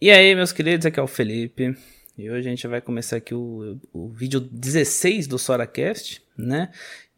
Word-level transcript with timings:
E 0.00 0.12
aí, 0.12 0.32
meus 0.32 0.52
queridos, 0.52 0.86
aqui 0.86 1.00
é 1.00 1.02
o 1.02 1.08
Felipe. 1.08 1.76
E 2.16 2.30
hoje 2.30 2.46
a 2.46 2.50
gente 2.50 2.68
vai 2.68 2.80
começar 2.80 3.16
aqui 3.16 3.34
o, 3.34 3.80
o 3.92 4.08
vídeo 4.08 4.38
16 4.38 5.26
do 5.26 5.40
SoraCast, 5.40 6.22
né? 6.36 6.70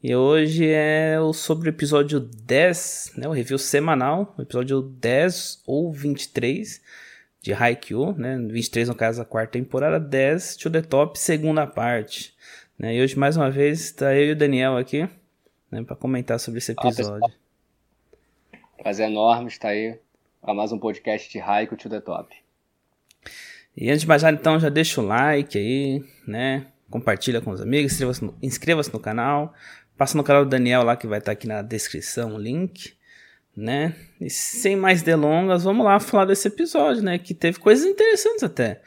E 0.03 0.17
hoje 0.17 0.67
é 0.67 1.21
o 1.21 1.35
sobre 1.35 1.69
o 1.69 1.73
episódio 1.73 2.19
10, 2.21 3.13
né? 3.19 3.29
O 3.29 3.33
review 3.33 3.59
semanal, 3.59 4.35
o 4.39 4.41
episódio 4.41 4.81
10 4.81 5.63
ou 5.67 5.93
23 5.93 6.81
de 7.43 7.53
Haikyuu, 7.53 8.15
né? 8.17 8.39
23 8.39 8.89
no 8.89 8.95
caso 8.95 9.21
a 9.21 9.27
quarta 9.27 9.53
temporada, 9.53 10.01
10 10.01 10.57
to 10.57 10.71
the 10.71 10.81
top, 10.81 11.19
segunda 11.19 11.67
parte. 11.67 12.35
Né? 12.79 12.97
E 12.97 13.03
hoje 13.03 13.19
mais 13.19 13.37
uma 13.37 13.51
vez 13.51 13.81
está 13.83 14.15
eu 14.17 14.29
e 14.29 14.33
o 14.33 14.37
Daniel 14.37 14.79
aqui, 14.79 15.07
né, 15.71 15.83
para 15.83 15.97
comentar 15.97 16.41
sobre 16.41 16.57
esse 16.57 16.73
episódio. 16.73 17.31
Prazer 18.79 19.11
enorme 19.11 19.49
estar 19.49 19.69
aí 19.69 19.99
para 20.41 20.55
mais 20.55 20.73
um 20.73 20.79
podcast 20.79 21.31
de 21.31 21.39
Haikyuu 21.39 21.77
to 21.77 21.91
the 21.91 22.01
top. 22.01 22.35
E 23.77 23.89
antes 23.89 24.03
de 24.03 24.09
mais 24.09 24.23
nada, 24.23 24.37
então, 24.39 24.59
já 24.59 24.69
deixa 24.69 25.01
o 25.01 25.07
like 25.07 25.57
aí, 25.57 26.05
né? 26.27 26.67
Compartilha 26.91 27.41
com 27.41 27.51
os 27.51 27.61
amigos, 27.61 27.93
inscreva-se 27.93 28.25
no, 28.25 28.35
inscreva 28.43 28.83
no 28.93 29.01
canal. 29.01 29.55
Passa 29.97 30.17
no 30.17 30.25
canal 30.25 30.45
do 30.45 30.51
Daniel 30.51 30.83
lá 30.83 30.97
que 30.97 31.07
vai 31.07 31.19
estar 31.19 31.27
tá 31.27 31.33
aqui 31.33 31.47
na 31.47 31.63
descrição 31.63 32.35
o 32.35 32.39
link, 32.39 32.95
né? 33.57 33.95
E 34.21 34.29
sem 34.29 34.75
mais 34.77 35.03
delongas, 35.03 35.65
vamos 35.65 35.85
lá 35.85 36.01
falar 36.01 36.25
desse 36.25 36.49
episódio, 36.49 37.03
né? 37.03 37.19
Que 37.19 37.35
teve 37.35 37.59
coisas 37.59 37.87
interessantes 37.87 38.43
até, 38.43 38.81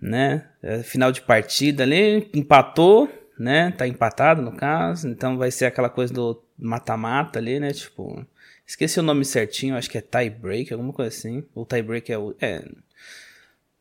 né? 0.00 0.46
É, 0.62 0.82
final 0.82 1.10
de 1.10 1.22
partida 1.22 1.82
ali, 1.82 2.30
empatou, 2.34 3.10
né? 3.38 3.72
Tá 3.72 3.88
empatado 3.88 4.40
no 4.40 4.52
caso, 4.52 5.08
então 5.08 5.36
vai 5.36 5.50
ser 5.50 5.66
aquela 5.66 5.88
coisa 5.88 6.12
do 6.12 6.42
mata-mata 6.58 7.38
ali, 7.38 7.58
né? 7.58 7.72
Tipo, 7.72 8.24
esqueci 8.66 9.00
o 9.00 9.02
nome 9.02 9.24
certinho, 9.24 9.76
acho 9.76 9.90
que 9.90 9.98
é 9.98 10.00
tie 10.00 10.30
break, 10.30 10.72
alguma 10.72 10.92
coisa 10.92 11.08
assim. 11.08 11.44
O 11.54 11.64
tie 11.64 11.82
break 11.82 12.12
é 12.12 12.18
o. 12.18 12.34
É, 12.40 12.62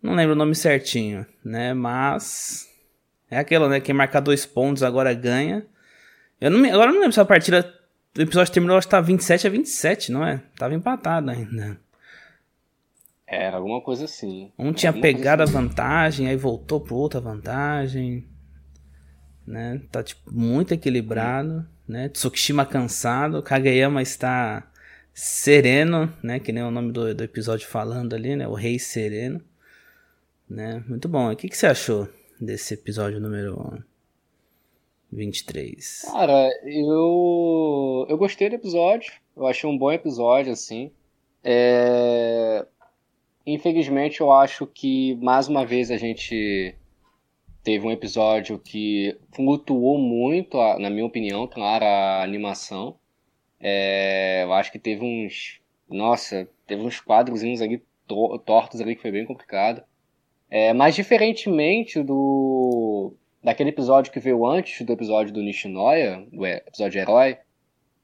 não 0.06 0.16
lembro 0.16 0.34
o 0.34 0.38
nome 0.38 0.56
certinho, 0.56 1.26
né? 1.44 1.74
Mas. 1.74 2.70
É 3.30 3.38
aquilo, 3.38 3.68
né? 3.68 3.80
Quem 3.80 3.96
marcar 3.96 4.20
dois 4.20 4.46
pontos 4.46 4.84
agora 4.84 5.14
ganha. 5.14 5.66
Eu 6.40 6.52
não 6.52 6.60
me... 6.60 6.70
Agora 6.70 6.90
eu 6.90 6.94
não 6.94 7.02
lembro 7.02 7.14
se 7.14 7.20
a 7.20 7.26
partida 7.26 7.74
do 8.14 8.22
episódio 8.22 8.54
terminou, 8.54 8.78
acho 8.78 8.88
que 8.88 8.92
tá 8.92 9.02
27 9.02 9.48
a 9.48 9.50
27, 9.50 10.12
não 10.12 10.26
é? 10.26 10.42
Tava 10.58 10.74
empatado 10.74 11.32
ainda. 11.32 11.80
Era 13.28 13.58
alguma 13.58 13.82
coisa 13.82 14.06
assim. 14.06 14.52
Um 14.58 14.72
tinha 14.72 14.94
pegado 14.94 15.42
assim. 15.42 15.58
a 15.58 15.62
vantagem, 15.62 16.28
aí 16.28 16.36
voltou 16.36 16.80
pro 16.80 16.96
outra 16.96 17.20
vantagem. 17.20 18.28
Né? 19.46 19.82
Tá 19.92 20.04
tipo, 20.04 20.32
muito 20.32 20.74
equilibrado. 20.74 21.66
Né? 21.88 22.10
Tsukishima 22.10 22.66
cansado. 22.66 23.42
Kageyama 23.42 24.02
está 24.02 24.72
sereno, 25.14 26.14
né? 26.22 26.40
Que 26.40 26.52
nem 26.52 26.64
o 26.64 26.72
nome 26.72 26.92
do, 26.92 27.14
do 27.14 27.24
episódio 27.24 27.68
falando 27.68 28.14
ali, 28.14 28.36
né? 28.36 28.48
O 28.48 28.54
rei 28.54 28.78
sereno. 28.78 29.42
Né? 30.50 30.84
Muito 30.88 31.08
bom. 31.08 31.32
O 31.32 31.36
que, 31.36 31.50
que 31.50 31.58
você 31.58 31.68
achou 31.68 32.08
desse 32.40 32.74
episódio 32.74 33.20
número 33.20 33.84
23? 35.12 36.04
Cara, 36.12 36.50
eu, 36.64 38.06
eu 38.10 38.18
gostei 38.18 38.50
do 38.50 38.56
episódio. 38.56 39.14
Eu 39.36 39.48
achei 39.48 39.70
um 39.70 39.78
bom 39.78 39.92
episódio, 39.92 40.52
assim. 40.52 40.92
É... 41.44 42.66
Infelizmente, 43.46 44.22
eu 44.22 44.32
acho 44.32 44.66
que 44.66 45.16
mais 45.16 45.48
uma 45.48 45.66
vez 45.66 45.92
a 45.92 45.98
gente 45.98 46.76
teve 47.64 47.86
um 47.86 47.92
episódio 47.92 48.60
que 48.60 49.18
flutuou 49.32 49.98
muito, 49.98 50.58
na 50.80 50.90
minha 50.90 51.06
opinião, 51.06 51.48
claro, 51.48 51.86
a 51.86 52.24
animação. 52.24 52.98
É... 53.60 54.44
Eu 54.44 54.54
acho 54.54 54.72
que 54.72 54.80
teve 54.80 55.04
uns. 55.04 55.62
Nossa, 55.90 56.48
teve 56.66 56.82
uns 56.82 57.00
quadrozinhos 57.00 57.62
ali 57.62 57.84
tortos 58.46 58.80
ali 58.82 58.96
que 58.96 59.02
foi 59.02 59.12
bem 59.12 59.26
complicado. 59.26 59.84
É, 60.56 60.72
mas 60.72 60.96
diferentemente 60.96 62.02
do 62.02 63.14
daquele 63.44 63.72
episódio 63.72 64.10
que 64.10 64.22
veio 64.22 64.46
antes 64.46 64.86
do 64.86 64.94
episódio 64.94 65.34
do 65.34 65.42
Nishinoya, 65.42 66.26
do 66.32 66.46
episódio 66.46 67.02
Herói, 67.02 67.38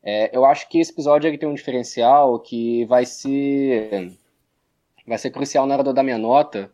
é, 0.03 0.35
eu 0.35 0.43
acho 0.43 0.67
que 0.67 0.77
esse 0.77 0.91
episódio 0.91 1.29
ele 1.29 1.37
tem 1.37 1.47
um 1.47 1.53
diferencial 1.53 2.37
que 2.41 2.83
vai 2.87 3.05
ser 3.05 4.11
vai 5.07 5.17
ser 5.17 5.31
crucial 5.31 5.65
na 5.65 5.75
hora 5.75 5.93
da 5.93 6.03
minha 6.03 6.17
nota, 6.17 6.69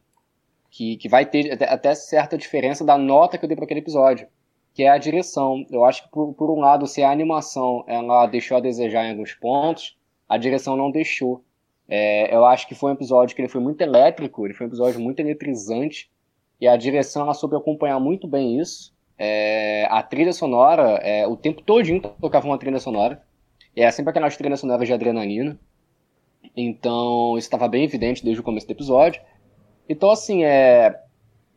que, 0.71 0.97
que 0.97 1.07
vai 1.07 1.27
ter 1.27 1.51
até, 1.51 1.65
até 1.69 1.94
certa 1.94 2.39
diferença 2.39 2.83
da 2.83 2.97
nota 2.97 3.38
que 3.38 3.45
eu 3.45 3.47
dei 3.47 3.55
para 3.55 3.65
aquele 3.65 3.81
episódio, 3.81 4.27
que 4.73 4.81
é 4.81 4.89
a 4.89 4.97
direção. 4.97 5.63
Eu 5.69 5.85
acho 5.85 6.05
que 6.05 6.09
por, 6.09 6.33
por 6.33 6.49
um 6.49 6.59
lado, 6.59 6.88
se 6.88 7.03
a 7.03 7.11
animação 7.11 7.83
ela 7.85 8.25
deixou 8.25 8.57
a 8.57 8.61
desejar 8.61 9.05
em 9.05 9.11
alguns 9.11 9.35
pontos, 9.35 9.95
a 10.27 10.39
direção 10.39 10.75
não 10.75 10.89
deixou. 10.89 11.44
É, 11.87 12.35
eu 12.35 12.45
acho 12.45 12.67
que 12.67 12.75
foi 12.75 12.91
um 12.91 12.93
episódio 12.93 13.35
que 13.35 13.41
ele 13.41 13.49
foi 13.49 13.61
muito 13.61 13.81
elétrico, 13.81 14.45
ele 14.45 14.53
foi 14.53 14.65
um 14.65 14.69
episódio 14.69 14.99
muito 14.99 15.19
eletrizante, 15.19 16.09
e 16.59 16.67
a 16.67 16.75
direção 16.75 17.23
ela 17.23 17.33
soube 17.33 17.55
acompanhar 17.55 17.99
muito 17.99 18.27
bem 18.27 18.59
isso. 18.59 18.93
É, 19.17 19.87
a 19.89 20.03
trilha 20.03 20.33
sonora, 20.33 20.99
é, 21.01 21.25
o 21.27 21.35
tempo 21.35 21.61
todinho 21.61 22.01
tocava 22.01 22.45
uma 22.45 22.57
trilha 22.57 22.79
sonora, 22.79 23.23
é 23.75 23.89
sempre 23.91 24.09
aquelas 24.09 24.35
trilhas 24.35 24.59
sonoras 24.59 24.87
de 24.87 24.93
adrenalina. 24.93 25.59
Então, 26.55 27.37
isso 27.37 27.47
estava 27.47 27.67
bem 27.67 27.83
evidente 27.83 28.23
desde 28.23 28.41
o 28.41 28.43
começo 28.43 28.65
do 28.65 28.71
episódio. 28.71 29.21
Então, 29.87 30.09
assim, 30.09 30.43
é, 30.43 30.99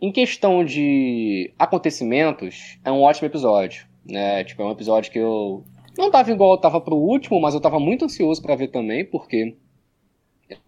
em 0.01 0.13
questão 0.13 0.65
de 0.65 1.53
acontecimentos, 1.59 2.79
é 2.85 2.93
um 2.93 3.03
ótimo 3.03 3.27
episódio. 3.27 3.87
Né? 4.05 4.45
Tipo, 4.45 4.63
é 4.63 4.67
um 4.67 4.73
episódio 4.73 5.11
que 5.11 5.19
eu 5.19 5.65
não 5.97 6.11
tava 6.11 6.31
igual 6.31 6.53
eu 6.53 6.59
tava 6.59 6.81
pro 6.81 6.97
último, 6.97 7.41
mas 7.41 7.55
eu 7.55 7.61
tava 7.61 7.81
muito 7.81 8.05
ansioso 8.05 8.41
para 8.43 8.55
ver 8.55 8.69
também, 8.69 9.05
porque 9.05 9.57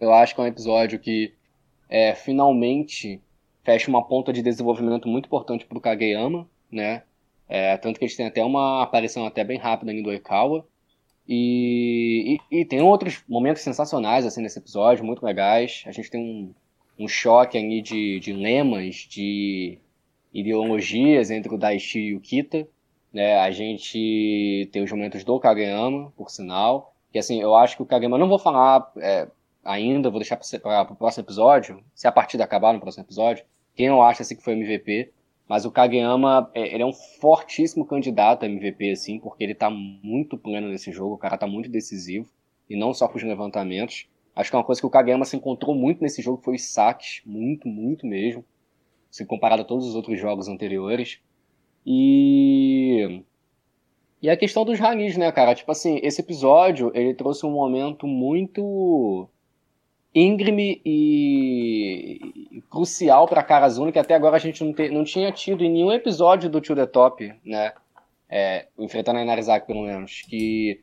eu 0.00 0.12
acho 0.12 0.34
que 0.34 0.40
é 0.40 0.44
um 0.44 0.46
episódio 0.46 0.98
que 0.98 1.32
é, 1.88 2.14
finalmente 2.14 3.20
fecha 3.62 3.88
uma 3.88 4.02
ponta 4.02 4.32
de 4.32 4.42
desenvolvimento 4.42 5.08
muito 5.08 5.26
importante 5.26 5.64
pro 5.66 5.80
Kageyama, 5.80 6.48
né? 6.70 7.02
É, 7.48 7.76
tanto 7.76 7.98
que 7.98 8.04
eles 8.04 8.16
têm 8.16 8.26
até 8.26 8.44
uma 8.44 8.82
aparição 8.82 9.26
até 9.26 9.44
bem 9.44 9.58
rápida 9.58 9.90
ali 9.90 10.02
do 10.02 10.08
Oikawa. 10.08 10.66
E, 11.28 12.38
e, 12.50 12.60
e, 12.60 12.64
tem 12.64 12.80
outros 12.80 13.22
momentos 13.28 13.62
sensacionais 13.62 14.26
assim 14.26 14.42
nesse 14.42 14.58
episódio, 14.58 15.04
muito 15.04 15.24
legais. 15.24 15.84
A 15.86 15.92
gente 15.92 16.10
tem 16.10 16.20
um, 16.20 16.54
um 17.04 17.06
choque 17.06 17.56
ali 17.58 17.80
de, 17.80 18.18
de 18.20 18.32
lemas, 18.32 19.06
de 19.08 19.78
ideologias 20.32 21.30
entre 21.30 21.54
o 21.54 21.58
Daishi 21.58 22.00
e 22.00 22.14
o 22.14 22.20
Kita. 22.20 22.66
Né? 23.12 23.36
A 23.38 23.50
gente 23.50 24.68
tem 24.72 24.82
os 24.82 24.90
momentos 24.90 25.22
do 25.22 25.38
Kageyama, 25.38 26.10
por 26.16 26.30
sinal. 26.30 26.94
Que 27.12 27.18
assim, 27.18 27.40
eu 27.40 27.54
acho 27.54 27.76
que 27.76 27.82
o 27.82 27.86
Kageyama, 27.86 28.18
não 28.18 28.28
vou 28.28 28.38
falar 28.38 28.90
é, 28.96 29.28
ainda, 29.64 30.10
vou 30.10 30.20
deixar 30.20 30.36
para 30.36 30.92
o 30.92 30.96
próximo 30.96 31.24
episódio, 31.24 31.82
se 31.94 32.06
a 32.06 32.12
partida 32.12 32.44
acabar 32.44 32.72
no 32.72 32.80
próximo 32.80 33.04
episódio, 33.04 33.44
quem 33.74 33.86
eu 33.86 34.02
acho 34.02 34.22
assim 34.22 34.36
que 34.36 34.42
foi 34.42 34.54
MVP. 34.54 35.12
Mas 35.48 35.64
o 35.64 35.70
Kageyama, 35.70 36.50
é, 36.54 36.74
ele 36.74 36.82
é 36.82 36.86
um 36.86 36.92
fortíssimo 36.92 37.84
candidato 37.84 38.44
a 38.44 38.48
MVP, 38.48 38.90
assim, 38.90 39.18
porque 39.18 39.44
ele 39.44 39.54
tá 39.54 39.68
muito 39.68 40.38
pleno 40.38 40.68
nesse 40.68 40.90
jogo, 40.92 41.14
o 41.14 41.18
cara 41.18 41.36
tá 41.36 41.46
muito 41.46 41.68
decisivo, 41.68 42.30
e 42.70 42.76
não 42.76 42.94
só 42.94 43.06
com 43.06 43.18
os 43.18 43.22
levantamentos. 43.22 44.06
Acho 44.34 44.50
que 44.50 44.56
é 44.56 44.58
uma 44.58 44.64
coisa 44.64 44.80
que 44.80 44.86
o 44.86 44.90
Kageyama 44.90 45.24
se 45.24 45.36
encontrou 45.36 45.74
muito 45.74 46.00
nesse 46.00 46.22
jogo 46.22 46.40
foi 46.42 46.54
os 46.54 46.64
saques, 46.64 47.20
muito, 47.26 47.68
muito 47.68 48.06
mesmo, 48.06 48.44
se 49.10 49.26
comparado 49.26 49.62
a 49.62 49.64
todos 49.64 49.86
os 49.86 49.94
outros 49.94 50.18
jogos 50.18 50.48
anteriores. 50.48 51.20
E 51.84 53.22
e 54.22 54.30
a 54.30 54.36
questão 54.36 54.64
dos 54.64 54.78
ranis, 54.78 55.16
né, 55.16 55.32
cara? 55.32 55.52
Tipo 55.52 55.72
assim, 55.72 55.98
esse 56.00 56.20
episódio, 56.20 56.92
ele 56.94 57.12
trouxe 57.12 57.44
um 57.44 57.50
momento 57.50 58.06
muito 58.06 59.28
íngreme 60.14 60.80
e 60.84 62.62
crucial 62.70 63.26
para 63.26 63.42
Karazuna, 63.42 63.92
que 63.92 63.98
até 63.98 64.14
agora 64.14 64.36
a 64.36 64.40
gente 64.40 64.62
não, 64.62 64.72
te, 64.72 64.88
não 64.90 65.04
tinha 65.04 65.32
tido 65.32 65.64
em 65.64 65.70
nenhum 65.70 65.92
episódio 65.92 66.50
do 66.50 66.60
Tio 66.60 66.76
The 66.76 66.86
Top, 66.86 67.32
né? 67.44 67.72
É, 68.28 68.66
enfrentando 68.78 69.18
a 69.18 69.22
Inarizaki, 69.22 69.66
pelo 69.66 69.82
menos. 69.82 70.22
Que 70.22 70.80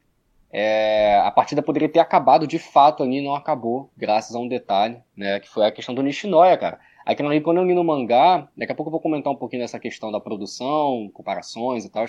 é, 0.51 1.19
a 1.23 1.31
partida 1.31 1.61
poderia 1.61 1.89
ter 1.89 1.99
acabado 1.99 2.47
de 2.47 2.57
fato 2.57 3.03
ali, 3.03 3.21
não 3.21 3.35
acabou, 3.35 3.91
graças 3.95 4.35
a 4.35 4.39
um 4.39 4.47
detalhe, 4.47 4.97
né? 5.15 5.39
Que 5.39 5.49
foi 5.49 5.65
a 5.65 5.71
questão 5.71 5.93
do 5.93 6.01
Nishinoya, 6.01 6.57
cara. 6.57 6.79
Aquilo 7.05 7.29
ali, 7.29 7.41
quando 7.41 7.57
eu 7.57 7.65
li 7.65 7.73
no 7.73 7.83
mangá, 7.83 8.47
daqui 8.55 8.71
a 8.71 8.75
pouco 8.75 8.89
eu 8.89 8.91
vou 8.91 9.01
comentar 9.01 9.31
um 9.31 9.35
pouquinho 9.35 9.63
dessa 9.63 9.79
questão 9.79 10.11
da 10.11 10.19
produção, 10.19 11.09
comparações 11.13 11.85
e 11.85 11.89
tal. 11.89 12.05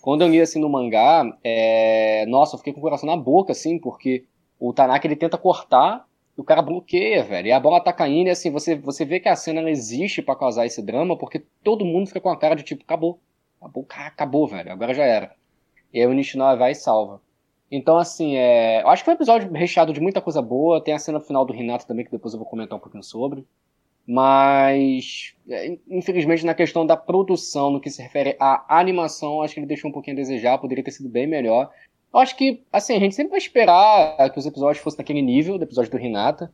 Quando 0.00 0.22
eu 0.22 0.28
li 0.28 0.40
assim 0.40 0.60
no 0.60 0.68
mangá, 0.68 1.24
é, 1.42 2.24
nossa, 2.26 2.54
eu 2.54 2.58
fiquei 2.58 2.72
com 2.72 2.78
o 2.78 2.82
coração 2.82 3.08
na 3.08 3.16
boca, 3.16 3.52
assim, 3.52 3.78
porque 3.78 4.24
o 4.58 4.72
Tanaka 4.72 5.06
ele 5.06 5.16
tenta 5.16 5.36
cortar 5.36 6.06
o 6.36 6.44
cara 6.44 6.62
bloqueia, 6.62 7.22
velho. 7.22 7.48
E 7.48 7.52
a 7.52 7.60
bola 7.60 7.80
tá 7.80 7.92
caindo 7.92 8.28
e 8.28 8.30
assim, 8.30 8.50
você, 8.50 8.74
você 8.74 9.04
vê 9.04 9.18
que 9.18 9.28
a 9.28 9.36
cena 9.36 9.62
não 9.62 9.68
existe 9.68 10.20
para 10.20 10.36
causar 10.36 10.66
esse 10.66 10.82
drama, 10.82 11.16
porque 11.16 11.42
todo 11.62 11.84
mundo 11.84 12.06
fica 12.08 12.20
com 12.20 12.28
a 12.28 12.38
cara 12.38 12.54
de 12.54 12.62
tipo, 12.62 12.82
acabou. 12.82 13.18
Acabou, 13.60 13.84
cara, 13.84 14.08
acabou, 14.08 14.46
velho. 14.46 14.70
Agora 14.70 14.92
já 14.92 15.04
era. 15.04 15.34
E 15.92 16.00
aí 16.00 16.06
o 16.06 16.12
Nishinoya 16.12 16.56
vai 16.56 16.72
e 16.72 16.74
salva. 16.74 17.20
Então, 17.70 17.96
assim, 17.96 18.36
é... 18.36 18.82
eu 18.82 18.88
acho 18.88 19.02
que 19.02 19.06
foi 19.06 19.14
um 19.14 19.16
episódio 19.16 19.50
recheado 19.52 19.92
de 19.92 20.00
muita 20.00 20.20
coisa 20.20 20.42
boa. 20.42 20.80
Tem 20.82 20.94
a 20.94 20.98
cena 20.98 21.20
final 21.20 21.44
do 21.44 21.52
Renato 21.52 21.86
também, 21.86 22.04
que 22.04 22.10
depois 22.10 22.34
eu 22.34 22.38
vou 22.38 22.48
comentar 22.48 22.76
um 22.76 22.80
pouquinho 22.80 23.02
sobre. 23.02 23.44
Mas, 24.06 25.34
é, 25.48 25.76
infelizmente, 25.88 26.46
na 26.46 26.54
questão 26.54 26.86
da 26.86 26.96
produção, 26.96 27.70
no 27.70 27.80
que 27.80 27.90
se 27.90 28.00
refere 28.00 28.36
à 28.38 28.78
animação, 28.78 29.42
acho 29.42 29.54
que 29.54 29.60
ele 29.60 29.66
deixou 29.66 29.90
um 29.90 29.92
pouquinho 29.92 30.16
a 30.16 30.20
desejar, 30.20 30.58
poderia 30.58 30.84
ter 30.84 30.92
sido 30.92 31.08
bem 31.08 31.26
melhor. 31.26 31.72
Eu 32.16 32.20
acho 32.22 32.34
que, 32.34 32.64
assim, 32.72 32.96
a 32.96 32.98
gente 32.98 33.14
sempre 33.14 33.32
vai 33.32 33.38
esperar 33.38 34.30
que 34.30 34.38
os 34.38 34.46
episódios 34.46 34.82
fossem 34.82 34.96
daquele 34.96 35.20
nível, 35.20 35.58
do 35.58 35.64
episódio 35.64 35.90
do 35.90 35.98
Renata. 35.98 36.50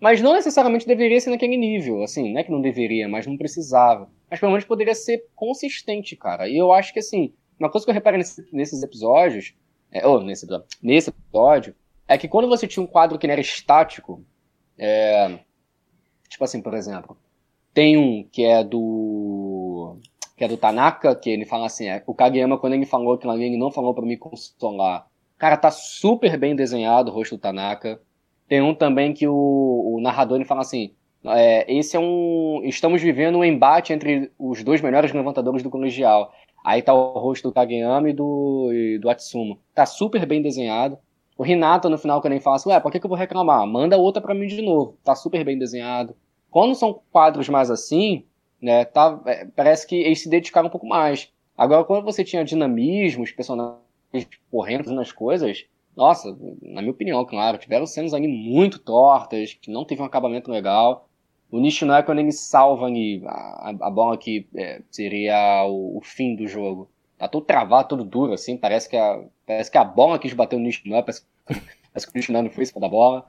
Mas 0.00 0.20
não 0.20 0.32
necessariamente 0.32 0.84
deveria 0.84 1.20
ser 1.20 1.30
naquele 1.30 1.56
nível, 1.56 2.02
assim, 2.02 2.32
não 2.32 2.40
é 2.40 2.42
que 2.42 2.50
não 2.50 2.60
deveria, 2.60 3.08
mas 3.08 3.24
não 3.24 3.36
precisava. 3.36 4.10
Mas 4.28 4.40
pelo 4.40 4.50
menos 4.50 4.64
poderia 4.64 4.96
ser 4.96 5.24
consistente, 5.36 6.16
cara. 6.16 6.48
E 6.48 6.56
eu 6.56 6.72
acho 6.72 6.92
que, 6.92 6.98
assim, 6.98 7.32
uma 7.56 7.70
coisa 7.70 7.86
que 7.86 7.90
eu 7.90 7.94
reparei 7.94 8.18
nesse, 8.18 8.44
nesses 8.52 8.82
episódios, 8.82 9.54
é, 9.92 10.04
ou 10.04 10.20
nesse 10.24 10.44
episódio, 10.44 10.66
nesse 10.82 11.10
episódio, 11.10 11.76
é 12.08 12.18
que 12.18 12.26
quando 12.26 12.48
você 12.48 12.66
tinha 12.66 12.82
um 12.82 12.88
quadro 12.88 13.16
que 13.16 13.28
não 13.28 13.32
era 13.32 13.40
estático, 13.40 14.24
é, 14.76 15.38
tipo 16.28 16.42
assim, 16.42 16.60
por 16.60 16.74
exemplo, 16.74 17.16
tem 17.72 17.96
um 17.96 18.24
que 18.24 18.42
é 18.44 18.64
do 18.64 19.45
que 20.36 20.44
é 20.44 20.48
do 20.48 20.56
Tanaka, 20.56 21.14
que 21.16 21.30
ele 21.30 21.46
fala 21.46 21.66
assim, 21.66 21.88
é, 21.88 22.02
o 22.06 22.14
Kageyama 22.14 22.58
quando 22.58 22.74
ele 22.74 22.84
falou 22.84 23.16
que 23.16 23.26
ele 23.26 23.56
não 23.56 23.70
falou 23.70 23.94
para 23.94 24.04
me 24.04 24.16
consolar. 24.16 25.06
Cara, 25.38 25.56
tá 25.56 25.70
super 25.70 26.36
bem 26.36 26.54
desenhado 26.54 27.10
o 27.10 27.14
rosto 27.14 27.36
do 27.36 27.40
Tanaka. 27.40 28.00
Tem 28.48 28.60
um 28.60 28.74
também 28.74 29.12
que 29.12 29.26
o, 29.26 29.34
o 29.34 30.00
narrador 30.00 30.36
ele 30.36 30.44
fala 30.44 30.60
assim: 30.60 30.92
é, 31.24 31.72
esse 31.72 31.96
é 31.96 32.00
um. 32.00 32.60
Estamos 32.64 33.02
vivendo 33.02 33.38
um 33.38 33.44
embate 33.44 33.92
entre 33.92 34.30
os 34.38 34.62
dois 34.62 34.80
melhores 34.80 35.12
levantadores 35.12 35.62
do 35.62 35.70
colegial. 35.70 36.32
Aí 36.64 36.82
tá 36.82 36.92
o 36.92 37.18
rosto 37.18 37.48
do 37.48 37.54
Kageyama 37.54 38.10
e 38.10 38.12
do, 38.12 38.70
e 38.72 38.98
do 38.98 39.08
Atsumo. 39.08 39.58
Tá 39.74 39.86
super 39.86 40.26
bem 40.26 40.42
desenhado. 40.42 40.98
O 41.38 41.42
Renato, 41.42 41.88
no 41.88 41.98
final, 41.98 42.20
quando 42.20 42.32
ele 42.32 42.40
fala 42.40 42.56
assim, 42.56 42.70
ué, 42.70 42.80
por 42.80 42.90
que, 42.90 42.98
que 42.98 43.06
eu 43.06 43.10
vou 43.10 43.18
reclamar? 43.18 43.66
Manda 43.66 43.96
outra 43.96 44.22
para 44.22 44.34
mim 44.34 44.46
de 44.46 44.62
novo. 44.62 44.96
Tá 45.04 45.14
super 45.14 45.44
bem 45.44 45.58
desenhado. 45.58 46.16
Quando 46.50 46.74
são 46.74 47.00
quadros 47.12 47.48
mais 47.48 47.70
assim, 47.70 48.24
né, 48.60 48.84
tá, 48.84 49.20
é, 49.26 49.44
parece 49.44 49.86
que 49.86 49.96
eles 49.96 50.22
se 50.22 50.28
dedicaram 50.28 50.68
um 50.68 50.70
pouco 50.70 50.86
mais. 50.86 51.30
Agora, 51.56 51.84
quando 51.84 52.04
você 52.04 52.24
tinha 52.24 52.44
dinamismo, 52.44 53.22
os 53.22 53.32
personagens 53.32 53.80
correndo 54.50 54.92
nas 54.92 55.12
coisas, 55.12 55.66
nossa, 55.96 56.36
na 56.62 56.82
minha 56.82 56.92
opinião, 56.92 57.24
claro, 57.24 57.56
tiveram 57.56 57.86
cenas 57.86 58.12
ali 58.12 58.28
muito 58.28 58.78
tortas, 58.78 59.54
que 59.54 59.70
não 59.70 59.84
teve 59.84 60.02
um 60.02 60.04
acabamento 60.04 60.50
legal. 60.50 61.08
O 61.50 61.58
Nishinoya, 61.58 62.02
quando 62.02 62.18
ele 62.18 62.32
salva 62.32 62.86
ali, 62.86 63.22
a, 63.26 63.74
a 63.80 63.90
bola 63.90 64.18
que 64.18 64.46
é, 64.54 64.82
seria 64.90 65.64
o, 65.66 65.96
o, 65.96 66.00
fim 66.02 66.36
do 66.36 66.46
jogo, 66.46 66.90
tá 67.16 67.26
todo 67.28 67.46
travado, 67.46 67.88
todo 67.88 68.04
duro, 68.04 68.34
assim, 68.34 68.58
parece 68.58 68.90
que 68.90 68.96
a, 68.96 69.24
parece 69.46 69.70
que 69.70 69.78
a 69.78 69.84
bola 69.84 70.18
quis 70.18 70.34
bater 70.34 70.56
o 70.56 70.58
Nishinoya, 70.58 71.02
parece, 71.02 71.22
parece 71.46 72.06
que 72.06 72.12
o 72.12 72.16
Nishinoya 72.16 72.42
não 72.42 72.50
foi 72.50 72.64
isso 72.64 72.78
da 72.78 72.88
bola. 72.88 73.24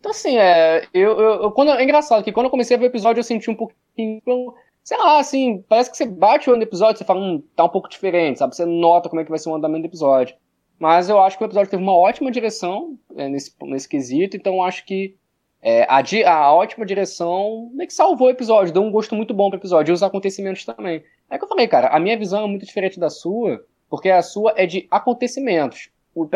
Então, 0.00 0.12
assim, 0.12 0.38
é, 0.38 0.86
eu, 0.94 1.18
eu, 1.20 1.50
quando, 1.50 1.72
é 1.72 1.82
engraçado 1.82 2.22
que 2.22 2.32
quando 2.32 2.46
eu 2.46 2.50
comecei 2.50 2.76
a 2.76 2.78
ver 2.78 2.86
o 2.86 2.88
episódio, 2.88 3.18
eu 3.18 3.24
senti 3.24 3.50
um 3.50 3.56
pouquinho, 3.98 4.54
sei 4.84 4.96
lá, 4.96 5.18
assim, 5.18 5.64
parece 5.68 5.90
que 5.90 5.96
você 5.96 6.06
bate 6.06 6.48
o 6.48 6.52
ano 6.52 6.60
do 6.60 6.68
episódio, 6.68 6.98
você 6.98 7.04
fala, 7.04 7.20
hum, 7.20 7.42
tá 7.56 7.64
um 7.64 7.68
pouco 7.68 7.88
diferente, 7.88 8.38
sabe? 8.38 8.54
Você 8.54 8.64
nota 8.64 9.08
como 9.08 9.20
é 9.20 9.24
que 9.24 9.30
vai 9.30 9.38
ser 9.38 9.50
o 9.50 9.54
andamento 9.54 9.82
do 9.82 9.90
episódio. 9.90 10.36
Mas 10.78 11.08
eu 11.08 11.20
acho 11.20 11.36
que 11.36 11.44
o 11.44 11.46
episódio 11.46 11.70
teve 11.70 11.82
uma 11.82 11.96
ótima 11.96 12.30
direção 12.30 12.96
é, 13.16 13.28
nesse, 13.28 13.52
nesse 13.62 13.88
quesito, 13.88 14.36
então 14.36 14.62
acho 14.62 14.84
que 14.84 15.16
é, 15.60 15.84
a, 15.88 16.00
a, 16.32 16.54
ótima 16.54 16.86
direção 16.86 17.68
meio 17.74 17.88
que 17.88 17.94
salvou 17.94 18.28
o 18.28 18.30
episódio, 18.30 18.72
deu 18.72 18.82
um 18.82 18.92
gosto 18.92 19.14
muito 19.16 19.34
bom 19.34 19.50
pro 19.50 19.58
episódio, 19.58 19.90
e 19.90 19.94
os 19.94 20.04
acontecimentos 20.04 20.64
também. 20.64 21.02
É 21.28 21.36
que 21.36 21.44
eu 21.44 21.48
falei, 21.48 21.66
cara, 21.66 21.88
a 21.88 21.98
minha 21.98 22.16
visão 22.16 22.44
é 22.44 22.46
muito 22.46 22.64
diferente 22.64 23.00
da 23.00 23.10
sua, 23.10 23.64
porque 23.90 24.08
a 24.08 24.22
sua 24.22 24.54
é 24.56 24.66
de 24.66 24.86
acontecimentos. 24.90 25.90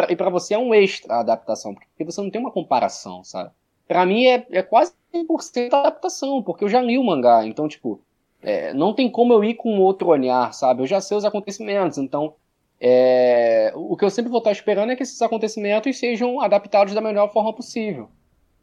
E 0.08 0.16
para 0.16 0.30
você 0.30 0.54
é 0.54 0.58
um 0.58 0.74
extra 0.74 1.14
a 1.14 1.20
adaptação, 1.20 1.74
porque 1.74 2.04
você 2.04 2.20
não 2.20 2.30
tem 2.30 2.40
uma 2.40 2.52
comparação, 2.52 3.24
sabe? 3.24 3.50
Para 3.92 4.06
mim 4.06 4.24
é, 4.24 4.46
é 4.50 4.62
quase 4.62 4.94
100% 5.12 5.74
adaptação, 5.74 6.42
porque 6.42 6.64
eu 6.64 6.68
já 6.70 6.80
li 6.80 6.96
o 6.96 7.04
mangá, 7.04 7.44
então, 7.44 7.68
tipo, 7.68 8.00
é, 8.40 8.72
não 8.72 8.94
tem 8.94 9.10
como 9.10 9.34
eu 9.34 9.44
ir 9.44 9.52
com 9.52 9.78
outro 9.80 10.08
olhar, 10.08 10.50
sabe? 10.54 10.80
Eu 10.80 10.86
já 10.86 10.98
sei 10.98 11.14
os 11.14 11.26
acontecimentos, 11.26 11.98
então 11.98 12.34
é, 12.80 13.70
o 13.76 13.94
que 13.94 14.02
eu 14.02 14.08
sempre 14.08 14.30
vou 14.30 14.38
estar 14.38 14.50
esperando 14.50 14.92
é 14.92 14.96
que 14.96 15.02
esses 15.02 15.20
acontecimentos 15.20 15.98
sejam 15.98 16.40
adaptados 16.40 16.94
da 16.94 17.02
melhor 17.02 17.30
forma 17.34 17.52
possível. 17.52 18.08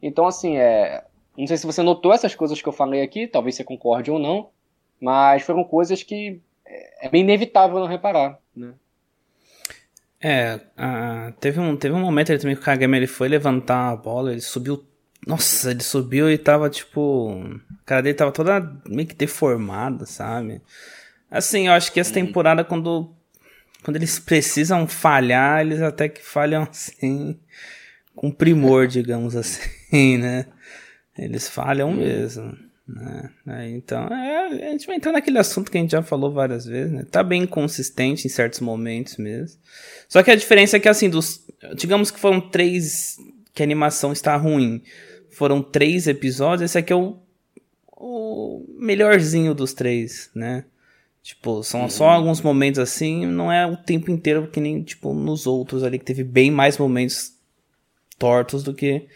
Então, 0.02 0.26
assim, 0.26 0.56
é, 0.56 1.04
não 1.38 1.46
sei 1.46 1.56
se 1.56 1.64
você 1.64 1.80
notou 1.80 2.12
essas 2.12 2.34
coisas 2.34 2.60
que 2.60 2.68
eu 2.68 2.72
falei 2.72 3.00
aqui, 3.00 3.28
talvez 3.28 3.54
você 3.54 3.62
concorde 3.62 4.10
ou 4.10 4.18
não, 4.18 4.48
mas 5.00 5.44
foram 5.44 5.62
coisas 5.62 6.02
que 6.02 6.40
é, 6.66 7.06
é 7.06 7.08
bem 7.08 7.22
inevitável 7.22 7.78
não 7.78 7.86
reparar, 7.86 8.36
né? 8.52 8.74
É, 10.20 10.58
teve, 11.38 11.60
um, 11.60 11.76
teve 11.76 11.94
um 11.94 12.00
momento 12.00 12.32
ali 12.32 12.40
também 12.40 12.56
que 12.56 12.62
o 12.62 12.64
Kagami 12.64 12.96
ele 12.96 13.06
foi 13.06 13.28
levantar 13.28 13.92
a 13.92 13.96
bola, 13.96 14.32
ele 14.32 14.40
subiu. 14.40 14.89
Nossa, 15.26 15.70
ele 15.70 15.82
subiu 15.82 16.30
e 16.30 16.38
tava 16.38 16.70
tipo. 16.70 17.42
A 17.82 17.84
cara 17.84 18.02
dele 18.02 18.14
tava 18.14 18.32
toda 18.32 18.72
meio 18.86 19.06
que 19.06 19.14
deformada, 19.14 20.06
sabe? 20.06 20.60
Assim, 21.30 21.66
eu 21.66 21.72
acho 21.72 21.92
que 21.92 22.00
essa 22.00 22.10
uhum. 22.10 22.26
temporada, 22.26 22.64
quando 22.64 23.14
quando 23.82 23.96
eles 23.96 24.18
precisam 24.18 24.86
falhar, 24.86 25.60
eles 25.60 25.80
até 25.80 26.08
que 26.08 26.22
falham 26.22 26.62
assim, 26.70 27.38
com 28.14 28.30
primor, 28.30 28.86
digamos 28.86 29.36
assim, 29.36 30.18
né? 30.18 30.46
Eles 31.16 31.48
falham 31.48 31.92
mesmo. 31.92 32.56
Né? 33.46 33.70
Então, 33.70 34.06
é, 34.08 34.68
a 34.68 34.70
gente 34.72 34.86
vai 34.86 34.96
entrar 34.96 35.12
naquele 35.12 35.38
assunto 35.38 35.70
que 35.70 35.78
a 35.78 35.80
gente 35.80 35.92
já 35.92 36.02
falou 36.02 36.32
várias 36.32 36.64
vezes, 36.64 36.92
né? 36.92 37.04
Tá 37.08 37.22
bem 37.22 37.46
consistente 37.46 38.26
em 38.26 38.30
certos 38.30 38.60
momentos 38.60 39.16
mesmo. 39.16 39.60
Só 40.08 40.22
que 40.22 40.30
a 40.30 40.36
diferença 40.36 40.76
é 40.76 40.80
que, 40.80 40.88
assim, 40.88 41.08
dos. 41.08 41.46
Digamos 41.76 42.10
que 42.10 42.18
foram 42.18 42.40
três. 42.40 43.16
Que 43.54 43.62
a 43.62 43.64
animação 43.64 44.12
está 44.12 44.34
ruim. 44.36 44.82
Foram 45.40 45.62
três 45.62 46.06
episódios, 46.06 46.70
esse 46.70 46.76
aqui 46.76 46.92
é 46.92 46.96
o. 46.96 47.16
O 47.96 48.66
melhorzinho 48.78 49.54
dos 49.54 49.72
três, 49.72 50.30
né? 50.34 50.66
Tipo, 51.22 51.62
são 51.62 51.88
só 51.88 52.04
uhum. 52.04 52.10
alguns 52.10 52.42
momentos 52.42 52.78
assim, 52.78 53.24
não 53.24 53.50
é 53.50 53.66
o 53.66 53.74
tempo 53.74 54.10
inteiro 54.10 54.48
que 54.48 54.60
nem, 54.60 54.82
tipo, 54.82 55.14
nos 55.14 55.46
outros 55.46 55.82
ali, 55.82 55.98
que 55.98 56.04
teve 56.04 56.22
bem 56.24 56.50
mais 56.50 56.76
momentos 56.76 57.32
tortos 58.18 58.62
do 58.62 58.74
que 58.74 59.06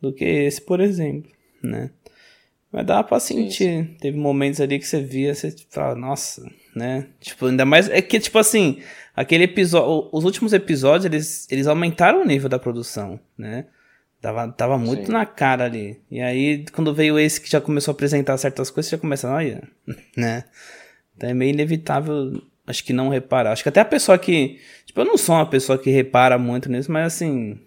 do 0.00 0.10
que 0.10 0.24
esse, 0.24 0.62
por 0.62 0.80
exemplo, 0.80 1.30
né? 1.62 1.90
Mas 2.72 2.86
dá 2.86 3.02
pra 3.02 3.20
sentir. 3.20 3.84
Sim. 3.84 3.96
Teve 4.00 4.16
momentos 4.16 4.58
ali 4.58 4.78
que 4.78 4.86
você 4.86 5.02
via, 5.02 5.34
você 5.34 5.54
fala, 5.68 5.94
nossa, 5.94 6.50
né? 6.74 7.08
Tipo, 7.20 7.44
ainda 7.44 7.66
mais. 7.66 7.90
É 7.90 8.00
que, 8.00 8.18
tipo 8.18 8.38
assim, 8.38 8.80
aquele 9.14 9.44
episódio. 9.44 10.08
Os 10.10 10.24
últimos 10.24 10.54
episódios, 10.54 11.04
eles, 11.04 11.46
eles 11.50 11.66
aumentaram 11.66 12.22
o 12.22 12.26
nível 12.26 12.48
da 12.48 12.58
produção, 12.58 13.20
né? 13.36 13.66
Tava, 14.22 14.52
tava 14.52 14.78
muito 14.78 15.06
Sim. 15.06 15.12
na 15.12 15.26
cara 15.26 15.64
ali. 15.64 16.00
E 16.08 16.20
aí, 16.20 16.64
quando 16.72 16.94
veio 16.94 17.18
esse 17.18 17.40
que 17.40 17.50
já 17.50 17.60
começou 17.60 17.90
a 17.90 17.94
apresentar 17.94 18.38
certas 18.38 18.70
coisas, 18.70 18.88
você 18.88 18.96
já 18.96 19.00
começa, 19.00 19.28
olha, 19.28 19.68
né? 20.16 20.44
Então 21.16 21.28
é 21.28 21.34
meio 21.34 21.50
inevitável, 21.50 22.40
acho 22.64 22.84
que 22.84 22.92
não 22.92 23.08
reparar. 23.08 23.50
Acho 23.50 23.64
que 23.64 23.68
até 23.68 23.80
a 23.80 23.84
pessoa 23.84 24.16
que. 24.16 24.60
Tipo, 24.86 25.00
eu 25.00 25.04
não 25.06 25.18
sou 25.18 25.34
uma 25.34 25.44
pessoa 25.44 25.76
que 25.76 25.90
repara 25.90 26.38
muito 26.38 26.70
nisso, 26.70 26.90
mas 26.92 27.12
assim. 27.12 27.58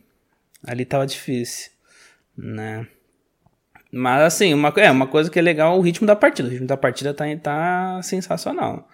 Ali 0.65 0.85
tava 0.85 1.05
difícil, 1.05 1.71
né? 2.37 2.87
Mas 3.91 4.23
assim, 4.23 4.53
uma, 4.53 4.73
é, 4.77 4.89
uma 4.89 5.07
coisa 5.07 5.29
que 5.29 5.37
é 5.37 5.41
legal 5.41 5.77
o 5.77 5.81
ritmo 5.81 6.07
da 6.07 6.15
partida. 6.15 6.47
O 6.47 6.51
ritmo 6.51 6.67
da 6.67 6.77
partida 6.77 7.13
tá, 7.13 7.25
tá 7.43 8.01
sensacional, 8.01 8.87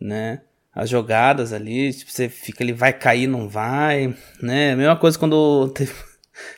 né? 0.00 0.42
As 0.72 0.88
jogadas 0.88 1.52
ali, 1.52 1.92
tipo, 1.92 2.10
você 2.10 2.28
fica 2.28 2.62
ali, 2.62 2.72
vai 2.72 2.92
cair, 2.92 3.26
não 3.26 3.48
vai, 3.48 4.14
né? 4.40 4.76
Mesma 4.76 4.96
coisa 4.96 5.18
quando 5.18 5.68
teve, 5.74 5.92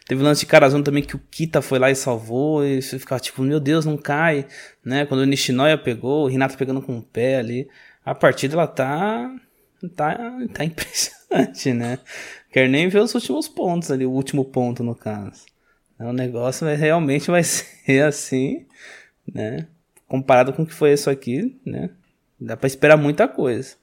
Teve 0.07 0.23
lance 0.23 0.41
de 0.41 0.47
Karazun 0.47 0.83
também 0.83 1.03
que 1.03 1.17
o 1.17 1.21
Kita 1.31 1.63
foi 1.63 1.79
lá 1.79 1.91
e 1.91 1.95
salvou. 1.95 2.65
E 2.65 2.81
você 2.81 2.99
ficava 2.99 3.21
tipo, 3.21 3.43
meu 3.43 3.61
Deus, 3.61 3.85
não 3.85 3.97
cai. 3.97 4.47
Né? 4.85 5.07
Quando 5.07 5.21
o 5.21 5.27
Nishinoya 5.27 5.79
pegou, 5.79 6.25
o 6.25 6.29
Renato 6.29 6.57
pegando 6.57 6.83
com 6.83 6.99
o 6.99 7.03
pé 7.03 7.37
ali. 7.37 7.69
A 8.05 8.15
partida 8.15 8.55
ela 8.55 8.67
tá. 8.67 9.35
Tá, 9.97 10.19
tá 10.53 10.65
impressionante, 10.65 11.73
né? 11.73 11.99
Quer 12.53 12.69
nem 12.69 12.89
ver 12.89 13.01
os 13.01 13.15
últimos 13.15 13.49
pontos 13.49 13.91
ali, 13.91 14.05
o 14.05 14.11
último 14.11 14.45
ponto 14.45 14.83
no 14.83 14.95
caso. 14.95 15.47
O 15.99 16.13
negócio 16.13 16.67
vai, 16.67 16.77
realmente 16.77 17.31
vai 17.31 17.43
ser 17.45 18.05
assim, 18.05 18.67
né? 19.33 19.67
Comparado 20.09 20.53
com 20.53 20.63
o 20.63 20.67
que 20.67 20.75
foi 20.75 20.93
isso 20.93 21.09
aqui, 21.09 21.59
né? 21.65 21.91
Dá 22.41 22.57
pra 22.57 22.67
esperar 22.67 22.97
muita 22.97 23.29
coisa. 23.29 23.77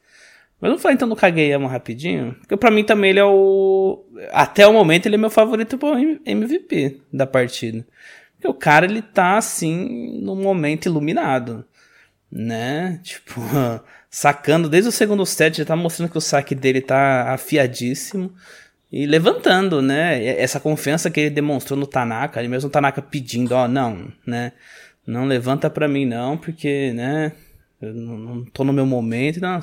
Mas 0.60 0.70
vamos 0.70 0.82
falar 0.82 0.96
então 0.96 1.08
do 1.08 1.16
Kageyama 1.16 1.70
rapidinho. 1.70 2.36
Porque 2.40 2.58
pra 2.58 2.72
mim 2.72 2.84
também 2.84 3.12
ele 3.12 3.20
é 3.20 3.26
o. 3.26 4.04
Até 4.32 4.66
o 4.66 4.74
momento 4.74 5.06
ele 5.06 5.16
é 5.16 5.18
meu 5.18 5.30
favorito 5.30 5.78
pro 5.78 5.98
MVP 6.26 7.02
da 7.14 7.28
partida. 7.28 7.86
Porque 8.36 8.48
o 8.48 8.54
cara 8.54 8.86
ele 8.86 9.02
tá 9.02 9.38
assim 9.38 10.20
no 10.22 10.36
momento 10.36 10.88
iluminado. 10.88 11.66
Né? 12.32 13.00
Tipo, 13.04 13.42
sacando 14.10 14.68
desde 14.68 14.90
o 14.90 14.92
segundo 14.92 15.26
set, 15.26 15.58
já 15.58 15.66
tá 15.66 15.76
mostrando 15.76 16.10
que 16.10 16.18
o 16.18 16.22
saque 16.22 16.56
dele 16.56 16.82
tá 16.82 17.34
afiadíssimo. 17.34 18.34
E 18.92 19.06
levantando, 19.06 19.82
né? 19.82 20.24
Essa 20.26 20.60
confiança 20.60 21.12
que 21.12 21.20
ele 21.20 21.30
demonstrou 21.30 21.78
no 21.78 21.86
Tanaka, 21.86 22.40
ele 22.40 22.48
mesmo 22.48 22.70
o 22.70 22.72
Tanaka 22.72 23.02
pedindo, 23.02 23.52
ó, 23.54 23.68
não, 23.68 24.12
né? 24.26 24.54
Não 25.06 25.26
levanta 25.26 25.70
pra 25.70 25.88
mim 25.88 26.06
não, 26.06 26.38
porque, 26.38 26.94
né? 26.94 27.34
Eu 27.82 27.94
não, 27.94 28.18
não 28.18 28.46
tô 28.46 28.64
no 28.64 28.74
meu 28.74 28.86
momento. 28.86 29.42
Não, 29.42 29.60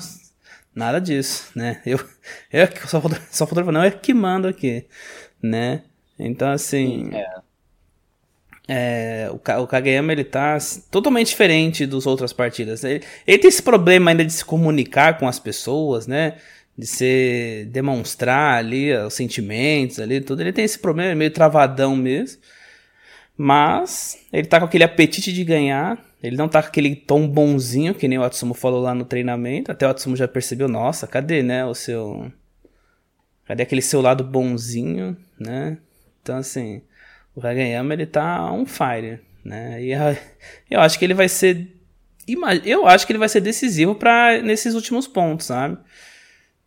Nada 0.75 0.99
disso, 0.99 1.51
né? 1.55 1.81
Eu, 1.85 1.97
eu 2.51 2.67
só, 2.85 3.01
só 3.31 3.47
fotógrafo 3.47 3.71
não, 3.71 3.81
é 3.81 3.89
que 3.89 4.13
mando 4.13 4.47
aqui, 4.47 4.85
né? 5.41 5.83
Então, 6.19 6.51
assim... 6.51 7.09
É. 7.13 7.45
É, 8.67 9.29
o, 9.29 9.35
o 9.35 9.67
Kageyama 9.67 10.11
ele 10.11 10.23
tá 10.23 10.57
totalmente 10.89 11.27
diferente 11.27 11.85
dos 11.85 12.07
outras 12.07 12.33
partidas. 12.33 12.83
Ele, 12.83 13.03
ele, 13.27 13.37
tem 13.37 13.47
esse 13.47 13.61
problema 13.61 14.09
ainda 14.09 14.25
de 14.25 14.33
se 14.33 14.43
comunicar 14.43 15.19
com 15.19 15.27
as 15.27 15.37
pessoas, 15.37 16.07
né? 16.07 16.37
De 16.77 16.87
se 16.87 17.67
demonstrar 17.71 18.57
ali 18.57 18.91
os 18.91 19.13
sentimentos 19.13 19.99
ali, 19.99 20.19
tudo. 20.19 20.41
Ele 20.41 20.51
tem 20.51 20.65
esse 20.65 20.79
problema, 20.79 21.11
é 21.11 21.15
meio 21.15 21.31
travadão 21.31 21.95
mesmo. 21.95 22.41
Mas 23.37 24.17
ele 24.31 24.47
tá 24.47 24.59
com 24.59 24.65
aquele 24.65 24.83
apetite 24.83 25.31
de 25.31 25.43
ganhar. 25.43 26.03
Ele 26.25 26.37
não 26.37 26.47
tá 26.49 26.61
com 26.61 26.69
aquele 26.69 26.95
tom 26.95 27.27
bonzinho, 27.27 27.93
que 27.93 28.07
nem 28.07 28.17
o 28.17 28.23
Atsumo 28.23 28.53
falou 28.53 28.81
lá 28.81 28.95
no 28.95 29.05
treinamento. 29.05 29.71
Até 29.71 29.85
o 29.85 29.89
Atsumo 29.89 30.15
já 30.15 30.27
percebeu, 30.27 30.67
nossa, 30.67 31.05
cadê, 31.05 31.43
né, 31.43 31.65
o 31.65 31.73
seu... 31.73 32.31
Cadê 33.45 33.63
aquele 33.63 33.81
seu 33.81 34.01
lado 34.01 34.23
bonzinho, 34.23 35.15
né? 35.39 35.77
Então, 36.21 36.37
assim, 36.37 36.81
o 37.35 37.41
Kageyama, 37.41 37.93
ele 37.93 38.07
tá 38.07 38.51
on 38.51 38.65
fire, 38.65 39.19
né? 39.43 39.83
E 39.83 39.91
eu 40.71 40.79
acho 40.79 40.97
que 40.97 41.05
ele 41.05 41.13
vai 41.13 41.29
ser... 41.29 41.71
Eu 42.65 42.87
acho 42.87 43.05
que 43.05 43.11
ele 43.11 43.19
vai 43.19 43.29
ser 43.29 43.41
decisivo 43.41 43.93
para 43.93 44.41
nesses 44.41 44.73
últimos 44.73 45.07
pontos, 45.07 45.45
sabe? 45.45 45.77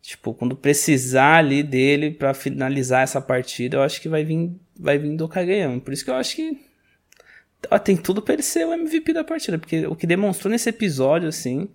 Tipo, 0.01 0.33
quando 0.33 0.55
precisar 0.55 1.39
ali 1.39 1.61
dele 1.61 2.11
para 2.11 2.33
finalizar 2.33 3.03
essa 3.03 3.19
partida, 3.19 3.75
eu 3.75 3.81
acho 3.81 3.99
que 4.01 4.07
vai 4.07 4.23
vir, 4.23 4.55
vai 4.79 4.97
vir 4.97 5.17
do 5.17 5.27
Kageyama. 5.27 5.81
Por 5.81 5.91
isso 5.91 6.05
que 6.05 6.11
eu 6.11 6.15
acho 6.15 6.37
que 6.37 6.68
tem 7.83 7.97
tudo 7.97 8.21
para 8.21 8.35
ele 8.35 8.43
ser 8.43 8.65
o 8.65 8.73
MVP 8.73 9.13
da 9.13 9.23
partida, 9.23 9.59
porque 9.59 9.85
o 9.87 9.95
que 9.95 10.07
demonstrou 10.07 10.51
nesse 10.51 10.69
episódio, 10.69 11.27
assim, 11.27 11.69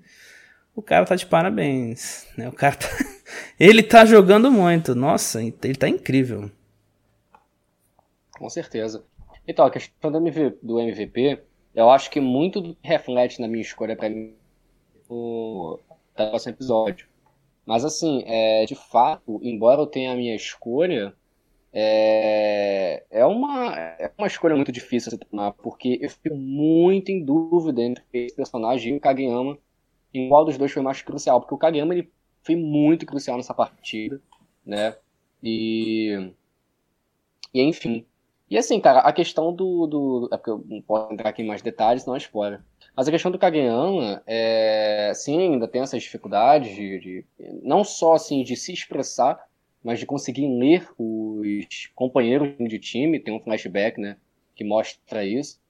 o 0.75 0.83
cara 0.83 1.05
tá 1.05 1.15
de 1.15 1.27
parabéns, 1.27 2.27
né? 2.37 2.49
O 2.49 2.53
cara 2.53 2.77
tá... 2.77 2.89
ele 3.61 3.83
tá 3.83 4.05
jogando 4.05 4.51
muito. 4.51 4.95
Nossa, 4.95 5.43
ele 5.43 5.75
tá 5.75 5.89
incrível. 5.89 6.51
Com 8.39 8.49
certeza. 8.49 9.05
Então, 9.47 9.67
a 9.67 9.71
questão 9.71 10.11
do 10.11 10.81
MVP, 10.81 11.43
eu 11.75 11.91
acho 11.91 12.11
que 12.11 12.21
muito 12.21 12.61
do 12.61 12.77
reflete 12.83 13.41
na 13.41 13.47
minha 13.49 13.63
escolha 13.63 13.95
para 13.95 14.09
mim 14.09 14.35
o 15.09 15.79
próximo 16.15 16.53
episódio. 16.53 17.07
Mas 17.67 17.85
assim, 17.85 18.23
é, 18.27 18.65
de 18.65 18.75
fato, 18.75 19.41
embora 19.43 19.81
eu 19.81 19.87
tenha 19.87 20.13
a 20.13 20.17
minha 20.17 20.35
escolha, 20.35 21.15
é, 21.77 23.05
é, 23.11 23.27
uma, 23.27 23.77
é 23.77 24.13
uma 24.17 24.29
escolha 24.29 24.55
muito 24.55 24.71
difícil 24.71 25.11
de 25.11 25.19
tomar, 25.19 25.51
porque 25.55 25.99
eu 26.01 26.09
fico 26.09 26.37
muito 26.37 27.11
em 27.11 27.25
dúvida 27.25 27.83
entre 27.83 28.05
esse 28.13 28.37
personagem 28.37 28.95
e 28.95 28.97
o 28.97 29.01
Kageyama, 29.01 29.59
em 30.13 30.29
qual 30.29 30.45
dos 30.45 30.57
dois 30.57 30.71
foi 30.71 30.83
mais 30.83 31.03
crucial, 31.03 31.41
porque 31.41 31.55
o 31.55 31.59
Kageyama 31.59 31.93
ele 31.93 32.13
foi 32.43 32.55
muito 32.55 33.05
crucial 33.05 33.37
nessa 33.37 33.53
partida, 33.53 34.23
né? 34.65 34.95
E, 35.43 36.33
e 37.53 37.61
enfim. 37.61 38.07
E 38.49 38.57
assim, 38.57 38.79
cara, 38.79 39.01
a 39.01 39.13
questão 39.13 39.53
do, 39.53 39.87
do. 39.89 40.29
É 40.33 40.37
porque 40.37 40.51
eu 40.51 40.65
não 40.69 40.81
posso 40.81 41.13
entrar 41.13 41.31
aqui 41.31 41.43
em 41.43 41.47
mais 41.47 41.61
detalhes, 41.61 42.07
não 42.07 42.15
é 42.15 42.19
spoiler. 42.19 42.63
Mas 42.97 43.09
a 43.09 43.11
questão 43.11 43.33
do 43.33 43.39
Kageyama, 43.39 44.23
é, 44.29 45.11
sim, 45.13 45.41
ainda 45.55 45.67
tem 45.67 45.83
essas 45.83 46.01
dificuldades 46.01 46.73
de, 46.77 47.01
de, 47.01 47.27
não 47.65 47.83
só 47.83 48.15
assim 48.15 48.45
de 48.45 48.55
se 48.55 48.73
expressar, 48.73 49.45
mas 49.85 50.01
de 50.01 50.07
conseguir 50.07 50.49
ler 50.49 50.89
os 50.99 51.91
companheiros 51.95 52.57
de 52.59 52.79
time. 52.79 53.21
Tem 53.21 53.35
um 53.35 53.41
flashback, 53.41 54.01
né, 54.01 54.17
que 54.57 54.65
mostra 54.65 55.25
isso. 55.25 55.61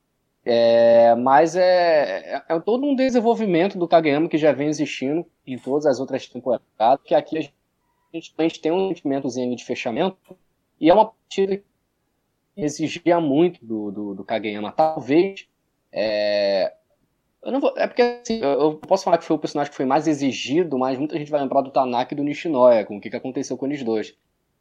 É, 0.46 1.14
mas 1.14 1.56
é, 1.56 2.34
é, 2.36 2.44
é, 2.48 2.60
todo 2.60 2.86
um 2.86 2.94
desenvolvimento 2.94 3.78
do 3.78 3.88
Kageyama 3.88 4.28
que 4.28 4.36
já 4.36 4.52
vem 4.52 4.68
existindo 4.68 5.26
em 5.46 5.58
todas 5.58 5.86
as 5.86 5.98
outras 5.98 6.28
temporadas, 6.28 7.00
que 7.02 7.14
aqui 7.14 7.38
a 7.38 7.40
gente, 7.40 8.34
a 8.36 8.42
gente 8.42 8.60
tem 8.60 8.70
um 8.70 8.88
sentimentozinho 8.88 9.56
de 9.56 9.64
fechamento, 9.64 10.36
e 10.78 10.90
é 10.90 10.94
uma 10.94 11.06
partida 11.06 11.56
que 11.56 11.64
exigia 12.60 13.18
muito 13.20 13.64
do, 13.64 13.90
do, 13.90 14.14
do 14.14 14.24
Kageyama. 14.24 14.70
Talvez 14.70 15.48
é, 15.90 16.74
eu 17.44 17.52
não 17.52 17.60
vou, 17.60 17.74
é 17.76 17.86
porque 17.86 18.02
assim, 18.02 18.40
eu 18.40 18.74
posso 18.76 19.04
falar 19.04 19.18
que 19.18 19.24
foi 19.24 19.36
o 19.36 19.38
personagem 19.38 19.70
que 19.70 19.76
foi 19.76 19.84
mais 19.84 20.06
exigido, 20.06 20.78
mas 20.78 20.98
muita 20.98 21.18
gente 21.18 21.30
vai 21.30 21.40
lembrar 21.40 21.60
do 21.60 21.70
Tanaka 21.70 22.14
e 22.14 22.16
do 22.16 22.24
Nishinoya, 22.24 22.84
com 22.84 22.96
o 22.96 23.00
que, 23.00 23.10
que 23.10 23.16
aconteceu 23.16 23.56
com 23.56 23.66
eles 23.66 23.82
dois. 23.82 24.16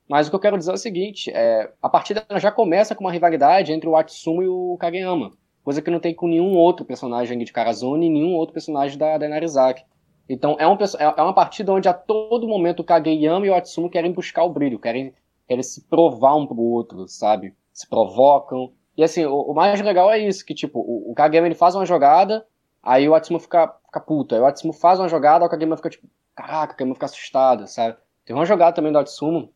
Mas 0.08 0.28
o 0.28 0.30
que 0.30 0.36
eu 0.36 0.40
quero 0.40 0.58
dizer 0.58 0.72
é 0.72 0.74
o 0.74 0.78
seguinte: 0.78 1.32
é, 1.34 1.72
a 1.82 1.90
partida 1.90 2.26
já 2.38 2.52
começa 2.52 2.94
com 2.94 3.04
uma 3.04 3.12
rivalidade 3.12 3.72
entre 3.72 3.88
o 3.88 3.96
Atsumo 3.96 4.44
e 4.44 4.48
o 4.48 4.78
Kageyama, 4.78 5.32
coisa 5.64 5.82
que 5.82 5.90
não 5.90 6.00
tem 6.00 6.14
com 6.14 6.28
nenhum 6.28 6.56
outro 6.56 6.86
personagem 6.86 7.38
de 7.38 7.54
Karazone 7.54 8.08
e 8.08 8.10
nenhum 8.10 8.36
outro 8.36 8.54
personagem 8.54 8.98
da, 8.98 9.18
da 9.18 9.30
Narizaki. 9.30 9.86
Então 10.28 10.56
é, 10.60 10.68
um, 10.68 10.74
é, 10.74 11.14
é 11.18 11.22
uma 11.22 11.34
partida 11.34 11.72
onde 11.72 11.88
a 11.88 11.94
todo 11.94 12.48
momento 12.48 12.82
o 12.82 12.84
Kageyama 12.84 13.46
e 13.46 13.50
o 13.50 13.56
Atsumo 13.56 13.90
querem 13.90 14.12
buscar 14.12 14.44
o 14.44 14.50
brilho, 14.50 14.80
querem, 14.80 15.14
querem 15.48 15.64
se 15.64 15.82
provar 15.88 16.36
um 16.36 16.46
pro 16.46 16.60
outro, 16.60 17.08
sabe? 17.08 17.54
Se 17.72 17.88
provocam. 17.88 18.72
E 18.98 19.04
assim, 19.04 19.26
o, 19.26 19.36
o 19.36 19.54
mais 19.54 19.82
legal 19.82 20.12
é 20.12 20.20
isso, 20.20 20.46
que 20.46 20.54
tipo, 20.54 20.80
o, 20.80 21.12
o 21.12 21.16
Kageyama 21.16 21.48
ele 21.48 21.56
faz 21.56 21.76
uma 21.76 21.86
jogada, 21.86 22.46
Aí 22.84 23.08
o 23.08 23.16
Atsumo 23.16 23.40
fica, 23.40 23.74
fica 23.86 24.00
puto. 24.02 24.36
Aí 24.36 24.42
o 24.42 24.46
Atsumo 24.46 24.74
faz 24.74 25.00
uma 25.00 25.08
jogada, 25.08 25.46
o 25.46 25.50
Kageyama 25.50 25.78
fica 25.78 25.90
tipo, 25.90 26.08
caraca, 26.36 26.74
o 26.74 26.76
Kageyama 26.76 26.96
fica 26.96 27.06
assustado, 27.06 27.68
sabe? 27.68 27.98
Tem 28.26 28.36
uma 28.36 28.46
jogada 28.46 28.76
também 28.76 28.92
do 28.92 29.00
Atsumo, 29.00 29.54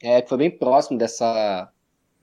é, 0.00 0.22
que 0.22 0.28
foi 0.28 0.38
bem 0.38 0.50
próximo 0.50 0.96
dessa, 0.96 1.70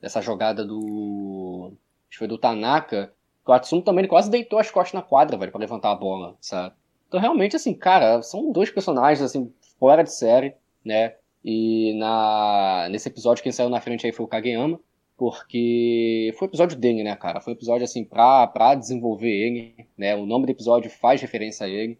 dessa 0.00 0.22
jogada 0.22 0.64
do. 0.64 1.72
Acho 2.08 2.10
que 2.10 2.18
foi 2.18 2.28
do 2.28 2.38
Tanaka. 2.38 3.12
Que 3.44 3.50
o 3.50 3.54
Atsumo 3.54 3.82
também 3.82 4.08
quase 4.08 4.30
deitou 4.30 4.58
as 4.58 4.70
costas 4.70 4.94
na 4.94 5.02
quadra, 5.02 5.36
velho, 5.36 5.52
pra 5.52 5.60
levantar 5.60 5.90
a 5.90 5.94
bola, 5.94 6.36
sabe? 6.40 6.74
Então 7.08 7.20
realmente, 7.20 7.54
assim, 7.56 7.74
cara, 7.74 8.22
são 8.22 8.50
dois 8.50 8.70
personagens, 8.70 9.22
assim, 9.22 9.52
fora 9.78 10.02
de 10.02 10.12
série, 10.12 10.54
né? 10.84 11.16
E 11.44 11.92
na, 11.98 12.88
nesse 12.90 13.08
episódio 13.08 13.42
quem 13.42 13.52
saiu 13.52 13.68
na 13.68 13.80
frente 13.80 14.06
aí 14.06 14.12
foi 14.12 14.24
o 14.24 14.28
Kageyama 14.28 14.80
porque 15.16 16.34
foi 16.38 16.48
o 16.48 16.50
episódio 16.50 16.78
dele, 16.78 17.02
né, 17.02 17.14
cara? 17.16 17.40
Foi 17.40 17.52
um 17.52 17.56
episódio, 17.56 17.84
assim, 17.84 18.04
pra, 18.04 18.46
pra 18.46 18.74
desenvolver 18.74 19.30
ele, 19.30 19.86
né? 19.96 20.14
O 20.16 20.26
nome 20.26 20.46
do 20.46 20.52
episódio 20.52 20.90
faz 20.90 21.20
referência 21.20 21.66
a 21.66 21.68
ele. 21.68 21.98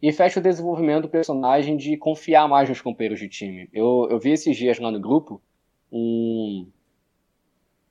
E 0.00 0.12
fecha 0.12 0.38
o 0.38 0.42
desenvolvimento 0.42 1.02
do 1.02 1.08
personagem 1.08 1.76
de 1.76 1.96
confiar 1.96 2.48
mais 2.48 2.68
nos 2.68 2.80
companheiros 2.80 3.18
de 3.18 3.28
time. 3.28 3.68
Eu, 3.72 4.08
eu 4.10 4.18
vi 4.18 4.32
esses 4.32 4.56
dias 4.56 4.78
lá 4.78 4.90
no 4.90 5.00
grupo 5.00 5.40
um, 5.90 6.66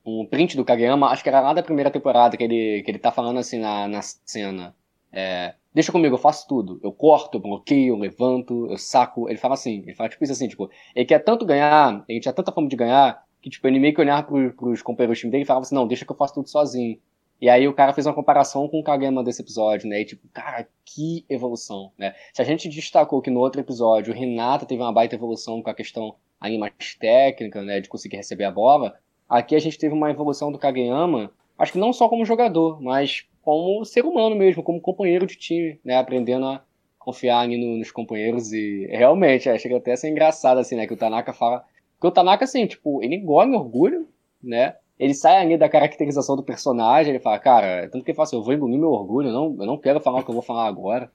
um 0.05 0.25
print 0.25 0.55
do 0.55 0.65
Kageyama, 0.65 1.07
acho 1.07 1.23
que 1.23 1.29
era 1.29 1.41
lá 1.41 1.53
da 1.53 1.63
primeira 1.63 1.89
temporada, 1.89 2.37
que 2.37 2.43
ele, 2.43 2.83
que 2.83 2.91
ele 2.91 2.99
tá 2.99 3.11
falando 3.11 3.39
assim 3.39 3.59
na, 3.59 3.87
na 3.87 4.01
cena. 4.01 4.75
É, 5.11 5.55
Deixa 5.73 5.91
comigo, 5.91 6.13
eu 6.13 6.19
faço 6.19 6.47
tudo. 6.47 6.79
Eu 6.83 6.91
corto, 6.91 7.37
eu 7.37 7.41
bloqueio, 7.41 7.95
eu 7.95 7.97
levanto, 7.97 8.67
eu 8.69 8.77
saco. 8.77 9.27
Ele 9.27 9.39
fala 9.39 9.55
assim, 9.55 9.81
ele 9.81 9.95
fala 9.95 10.07
tipo 10.07 10.23
isso 10.23 10.33
assim, 10.33 10.47
tipo, 10.47 10.69
ele 10.95 11.05
quer 11.05 11.19
tanto 11.19 11.45
ganhar, 11.45 12.05
ele 12.07 12.19
tinha 12.19 12.33
tanta 12.33 12.51
fome 12.51 12.67
de 12.67 12.75
ganhar, 12.75 13.25
que, 13.43 13.49
tipo, 13.49 13.67
ele 13.67 13.77
meio 13.77 13.93
que 13.93 13.99
olhava 13.99 14.23
pro, 14.23 14.53
pros 14.53 14.81
companheiros 14.81 15.17
do 15.17 15.19
time 15.19 15.31
dele 15.31 15.43
e 15.43 15.45
falava 15.45 15.65
assim, 15.65 15.75
não, 15.75 15.85
deixa 15.85 16.05
que 16.05 16.11
eu 16.11 16.15
faço 16.15 16.33
tudo 16.33 16.47
sozinho. 16.47 16.97
E 17.41 17.49
aí 17.49 17.67
o 17.67 17.73
cara 17.73 17.91
fez 17.91 18.07
uma 18.07 18.13
comparação 18.13 18.69
com 18.69 18.79
o 18.79 18.83
Kagema 18.83 19.21
desse 19.21 19.41
episódio, 19.41 19.89
né? 19.89 19.99
E 19.99 20.05
tipo, 20.05 20.25
cara, 20.29 20.65
que 20.85 21.25
evolução, 21.27 21.91
né? 21.97 22.15
Se 22.33 22.41
a 22.41 22.45
gente 22.45 22.69
destacou 22.69 23.21
que 23.21 23.29
no 23.29 23.41
outro 23.41 23.59
episódio 23.59 24.13
o 24.13 24.15
Renata 24.15 24.65
teve 24.65 24.81
uma 24.81 24.93
baita 24.93 25.15
evolução 25.15 25.61
com 25.61 25.69
a 25.69 25.73
questão 25.73 26.15
aí 26.39 26.57
mais 26.57 26.73
técnica, 26.97 27.61
né? 27.61 27.81
De 27.81 27.89
conseguir 27.89 28.15
receber 28.15 28.45
a 28.45 28.51
bola, 28.51 28.97
aqui 29.27 29.57
a 29.57 29.59
gente 29.59 29.77
teve 29.77 29.93
uma 29.93 30.09
evolução 30.09 30.53
do 30.53 30.57
Kageyama, 30.57 31.31
acho 31.59 31.73
que 31.73 31.79
não 31.79 31.91
só 31.91 32.07
como 32.07 32.25
jogador, 32.25 32.81
mas 32.81 33.27
como 33.41 33.83
ser 33.83 34.05
humano 34.05 34.37
mesmo, 34.37 34.63
como 34.63 34.79
companheiro 34.79 35.27
de 35.27 35.35
time, 35.35 35.77
né? 35.83 35.97
Aprendendo 35.97 36.45
a 36.45 36.63
confiar 36.97 37.39
ali 37.39 37.57
no, 37.57 37.77
nos 37.77 37.91
companheiros 37.91 38.53
e 38.53 38.87
realmente, 38.89 39.49
é, 39.49 39.59
chega 39.59 39.75
até 39.75 39.91
a 39.91 39.97
ser 39.97 40.09
engraçado 40.09 40.59
assim, 40.59 40.77
né? 40.77 40.87
Que 40.87 40.93
o 40.93 40.97
Tanaka 40.97 41.33
fala 41.33 41.65
porque 42.03 42.07
o 42.07 42.11
Tanaka, 42.11 42.43
assim, 42.43 42.67
tipo, 42.67 43.01
ele 43.01 43.15
engole 43.15 43.55
orgulho, 43.55 44.09
né? 44.43 44.75
Ele 44.99 45.13
sai 45.13 45.37
ali 45.37 45.57
da 45.57 45.69
caracterização 45.69 46.35
do 46.35 46.43
personagem, 46.43 47.13
ele 47.13 47.23
fala, 47.23 47.39
cara, 47.39 47.87
tanto 47.89 48.03
que 48.03 48.11
ele 48.11 48.15
fala 48.15 48.27
assim, 48.27 48.35
eu 48.35 48.43
vou 48.43 48.53
engolir 48.53 48.77
meu 48.77 48.91
orgulho, 48.91 49.29
eu 49.29 49.33
não, 49.33 49.55
eu 49.57 49.65
não 49.65 49.77
quero 49.77 50.01
falar 50.01 50.19
o 50.19 50.23
que 50.23 50.29
eu 50.29 50.33
vou 50.33 50.43
falar 50.43 50.67
agora, 50.67 51.09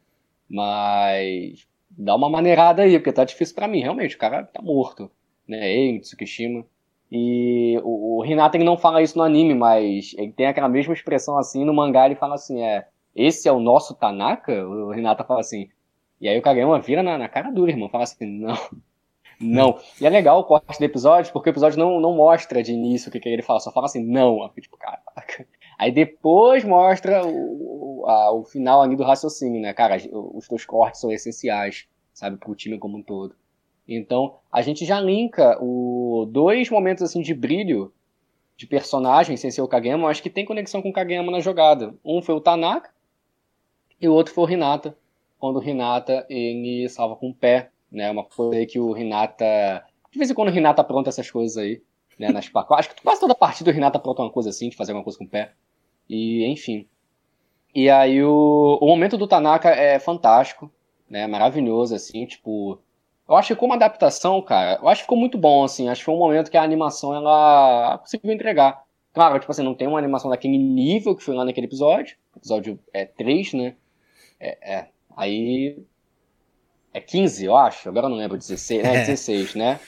mas 0.49 1.69
dá 1.91 2.17
uma 2.17 2.31
maneirada 2.31 2.83
aí, 2.83 2.99
porque 2.99 3.13
tá 3.13 3.23
difícil 3.23 3.55
para 3.55 3.69
mim, 3.69 3.81
realmente, 3.81 4.17
o 4.17 4.19
cara 4.19 4.45
tá 4.45 4.63
morto, 4.63 5.11
né? 5.47 5.71
Ele, 5.71 6.01
Tsukishima. 6.01 6.65
E 7.13 7.79
o, 7.85 8.21
o 8.21 8.25
Hinata 8.25 8.57
ele 8.57 8.65
não 8.65 8.79
fala 8.79 9.03
isso 9.03 9.19
no 9.19 9.25
anime, 9.25 9.55
mas 9.55 10.15
ele 10.17 10.33
tem 10.33 10.47
aquela 10.47 10.71
mesma 10.71 10.95
expressão 10.95 11.37
assim 11.37 11.67
no 11.67 11.75
mangá, 11.75 12.07
ele 12.07 12.15
fala 12.17 12.35
assim, 12.35 12.63
é, 12.63 12.87
esse 13.15 13.47
é 13.47 13.53
o 13.53 13.61
nosso 13.61 13.95
Tanaka? 13.95 14.67
O 14.67 14.95
Hinata 14.95 15.23
fala 15.23 15.41
assim. 15.41 15.69
E 16.19 16.29
aí 16.29 16.39
o 16.39 16.43
Kageyama 16.43 16.81
vira 16.81 17.03
na, 17.03 17.19
na 17.19 17.29
cara 17.29 17.51
dura, 17.51 17.71
irmão, 17.71 17.91
fala 17.91 18.05
assim, 18.05 18.27
não, 18.27 18.57
não. 19.41 19.79
E 20.01 20.07
é 20.07 20.11
legal 20.11 20.41
o 20.41 20.45
corte 20.45 20.79
do 20.79 20.85
episódio, 20.85 21.33
porque 21.33 21.49
o 21.49 21.53
episódio 21.53 21.79
não, 21.79 22.01
não 22.01 22.15
mostra 22.15 22.63
de 22.63 22.73
início 22.73 23.09
o 23.09 23.13
que, 23.13 23.21
que 23.21 23.29
ele 23.29 23.43
fala, 23.43 23.61
só 23.61 23.71
fala 23.71 23.87
assim, 23.87 24.05
não. 24.05 24.49
Tipo, 24.61 24.77
caraca. 24.77 25.47
Aí 25.79 25.93
depois 25.93 26.65
mostra 26.65 27.25
o, 27.25 28.05
a, 28.07 28.33
o 28.33 28.45
final 28.45 28.83
ali 28.83 28.97
do 28.97 29.05
raciocínio, 29.05 29.61
né? 29.61 29.73
Cara, 29.73 29.97
os 30.13 30.49
dois 30.49 30.65
cortes 30.65 31.01
são 31.01 31.13
essenciais, 31.13 31.87
sabe, 32.13 32.37
pro 32.37 32.55
time 32.55 32.79
como 32.79 32.99
um 32.99 33.03
todo. 33.03 33.37
Então, 33.87 34.35
a 34.53 34.61
gente 34.61 34.85
já 34.85 35.01
linka 35.01 35.57
o 35.63 36.29
dois 36.31 36.69
momentos 36.69 37.03
assim 37.03 37.23
de 37.23 37.33
brilho 37.33 37.93
de 38.57 38.67
personagem 38.67 39.37
sem 39.37 39.53
ser 39.53 39.63
o 39.63 39.69
Kageyama, 39.69 40.09
acho 40.09 40.23
que 40.23 40.29
tem 40.29 40.45
conexão 40.45 40.83
com 40.83 40.91
o 40.91 40.93
Kageyama 40.93 41.31
na 41.31 41.41
jogada. 41.41 41.95
Um 42.05 42.21
foi 42.21 42.35
o 42.35 42.41
Tanaka 42.41 42.91
e 44.01 44.09
o 44.09 44.13
outro 44.13 44.35
foi 44.35 44.45
o 44.45 44.51
Hinata, 44.51 44.99
quando 45.39 45.61
o 45.61 45.63
Hinata 45.63 46.27
ele 46.29 46.89
salva 46.89 47.15
com 47.15 47.31
o 47.31 47.35
pé 47.35 47.71
né? 47.91 48.11
Uma 48.11 48.25
coisa 48.25 48.57
aí 48.57 48.67
que 48.67 48.79
o 48.79 48.93
Renata. 48.93 49.85
De 50.11 50.19
vez 50.19 50.31
em 50.31 50.35
quando 50.35 50.49
o 50.49 50.53
Renata 50.53 50.83
apronta 50.83 51.11
essas 51.11 51.31
coisas 51.31 51.57
aí, 51.57 51.83
né? 52.19 52.31
Nas 52.31 52.51
Acho 52.55 52.95
que 52.95 53.03
quase 53.03 53.21
toda 53.21 53.35
partida 53.35 53.71
o 53.71 53.75
Renata 53.75 53.99
apronta 53.99 54.23
uma 54.23 54.31
coisa 54.31 54.51
assim, 54.51 54.69
de 54.69 54.77
fazer 54.77 54.93
alguma 54.93 55.05
coisa 55.05 55.19
com 55.19 55.25
o 55.25 55.29
pé. 55.29 55.53
E, 56.09 56.45
enfim. 56.47 56.87
E 57.75 57.89
aí 57.91 58.23
o, 58.23 58.79
o 58.81 58.87
momento 58.87 59.19
do 59.19 59.27
Tanaka 59.27 59.71
é 59.71 59.99
fantástico, 59.99 60.71
né? 61.09 61.27
Maravilhoso, 61.27 61.95
assim, 61.95 62.27
tipo. 62.27 62.79
Eu 63.29 63.37
acho 63.37 63.49
que 63.49 63.61
como 63.61 63.75
adaptação, 63.75 64.41
cara, 64.41 64.79
eu 64.81 64.89
acho 64.89 65.03
que 65.03 65.05
ficou 65.05 65.19
muito 65.19 65.37
bom, 65.37 65.63
assim. 65.63 65.89
Acho 65.89 66.01
que 66.01 66.07
foi 66.07 66.15
um 66.15 66.19
momento 66.19 66.51
que 66.51 66.57
a 66.57 66.63
animação 66.63 67.15
ela 67.15 67.99
conseguiu 67.99 68.33
entregar. 68.33 68.83
Claro, 69.13 69.39
tipo 69.39 69.51
assim, 69.51 69.63
não 69.63 69.75
tem 69.75 69.87
uma 69.87 69.99
animação 69.99 70.31
daquele 70.31 70.57
nível 70.57 71.15
que 71.15 71.23
foi 71.23 71.35
lá 71.35 71.45
naquele 71.45 71.67
episódio. 71.67 72.17
Episódio 72.37 72.79
é 72.93 73.05
3, 73.05 73.53
né? 73.53 73.77
É, 74.41 74.77
é. 74.77 74.89
Aí. 75.17 75.79
É 76.99 77.01
15, 77.01 77.45
eu 77.45 77.57
acho. 77.57 77.89
Agora 77.89 78.07
eu 78.07 78.11
não 78.11 78.17
lembro, 78.17 78.37
16, 78.37 78.83
né? 78.83 78.93
16, 79.07 79.55
né? 79.55 79.79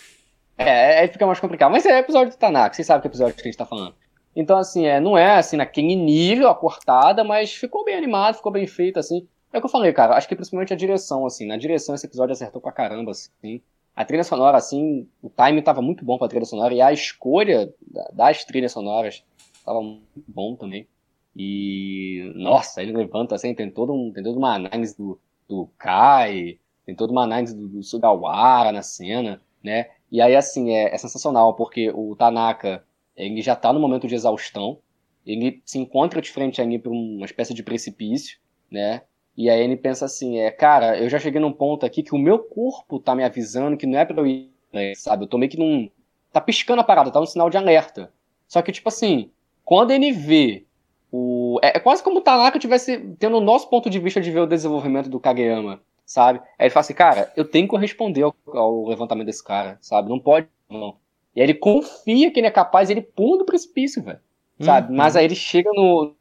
É, 0.57 1.01
aí 1.01 1.09
fica 1.09 1.27
mais 1.27 1.41
complicado. 1.41 1.73
Mas 1.73 1.85
é 1.85 1.99
episódio 1.99 2.33
do 2.33 2.39
Tanaka, 2.39 2.75
vocês 2.75 2.87
sabem 2.87 3.03
que 3.03 3.09
episódio 3.09 3.35
que 3.35 3.41
a 3.41 3.45
gente 3.45 3.57
tá 3.57 3.67
falando. 3.67 3.95
Então, 4.37 4.57
assim, 4.57 4.87
é, 4.87 5.01
não 5.01 5.19
é 5.19 5.37
assim 5.37 5.57
naquele 5.57 5.97
nível 5.97 6.49
a 6.49 6.55
cortada, 6.55 7.25
mas 7.25 7.53
ficou 7.53 7.85
bem 7.85 7.97
animado, 7.97 8.37
ficou 8.37 8.53
bem 8.53 8.65
feito, 8.65 8.99
assim. 8.99 9.27
É 9.53 9.59
o 9.59 9.61
que 9.61 9.67
eu 9.67 9.71
falei, 9.71 9.93
cara. 9.93 10.15
Acho 10.15 10.29
que 10.29 10.37
principalmente 10.37 10.73
a 10.73 10.77
direção, 10.77 11.27
assim. 11.27 11.47
Na 11.47 11.57
direção 11.57 11.97
esse 11.97 12.07
episódio 12.07 12.33
acertou 12.33 12.61
pra 12.61 12.71
caramba, 12.71 13.11
assim. 13.11 13.61
A 13.97 14.05
trilha 14.05 14.23
sonora, 14.23 14.57
assim, 14.57 15.09
o 15.21 15.29
timing 15.29 15.63
tava 15.63 15.83
muito 15.83 16.05
bom 16.05 16.17
pra 16.17 16.29
trilha 16.29 16.45
sonora 16.45 16.73
e 16.73 16.81
a 16.81 16.93
escolha 16.93 17.75
das 18.13 18.45
trilhas 18.45 18.71
sonoras 18.71 19.25
tava 19.65 19.83
muito 19.83 20.25
bom 20.29 20.55
também. 20.55 20.87
E, 21.35 22.33
nossa, 22.37 22.81
ele 22.81 22.93
levanta 22.93 23.35
assim, 23.35 23.53
tem, 23.53 23.69
todo 23.69 23.93
um, 23.93 24.13
tem 24.13 24.23
toda 24.23 24.39
uma 24.39 24.55
análise 24.55 24.97
do, 24.97 25.19
do 25.49 25.69
Kai, 25.77 26.59
tem 26.85 26.95
toda 26.95 27.13
uma 27.13 27.25
análise 27.25 27.57
do, 27.57 27.69
do 27.69 27.83
Sugawara 27.83 28.73
na 28.73 28.83
cena, 28.83 29.41
né? 29.63 29.87
E 30.11 30.21
aí, 30.21 30.35
assim, 30.35 30.71
é, 30.71 30.95
é 30.95 30.99
sensacional, 30.99 31.55
porque 31.55 31.91
o 31.91 32.17
Tanaka, 32.17 32.85
ele 33.17 33.43
já 33.43 33.55
tá 33.55 33.73
no 33.73 33.81
momento 33.81 34.09
de 34.09 34.15
exaustão, 34.15 34.79
ele 35.25 35.63
se 35.65 35.79
encontra 35.79 36.21
de 36.21 36.31
frente 36.31 36.61
ali 36.61 36.79
para 36.79 36.91
uma 36.91 37.27
espécie 37.27 37.55
de 37.55 37.63
precipício, 37.63 38.39
né? 38.71 39.03
E 39.37 39.49
aí 39.49 39.61
ele 39.61 39.77
pensa 39.77 40.05
assim, 40.05 40.39
é, 40.39 40.51
cara, 40.51 40.99
eu 40.99 41.09
já 41.09 41.19
cheguei 41.19 41.41
num 41.41 41.53
ponto 41.53 41.87
aqui 41.87 42.03
que 42.03 42.15
o 42.15 42.19
meu 42.19 42.39
corpo 42.39 42.99
tá 42.99 43.15
me 43.15 43.25
avisando 43.25 43.77
que 43.77 43.87
não 43.87 43.99
é 43.99 44.05
pra 44.05 44.21
eu 44.21 44.27
ir, 44.27 44.51
né, 44.73 44.95
sabe? 44.95 45.25
Eu 45.25 45.29
tô 45.29 45.39
meio 45.39 45.51
que 45.51 45.59
num... 45.59 45.89
Tá 46.33 46.41
piscando 46.41 46.81
a 46.81 46.85
parada, 46.85 47.11
tá 47.11 47.21
um 47.21 47.27
sinal 47.27 47.51
de 47.51 47.57
alerta. 47.57 48.13
Só 48.47 48.61
que, 48.63 48.73
tipo 48.73 48.89
assim, 48.89 49.31
quando 49.65 49.93
ele 49.93 50.13
vê 50.13 50.65
o... 51.11 51.59
É, 51.63 51.77
é 51.77 51.81
quase 51.81 52.03
como 52.03 52.19
o 52.19 52.21
Tanaka 52.21 52.59
tivesse 52.59 52.99
tendo 53.19 53.37
o 53.37 53.41
nosso 53.41 53.69
ponto 53.69 53.89
de 53.89 53.99
vista 53.99 54.21
de 54.21 54.31
ver 54.31 54.41
o 54.41 54.47
desenvolvimento 54.47 55.09
do 55.09 55.21
Kageyama, 55.21 55.81
sabe? 56.11 56.41
Aí 56.59 56.67
ele 56.67 56.71
fala 56.71 56.81
assim, 56.81 56.95
cara, 56.95 57.33
eu 57.37 57.45
tenho 57.45 57.67
que 57.67 57.71
corresponder 57.71 58.23
ao, 58.23 58.35
ao 58.49 58.89
levantamento 58.89 59.27
desse 59.27 59.45
cara, 59.45 59.79
sabe? 59.81 60.09
Não 60.09 60.19
pode, 60.19 60.49
não. 60.69 60.97
E 61.37 61.41
aí 61.41 61.47
ele 61.47 61.55
confia 61.55 62.33
que 62.33 62.41
ele 62.41 62.49
é 62.49 62.51
capaz, 62.51 62.91
ele 62.91 63.01
pula 63.01 63.39
do 63.39 63.45
precipício, 63.45 64.03
velho. 64.03 64.19
Sabe? 64.59 64.91
Uhum. 64.91 64.97
Mas 64.97 65.15
aí 65.15 65.25
ele 65.25 65.37
chega 65.37 65.71
no, 65.73 66.13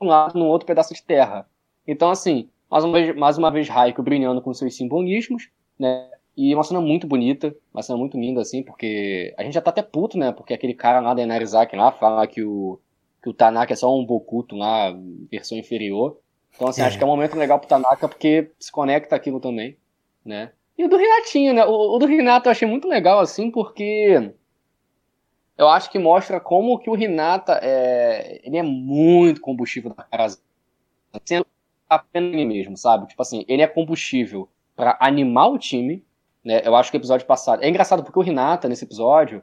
no 0.00 0.08
lado, 0.08 0.36
num 0.36 0.48
outro 0.48 0.66
pedaço 0.66 0.92
de 0.92 1.00
terra. 1.00 1.48
Então, 1.86 2.10
assim, 2.10 2.50
mais 2.68 2.82
uma 2.82 2.92
vez, 2.92 3.16
mais 3.16 3.38
uma 3.38 3.50
vez 3.52 3.68
Raiko 3.68 4.02
brilhando 4.02 4.42
com 4.42 4.52
seus 4.52 4.74
simbolismos, 4.74 5.48
né? 5.78 6.10
E 6.36 6.52
uma 6.52 6.64
cena 6.64 6.80
muito 6.80 7.06
bonita, 7.06 7.54
uma 7.72 7.84
cena 7.84 7.96
muito 7.96 8.18
linda, 8.18 8.40
assim, 8.40 8.64
porque 8.64 9.32
a 9.38 9.44
gente 9.44 9.54
já 9.54 9.62
tá 9.62 9.70
até 9.70 9.80
puto, 9.80 10.18
né? 10.18 10.32
Porque 10.32 10.54
aquele 10.54 10.74
cara 10.74 10.98
lá 10.98 11.14
da 11.14 11.22
Inarizaki 11.22 11.76
lá 11.76 11.92
fala 11.92 12.26
que 12.26 12.42
o, 12.42 12.80
que 13.22 13.30
o 13.30 13.32
Tanaka 13.32 13.74
é 13.74 13.76
só 13.76 13.96
um 13.96 14.04
Bokuto 14.04 14.56
lá, 14.56 14.92
versão 15.30 15.56
inferior. 15.56 16.18
Então, 16.56 16.68
assim, 16.68 16.82
é. 16.82 16.86
acho 16.86 16.98
que 16.98 17.04
é 17.04 17.06
um 17.06 17.10
momento 17.10 17.36
legal 17.36 17.58
pro 17.58 17.68
Tanaka 17.68 18.08
porque 18.08 18.50
se 18.58 18.72
conecta 18.72 19.14
aquilo 19.14 19.38
também, 19.38 19.76
né? 20.24 20.50
E 20.76 20.84
o 20.84 20.88
do 20.88 20.96
Renatinho, 20.96 21.54
né? 21.54 21.64
O, 21.64 21.94
o 21.94 21.98
do 21.98 22.06
Renato 22.06 22.48
eu 22.48 22.52
achei 22.52 22.66
muito 22.66 22.88
legal, 22.88 23.20
assim, 23.20 23.50
porque 23.50 24.32
eu 25.56 25.68
acho 25.68 25.90
que 25.90 25.98
mostra 25.98 26.40
como 26.40 26.78
que 26.78 26.90
o 26.90 26.94
Renata 26.94 27.58
é, 27.62 28.40
ele 28.44 28.56
é 28.56 28.62
muito 28.62 29.40
combustível 29.40 29.94
da 29.94 30.02
casa, 30.02 30.38
sendo 31.24 31.46
apenas 31.88 32.32
ele 32.32 32.44
mesmo, 32.44 32.76
sabe? 32.76 33.06
Tipo 33.06 33.22
assim, 33.22 33.44
ele 33.48 33.62
é 33.62 33.66
combustível 33.66 34.48
para 34.74 34.98
animar 35.00 35.48
o 35.50 35.58
time, 35.58 36.04
né? 36.44 36.60
Eu 36.64 36.76
acho 36.76 36.90
que 36.90 36.96
o 36.96 37.00
episódio 37.00 37.26
passado 37.26 37.62
é 37.62 37.68
engraçado 37.68 38.02
porque 38.02 38.18
o 38.18 38.22
Renata 38.22 38.68
nesse 38.68 38.84
episódio 38.84 39.42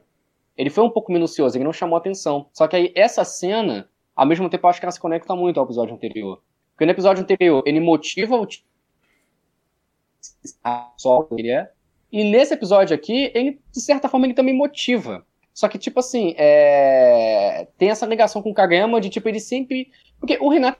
ele 0.56 0.70
foi 0.70 0.84
um 0.84 0.90
pouco 0.90 1.12
minucioso, 1.12 1.56
ele 1.56 1.64
não 1.64 1.72
chamou 1.72 1.96
atenção. 1.96 2.46
Só 2.52 2.68
que 2.68 2.76
aí 2.76 2.92
essa 2.94 3.24
cena, 3.24 3.88
ao 4.14 4.26
mesmo 4.26 4.48
tempo, 4.48 4.66
eu 4.66 4.70
acho 4.70 4.78
que 4.78 4.86
ela 4.86 4.92
se 4.92 5.00
conecta 5.00 5.34
muito 5.34 5.58
ao 5.58 5.66
episódio 5.66 5.94
anterior. 5.94 6.40
Porque 6.74 6.84
no 6.84 6.92
episódio 6.92 7.22
anterior 7.22 7.62
ele 7.66 7.80
motiva 7.80 8.36
o 8.36 8.44
time 8.46 8.66
só 10.96 11.26
ele 11.32 11.50
é. 11.50 11.70
E 12.12 12.22
nesse 12.24 12.54
episódio 12.54 12.94
aqui, 12.94 13.30
ele, 13.34 13.60
de 13.72 13.80
certa 13.80 14.08
forma, 14.08 14.26
ele 14.26 14.34
também 14.34 14.56
motiva. 14.56 15.26
Só 15.52 15.68
que, 15.68 15.78
tipo 15.78 16.00
assim, 16.00 16.34
é... 16.36 17.68
tem 17.78 17.90
essa 17.90 18.06
ligação 18.06 18.42
com 18.42 18.50
o 18.50 18.54
Kageyama 18.54 19.00
de, 19.00 19.08
tipo, 19.08 19.28
ele 19.28 19.40
sempre... 19.40 19.90
Porque 20.18 20.38
o 20.40 20.48
Renato 20.48 20.78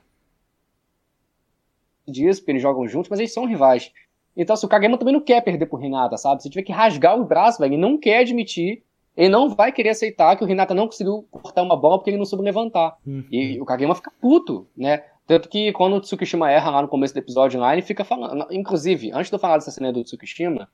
diz 2.07 2.39
que 2.41 2.51
eles 2.51 2.63
jogam 2.63 2.87
juntos, 2.87 3.09
mas 3.09 3.19
eles 3.19 3.33
são 3.33 3.47
rivais. 3.47 3.93
Então, 4.37 4.55
assim, 4.55 4.67
o 4.67 4.69
Kageyama 4.69 4.99
também 4.99 5.15
não 5.15 5.21
quer 5.21 5.41
perder 5.43 5.67
pro 5.67 5.79
Renata, 5.79 6.17
sabe? 6.17 6.43
Se 6.43 6.51
tiver 6.51 6.63
que 6.63 6.73
rasgar 6.73 7.19
o 7.19 7.25
braço, 7.25 7.59
velho, 7.59 7.75
ele 7.75 7.81
não 7.81 7.99
quer 7.99 8.19
admitir, 8.19 8.83
ele 9.17 9.29
não 9.29 9.49
vai 9.49 9.73
querer 9.73 9.91
aceitar 9.91 10.37
que 10.37 10.45
o 10.45 10.47
Renata 10.47 10.75
não 10.75 10.87
conseguiu 10.87 11.27
cortar 11.31 11.63
uma 11.63 11.77
bola 11.77 11.99
porque 11.99 12.11
ele 12.11 12.19
não 12.19 12.25
soube 12.25 12.45
levantar. 12.45 12.97
Uhum. 13.07 13.25
E 13.31 13.61
o 13.61 13.65
Kageyama 13.65 13.95
fica 13.95 14.13
puto, 14.21 14.69
né? 14.77 15.05
Tanto 15.27 15.49
que 15.49 15.73
quando 15.73 15.97
o 15.97 16.01
Tsukishima 16.01 16.51
erra 16.51 16.71
lá 16.71 16.83
no 16.83 16.89
começo 16.89 17.15
do 17.15 17.19
episódio 17.19 17.59
lá, 17.59 17.73
ele 17.73 17.83
fica 17.83 18.05
falando. 18.05 18.47
Inclusive, 18.51 19.11
antes 19.13 19.31
de 19.31 19.35
eu 19.35 19.39
falar 19.39 19.57
dessa 19.57 19.71
cena 19.71 19.93
do 19.93 20.05
Tsukishima, 20.05 20.69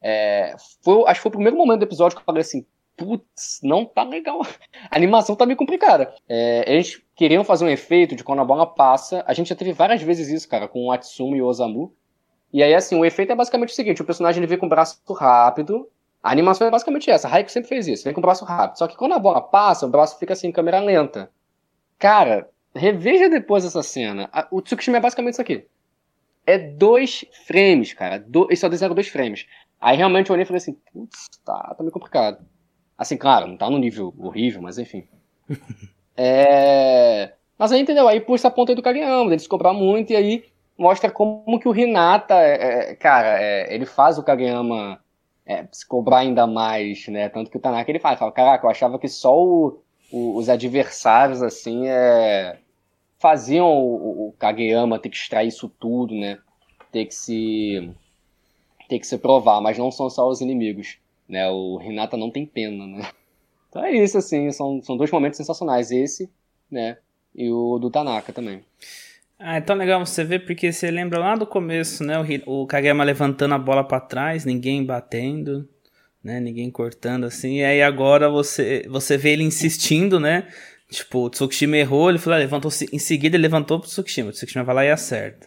é, 0.00 0.54
foi, 0.82 1.04
acho 1.06 1.20
que 1.20 1.22
foi 1.22 1.28
o 1.28 1.32
primeiro 1.32 1.56
momento 1.56 1.80
do 1.80 1.84
episódio 1.84 2.16
que 2.16 2.22
eu 2.22 2.24
falei 2.24 2.40
assim: 2.40 2.64
putz, 2.96 3.60
não 3.62 3.84
tá 3.84 4.02
legal. 4.02 4.40
A 4.90 4.96
animação 4.96 5.36
tá 5.36 5.44
meio 5.44 5.56
complicada. 5.56 6.14
É, 6.28 6.64
eles 6.70 7.00
queriam 7.14 7.44
fazer 7.44 7.64
um 7.64 7.68
efeito 7.68 8.16
de 8.16 8.24
quando 8.24 8.40
a 8.40 8.44
bola 8.44 8.66
passa. 8.66 9.22
A 9.26 9.34
gente 9.34 9.48
já 9.48 9.54
teve 9.54 9.72
várias 9.72 10.02
vezes 10.02 10.28
isso, 10.28 10.48
cara, 10.48 10.68
com 10.68 10.86
o 10.86 10.92
Atsumi 10.92 11.38
e 11.38 11.42
o 11.42 11.46
Osamu. 11.46 11.94
E 12.52 12.62
aí, 12.62 12.74
assim, 12.74 12.98
o 12.98 13.04
efeito 13.04 13.32
é 13.32 13.34
basicamente 13.34 13.70
o 13.70 13.74
seguinte: 13.74 14.02
o 14.02 14.04
personagem 14.04 14.40
ele 14.40 14.46
vem 14.46 14.58
com 14.58 14.66
o 14.66 14.68
braço 14.68 15.00
rápido. 15.12 15.88
A 16.22 16.30
animação 16.30 16.66
é 16.66 16.70
basicamente 16.70 17.10
essa. 17.10 17.26
A 17.26 17.30
Raiko 17.30 17.50
sempre 17.50 17.68
fez 17.68 17.88
isso, 17.88 18.04
vem 18.04 18.12
com 18.12 18.20
o 18.20 18.22
braço 18.22 18.44
rápido. 18.44 18.76
Só 18.76 18.86
que 18.86 18.96
quando 18.96 19.12
a 19.12 19.18
bola 19.18 19.40
passa, 19.40 19.86
o 19.86 19.88
braço 19.88 20.18
fica 20.18 20.34
assim, 20.34 20.48
em 20.48 20.52
câmera 20.52 20.78
lenta. 20.80 21.30
Cara, 21.98 22.48
reveja 22.74 23.28
depois 23.28 23.64
essa 23.64 23.82
cena. 23.82 24.30
O 24.50 24.60
Tsukishima 24.60 24.98
é 24.98 25.00
basicamente 25.00 25.34
isso 25.34 25.42
aqui. 25.42 25.66
É 26.46 26.58
dois 26.58 27.24
frames, 27.46 27.92
cara. 27.92 28.18
Do... 28.18 28.46
Eles 28.46 28.60
só 28.60 28.68
desenharam 28.68 28.94
dois 28.94 29.08
frames. 29.08 29.46
Aí 29.80 29.96
realmente 29.96 30.30
eu 30.30 30.34
olhei 30.34 30.44
e 30.44 30.46
falei 30.46 30.58
assim, 30.58 30.76
putz, 30.92 31.26
tá, 31.44 31.74
tá 31.74 31.82
meio 31.82 31.92
complicado. 31.92 32.44
Assim, 32.96 33.16
claro, 33.16 33.46
não 33.46 33.56
tá 33.56 33.70
no 33.70 33.78
nível 33.78 34.14
horrível, 34.18 34.60
mas 34.60 34.78
enfim. 34.78 35.08
é... 36.16 37.32
Mas 37.58 37.72
aí, 37.72 37.80
entendeu? 37.80 38.08
Aí 38.08 38.20
puxa 38.20 38.48
a 38.48 38.50
ponta 38.50 38.72
aí 38.72 38.76
do 38.76 38.82
Kageyama, 38.82 39.30
ele 39.30 39.38
se 39.38 39.48
cobrar 39.48 39.72
muito, 39.72 40.12
e 40.12 40.16
aí 40.16 40.44
mostra 40.78 41.10
como 41.10 41.58
que 41.60 41.68
o 41.68 41.76
Hinata, 41.76 42.34
é, 42.34 42.90
é, 42.90 42.94
cara, 42.94 43.38
é, 43.38 43.74
ele 43.74 43.84
faz 43.84 44.16
o 44.16 44.22
Kageyama 44.22 44.98
é, 45.44 45.66
se 45.70 45.86
cobrar 45.86 46.18
ainda 46.18 46.46
mais, 46.46 47.06
né? 47.08 47.28
Tanto 47.28 47.50
que 47.50 47.56
o 47.58 47.60
Tanaka 47.60 47.90
ele 47.90 47.98
fala, 47.98 48.16
fala 48.16 48.32
caraca, 48.32 48.66
eu 48.66 48.70
achava 48.70 48.98
que 48.98 49.08
só 49.08 49.38
o, 49.38 49.82
os 50.12 50.48
adversários, 50.48 51.42
assim, 51.42 51.88
é, 51.88 52.58
faziam 53.18 53.66
o, 53.66 54.28
o, 54.28 54.32
Kageyama 54.38 54.98
ter 54.98 55.08
que 55.08 55.16
extrair 55.16 55.48
isso 55.48 55.68
tudo, 55.68 56.14
né? 56.14 56.38
Ter 56.92 57.06
que 57.06 57.14
se 57.14 57.90
ter 58.88 58.98
que 58.98 59.06
se 59.06 59.18
provar, 59.18 59.60
mas 59.60 59.78
não 59.78 59.90
são 59.90 60.10
só 60.10 60.28
os 60.28 60.40
inimigos 60.40 60.98
né? 61.30 61.48
O 61.48 61.76
Renata 61.76 62.16
não 62.16 62.30
tem 62.30 62.44
pena, 62.44 62.86
né? 62.86 63.08
Então 63.68 63.84
é 63.84 63.92
isso, 63.92 64.18
assim, 64.18 64.50
são, 64.50 64.82
são 64.82 64.96
dois 64.96 65.10
momentos 65.12 65.36
sensacionais, 65.36 65.92
esse, 65.92 66.28
né? 66.68 66.98
E 67.32 67.48
o 67.50 67.78
do 67.78 67.88
Tanaka 67.88 68.32
também. 68.32 68.64
Ah, 69.38 69.56
é 69.56 69.60
tão 69.60 69.76
legal 69.76 70.04
você 70.04 70.24
ver, 70.24 70.40
porque 70.40 70.72
você 70.72 70.90
lembra 70.90 71.20
lá 71.20 71.36
do 71.36 71.46
começo, 71.46 72.02
né? 72.02 72.18
O, 72.46 72.62
o 72.62 72.66
Kageyama 72.66 73.04
levantando 73.04 73.54
a 73.54 73.58
bola 73.58 73.84
para 73.84 74.00
trás, 74.00 74.44
ninguém 74.44 74.84
batendo, 74.84 75.68
né? 76.22 76.40
Ninguém 76.40 76.70
cortando 76.70 77.24
assim. 77.24 77.58
E 77.58 77.64
aí 77.64 77.82
agora 77.82 78.28
você, 78.28 78.86
você 78.88 79.16
vê 79.16 79.30
ele 79.30 79.42
insistindo, 79.42 80.20
né? 80.20 80.46
Tipo, 80.90 81.26
o 81.26 81.30
Tsukishima 81.30 81.76
errou, 81.76 82.10
ele 82.10 82.18
falou, 82.18 82.36
ah, 82.36 82.40
levantou, 82.40 82.70
em 82.92 82.98
seguida 82.98 83.36
ele 83.36 83.42
levantou 83.42 83.78
pro 83.78 83.88
Tsukishima. 83.88 84.30
O 84.30 84.32
Tsukishima 84.32 84.64
vai 84.64 84.74
lá 84.74 84.84
e 84.84 84.90
acerta. 84.90 85.46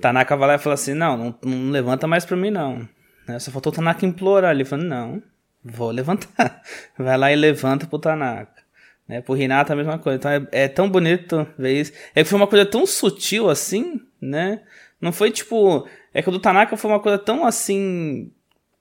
Tanaka 0.00 0.36
vai 0.36 0.48
lá 0.48 0.54
e 0.56 0.58
fala 0.58 0.74
assim: 0.74 0.94
não, 0.94 1.16
não, 1.16 1.38
não 1.42 1.70
levanta 1.70 2.06
mais 2.06 2.24
pra 2.24 2.36
mim, 2.36 2.50
não. 2.50 2.86
Né? 3.26 3.38
Só 3.38 3.50
faltou 3.50 3.72
o 3.72 3.76
Tanaka 3.76 4.06
implorar. 4.06 4.54
Ele 4.54 4.64
falou, 4.64 4.84
não, 4.84 5.22
vou 5.64 5.90
levantar. 5.90 6.62
Vai 6.98 7.16
lá 7.16 7.32
e 7.32 7.36
levanta 7.36 7.86
pro 7.86 7.98
Tanaka. 7.98 8.62
Né? 9.08 9.20
Pro 9.20 9.34
Renata 9.34 9.72
a 9.72 9.76
mesma 9.76 9.98
coisa. 9.98 10.18
Então 10.18 10.30
é, 10.30 10.64
é, 10.64 10.68
tão 10.68 10.88
bonito 10.88 11.46
ver 11.58 11.80
isso. 11.80 11.92
É 12.14 12.22
que 12.22 12.28
foi 12.28 12.38
uma 12.38 12.46
coisa 12.46 12.66
tão 12.66 12.86
sutil 12.86 13.48
assim, 13.48 14.00
né? 14.20 14.62
Não 15.00 15.12
foi 15.12 15.30
tipo. 15.30 15.86
É 16.12 16.22
que 16.22 16.28
o 16.28 16.32
do 16.32 16.40
Tanaka 16.40 16.76
foi 16.76 16.90
uma 16.90 17.00
coisa 17.00 17.18
tão 17.18 17.44
assim. 17.44 18.30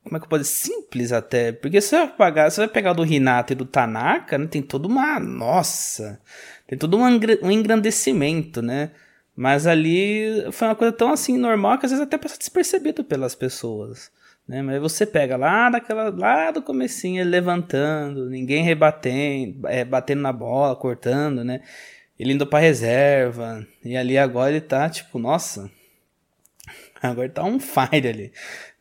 Como 0.05 0.17
é 0.17 0.19
que 0.19 0.25
eu 0.25 0.29
posso 0.29 0.43
dizer? 0.43 0.53
Simples 0.53 1.11
até. 1.11 1.51
Porque 1.51 1.81
você 1.81 1.97
vai 1.97 2.07
pagar, 2.07 2.51
você 2.51 2.61
vai 2.61 2.67
pegar 2.67 2.93
do 2.93 3.01
Renata 3.03 3.53
e 3.53 3.55
do 3.55 3.65
Tanaka, 3.65 4.37
né? 4.37 4.47
Tem 4.47 4.61
toda 4.61 4.87
uma. 4.87 5.19
Nossa! 5.19 6.21
Tem 6.67 6.77
todo 6.77 6.97
um 6.97 7.51
engrandecimento, 7.51 8.61
né? 8.61 8.91
Mas 9.35 9.67
ali 9.67 10.45
foi 10.51 10.67
uma 10.67 10.75
coisa 10.75 10.93
tão 10.93 11.11
assim 11.11 11.37
normal 11.37 11.77
que 11.77 11.85
às 11.85 11.91
vezes 11.91 12.05
até 12.05 12.17
passa 12.17 12.37
despercebido 12.37 13.03
pelas 13.03 13.35
pessoas. 13.35 14.11
Né? 14.47 14.61
Mas 14.61 14.79
você 14.79 15.05
pega 15.05 15.35
lá 15.35 15.69
daquela 15.69 16.09
lá 16.09 16.51
do 16.51 16.61
comecinho 16.61 17.21
ele 17.21 17.31
levantando, 17.31 18.29
ninguém 18.29 18.63
rebatendo, 18.63 19.67
é, 19.67 19.83
batendo 19.83 20.21
na 20.21 20.31
bola, 20.31 20.75
cortando, 20.75 21.43
né? 21.43 21.61
Ele 22.17 22.33
indo 22.33 22.47
para 22.47 22.59
reserva 22.59 23.65
e 23.83 23.97
ali 23.97 24.17
agora 24.17 24.51
ele 24.51 24.61
tá 24.61 24.89
tipo, 24.89 25.19
nossa, 25.19 25.69
agora 27.01 27.27
tá 27.27 27.43
um 27.43 27.59
fire 27.59 28.07
ali, 28.07 28.31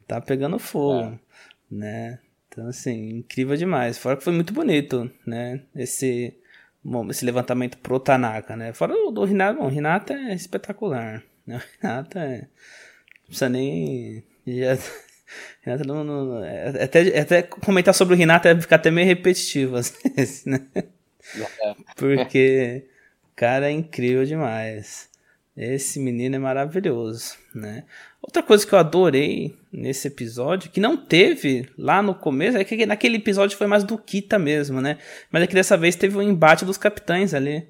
tá 0.06 0.20
pegando 0.20 0.58
fogo, 0.58 1.02
é. 1.02 1.18
né? 1.70 2.18
Então 2.48 2.68
assim, 2.68 3.18
incrível 3.18 3.56
demais. 3.56 3.98
Fora 3.98 4.16
que 4.16 4.24
foi 4.24 4.32
muito 4.32 4.52
bonito, 4.52 5.10
né? 5.26 5.60
Esse 5.74 6.36
esse 7.10 7.24
levantamento 7.24 7.78
pro 7.78 7.98
Tanaka, 7.98 8.56
né? 8.56 8.72
Fora 8.72 8.94
o 8.94 9.10
do 9.10 9.24
Renata, 9.24 9.58
bom, 9.58 9.66
o 9.66 9.68
Renata 9.68 10.12
é 10.12 10.34
espetacular. 10.34 11.22
Né? 11.46 11.56
O 11.82 11.82
Renata 11.82 12.20
é. 12.20 12.38
Não 12.40 13.26
precisa 13.26 13.48
nem. 13.48 14.24
Já, 14.46 14.76
Renata 15.62 15.84
não. 15.84 16.04
não 16.04 16.44
é, 16.44 16.84
até, 16.84 17.18
até 17.18 17.42
comentar 17.42 17.94
sobre 17.94 18.14
o 18.14 18.16
Renata 18.16 18.48
é 18.48 18.60
ficar 18.60 18.76
até 18.76 18.90
meio 18.90 19.06
repetitivo, 19.06 19.76
às 19.76 19.90
vezes, 19.90 20.44
né? 20.44 20.60
É. 20.74 21.74
Porque. 21.96 22.84
Cara, 23.34 23.68
é 23.68 23.72
incrível 23.72 24.24
demais. 24.24 25.08
Esse 25.56 25.98
menino 25.98 26.36
é 26.36 26.38
maravilhoso, 26.38 27.36
né? 27.54 27.84
Outra 28.24 28.42
coisa 28.42 28.66
que 28.66 28.72
eu 28.72 28.78
adorei 28.78 29.54
nesse 29.70 30.08
episódio, 30.08 30.70
que 30.70 30.80
não 30.80 30.96
teve 30.96 31.68
lá 31.76 32.02
no 32.02 32.14
começo, 32.14 32.56
é 32.56 32.64
que 32.64 32.86
naquele 32.86 33.18
episódio 33.18 33.56
foi 33.58 33.66
mais 33.66 33.84
do 33.84 33.98
Kita 33.98 34.38
mesmo, 34.38 34.80
né? 34.80 34.96
Mas 35.30 35.42
é 35.42 35.46
que 35.46 35.54
dessa 35.54 35.76
vez 35.76 35.94
teve 35.94 36.16
um 36.16 36.22
embate 36.22 36.64
dos 36.64 36.78
capitães 36.78 37.34
ali, 37.34 37.68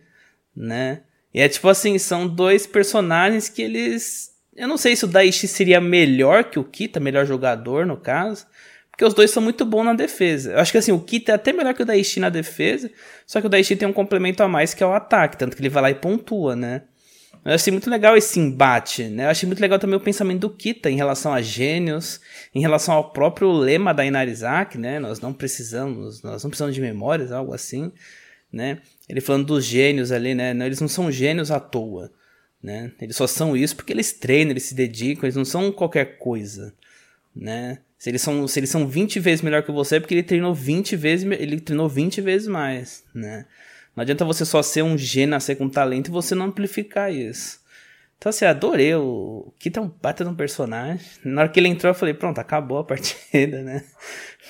né? 0.57 1.01
E 1.35 1.41
é 1.41 1.49
tipo 1.49 1.69
assim, 1.69 1.99
são 1.99 2.29
dois 2.29 2.69
personagens 2.69 3.49
que 3.49 3.63
eles. 3.63 4.31
Eu 4.55 4.69
não 4.69 4.77
sei 4.77 4.95
se 4.95 5.05
o 5.05 5.09
Daishi 5.09 5.49
seria 5.49 5.81
melhor 5.81 6.45
que 6.45 6.61
o 6.61 6.65
Kita, 6.65 7.01
melhor 7.01 7.27
jogador 7.27 7.85
no 7.85 7.97
caso. 7.97 8.47
Porque 8.93 9.05
os 9.05 9.13
dois 9.13 9.33
são 9.33 9.43
muito 9.43 9.65
bons 9.65 9.83
na 9.83 9.93
defesa. 9.93 10.53
Eu 10.53 10.61
acho 10.61 10.71
que 10.71 10.79
assim, 10.79 10.93
o 10.93 11.01
Kita 11.01 11.33
é 11.33 11.35
até 11.35 11.53
melhor 11.53 11.75
que 11.75 11.83
o 11.83 11.87
Daishi 11.87 12.21
na 12.21 12.29
defesa. 12.29 12.89
Só 13.27 13.41
que 13.41 13.49
o 13.49 13.51
Daishi 13.51 13.75
tem 13.75 13.89
um 13.89 13.93
complemento 13.93 14.41
a 14.41 14.49
mais 14.49 14.73
que 14.73 14.85
é 14.85 14.87
o 14.87 14.95
ataque. 14.95 15.37
Tanto 15.37 15.57
que 15.57 15.63
ele 15.63 15.69
vai 15.69 15.83
lá 15.83 15.91
e 15.91 15.97
pontua, 15.97 16.55
né? 16.55 16.83
Eu 17.45 17.53
achei 17.53 17.71
muito 17.71 17.91
legal 17.91 18.17
esse 18.17 18.41
embate, 18.41 19.05
né? 19.05 19.27
Eu 19.27 19.29
achei 19.29 19.47
muito 19.47 19.61
legal 19.61 19.79
também 19.79 19.97
o 19.97 20.01
pensamento 20.01 20.41
do 20.41 20.51
Kita 20.51 20.91
em 20.91 20.97
relação 20.97 21.33
a 21.33 21.43
gênios, 21.43 22.21
em 22.55 22.61
relação 22.61 22.95
ao 22.95 23.13
próprio 23.13 23.53
lema 23.53 23.93
da 23.93 24.05
Inarizaki, 24.05 24.79
né? 24.79 24.99
Nós 24.99 25.21
não 25.21 25.33
precisamos, 25.33 26.23
nós 26.23 26.43
não 26.43 26.51
precisamos 26.51 26.75
de 26.75 26.81
memórias, 26.81 27.31
algo 27.31 27.53
assim, 27.53 27.93
né? 28.51 28.81
Ele 29.07 29.21
falando 29.21 29.45
dos 29.47 29.65
gênios 29.65 30.11
ali, 30.11 30.35
né? 30.35 30.53
Eles 30.65 30.81
não 30.81 30.89
são 30.89 31.13
gênios 31.13 31.51
à 31.51 31.61
toa, 31.61 32.11
né? 32.63 32.93
Eles 32.99 33.15
só 33.15 33.27
são 33.27 33.55
isso 33.55 33.77
porque 33.77 33.93
eles 33.93 34.15
treinam, 34.15 34.53
eles 34.53 34.63
se 34.63 34.75
dedicam, 34.75 35.27
eles 35.27 35.37
não 35.37 35.45
são 35.45 35.71
qualquer 35.71 36.17
coisa, 36.17 36.73
né? 37.37 37.81
Se 37.99 38.09
eles 38.09 38.23
são, 38.23 38.49
se 38.49 38.59
eles 38.59 38.71
são 38.71 38.89
20 38.89 39.21
vezes 39.21 39.43
melhor 39.43 39.63
que 39.63 39.71
você, 39.71 39.97
é 39.97 40.01
porque 40.01 40.15
ele 40.15 40.23
treinou 40.23 40.55
20 40.55 40.97
vezes, 40.97 41.31
ele 41.31 41.61
treinou 41.61 41.91
20 41.91 42.23
vezes 42.23 42.49
mais, 42.49 43.05
né? 43.15 43.45
Não 43.95 44.03
adianta 44.03 44.25
você 44.25 44.45
só 44.45 44.63
ser 44.63 44.83
um 44.83 44.99
G, 44.99 45.27
nascer 45.27 45.57
com 45.57 45.69
talento 45.69 46.09
e 46.09 46.11
você 46.11 46.35
não 46.35 46.47
amplificar 46.47 47.13
isso. 47.13 47.61
Então, 48.19 48.31
assim, 48.31 48.45
adorei 48.45 48.95
o 48.95 49.53
Kita 49.59 49.81
é 49.81 49.83
um 49.83 49.93
baita 50.01 50.25
de 50.25 50.31
um 50.31 50.35
personagem. 50.35 51.05
Na 51.25 51.43
hora 51.43 51.51
que 51.51 51.61
ele 51.61 51.69
entrou, 51.69 51.91
eu 51.91 51.95
falei, 51.95 52.15
pronto, 52.15 52.39
acabou 52.39 52.79
a 52.79 52.85
partida, 52.85 53.63
né? 53.63 53.85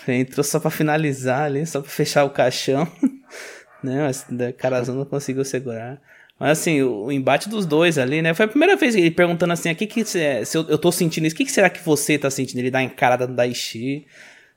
Ele 0.07 0.19
entrou 0.19 0.45
só 0.45 0.61
pra 0.61 0.71
finalizar 0.71 1.43
ali, 1.43 1.67
só 1.67 1.81
pra 1.81 1.91
fechar 1.91 2.25
o 2.25 2.31
caixão. 2.31 2.87
né? 3.83 4.03
Mas 4.03 4.27
o 4.31 4.53
Karazan 4.55 4.95
não 4.95 5.05
conseguiu 5.05 5.45
segurar. 5.45 6.01
Mas 6.39 6.59
assim, 6.59 6.83
o, 6.83 7.05
o, 7.05 7.13
embate 7.13 7.49
dos 7.49 7.65
dois 7.67 7.99
ali, 7.99 8.21
né? 8.21 8.35
Foi 8.35 8.47
a 8.47 8.49
primeira 8.49 8.77
vez 8.77 8.95
ele 8.95 9.11
perguntando 9.11 9.53
assim, 9.53 9.71
o 9.71 9.77
que 9.77 9.87
que 9.87 10.05
se 10.05 10.19
eu, 10.55 10.69
eu 10.69 10.79
tô 10.79 10.91
sentindo 10.91 11.27
isso, 11.27 11.35
o 11.35 11.37
que, 11.37 11.45
que 11.45 11.53
será 11.53 11.71
que 11.71 11.85
você 11.85 12.19
tá 12.19 12.31
sentindo? 12.31 12.59
Ele 12.59 12.71
dá 12.71 12.83
encarada 12.83 13.27
no 13.27 13.35
Daishi 13.35 14.07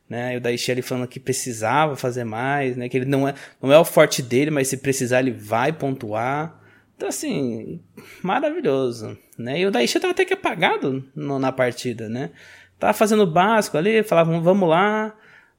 né? 0.10 0.34
E 0.34 0.38
o 0.38 0.42
Daichi 0.42 0.72
ele 0.72 0.82
falando 0.82 1.08
que 1.08 1.20
precisava 1.20 1.96
fazer 1.96 2.24
mais, 2.24 2.78
né? 2.78 2.88
Que 2.88 2.98
ele 2.98 3.06
não 3.06 3.28
é, 3.28 3.34
não 3.62 3.72
é 3.72 3.80
o 3.80 3.86
forte 3.86 4.22
dele, 4.22 4.52
mas 4.52 4.68
se 4.68 4.78
precisar 4.78 5.20
ele 5.20 5.32
vai 5.32 5.74
pontuar. 5.74 6.62
Então, 6.96 7.10
assim, 7.10 7.82
maravilhoso, 8.24 9.18
né? 9.38 9.60
E 9.60 9.66
o 9.66 9.72
Daichi 9.72 10.00
tava 10.00 10.12
até 10.12 10.26
que 10.26 10.34
apagado 10.34 11.06
no, 11.16 11.38
na 11.38 11.52
partida, 11.52 12.10
né? 12.10 12.32
Tava 12.80 12.94
fazendo 12.94 13.24
o 13.24 13.32
básico 13.32 13.78
ali, 13.78 14.02
falava, 14.04 14.40
vamos 14.40 14.70
lá, 14.70 15.16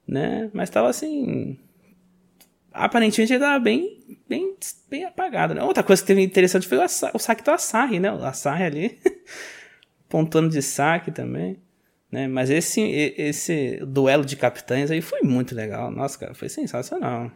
né? 0.07 0.49
Mas 0.53 0.69
tava 0.69 0.89
assim... 0.89 1.57
Aparentemente 2.71 3.33
ele 3.33 3.39
tava 3.39 3.59
bem, 3.59 4.19
bem, 4.27 4.55
bem 4.89 5.03
apagado, 5.03 5.53
né? 5.53 5.63
Outra 5.63 5.83
coisa 5.83 6.01
que 6.01 6.07
teve 6.07 6.21
interessante 6.21 6.67
foi 6.67 6.77
o, 6.77 6.83
o 6.83 7.19
saque 7.19 7.43
do 7.43 7.51
Asahi, 7.51 7.99
né? 7.99 8.11
O 8.11 8.23
Asahi 8.23 8.63
ali, 8.63 8.99
pontuando 10.07 10.49
de 10.49 10.61
saque 10.61 11.11
também. 11.11 11.57
Né? 12.11 12.27
Mas 12.27 12.49
esse, 12.49 12.81
esse 13.17 13.77
duelo 13.85 14.25
de 14.25 14.35
capitães 14.35 14.89
aí 14.89 15.01
foi 15.01 15.21
muito 15.21 15.53
legal. 15.53 15.91
Nossa, 15.91 16.17
cara, 16.17 16.33
foi 16.33 16.49
sensacional. 16.49 17.31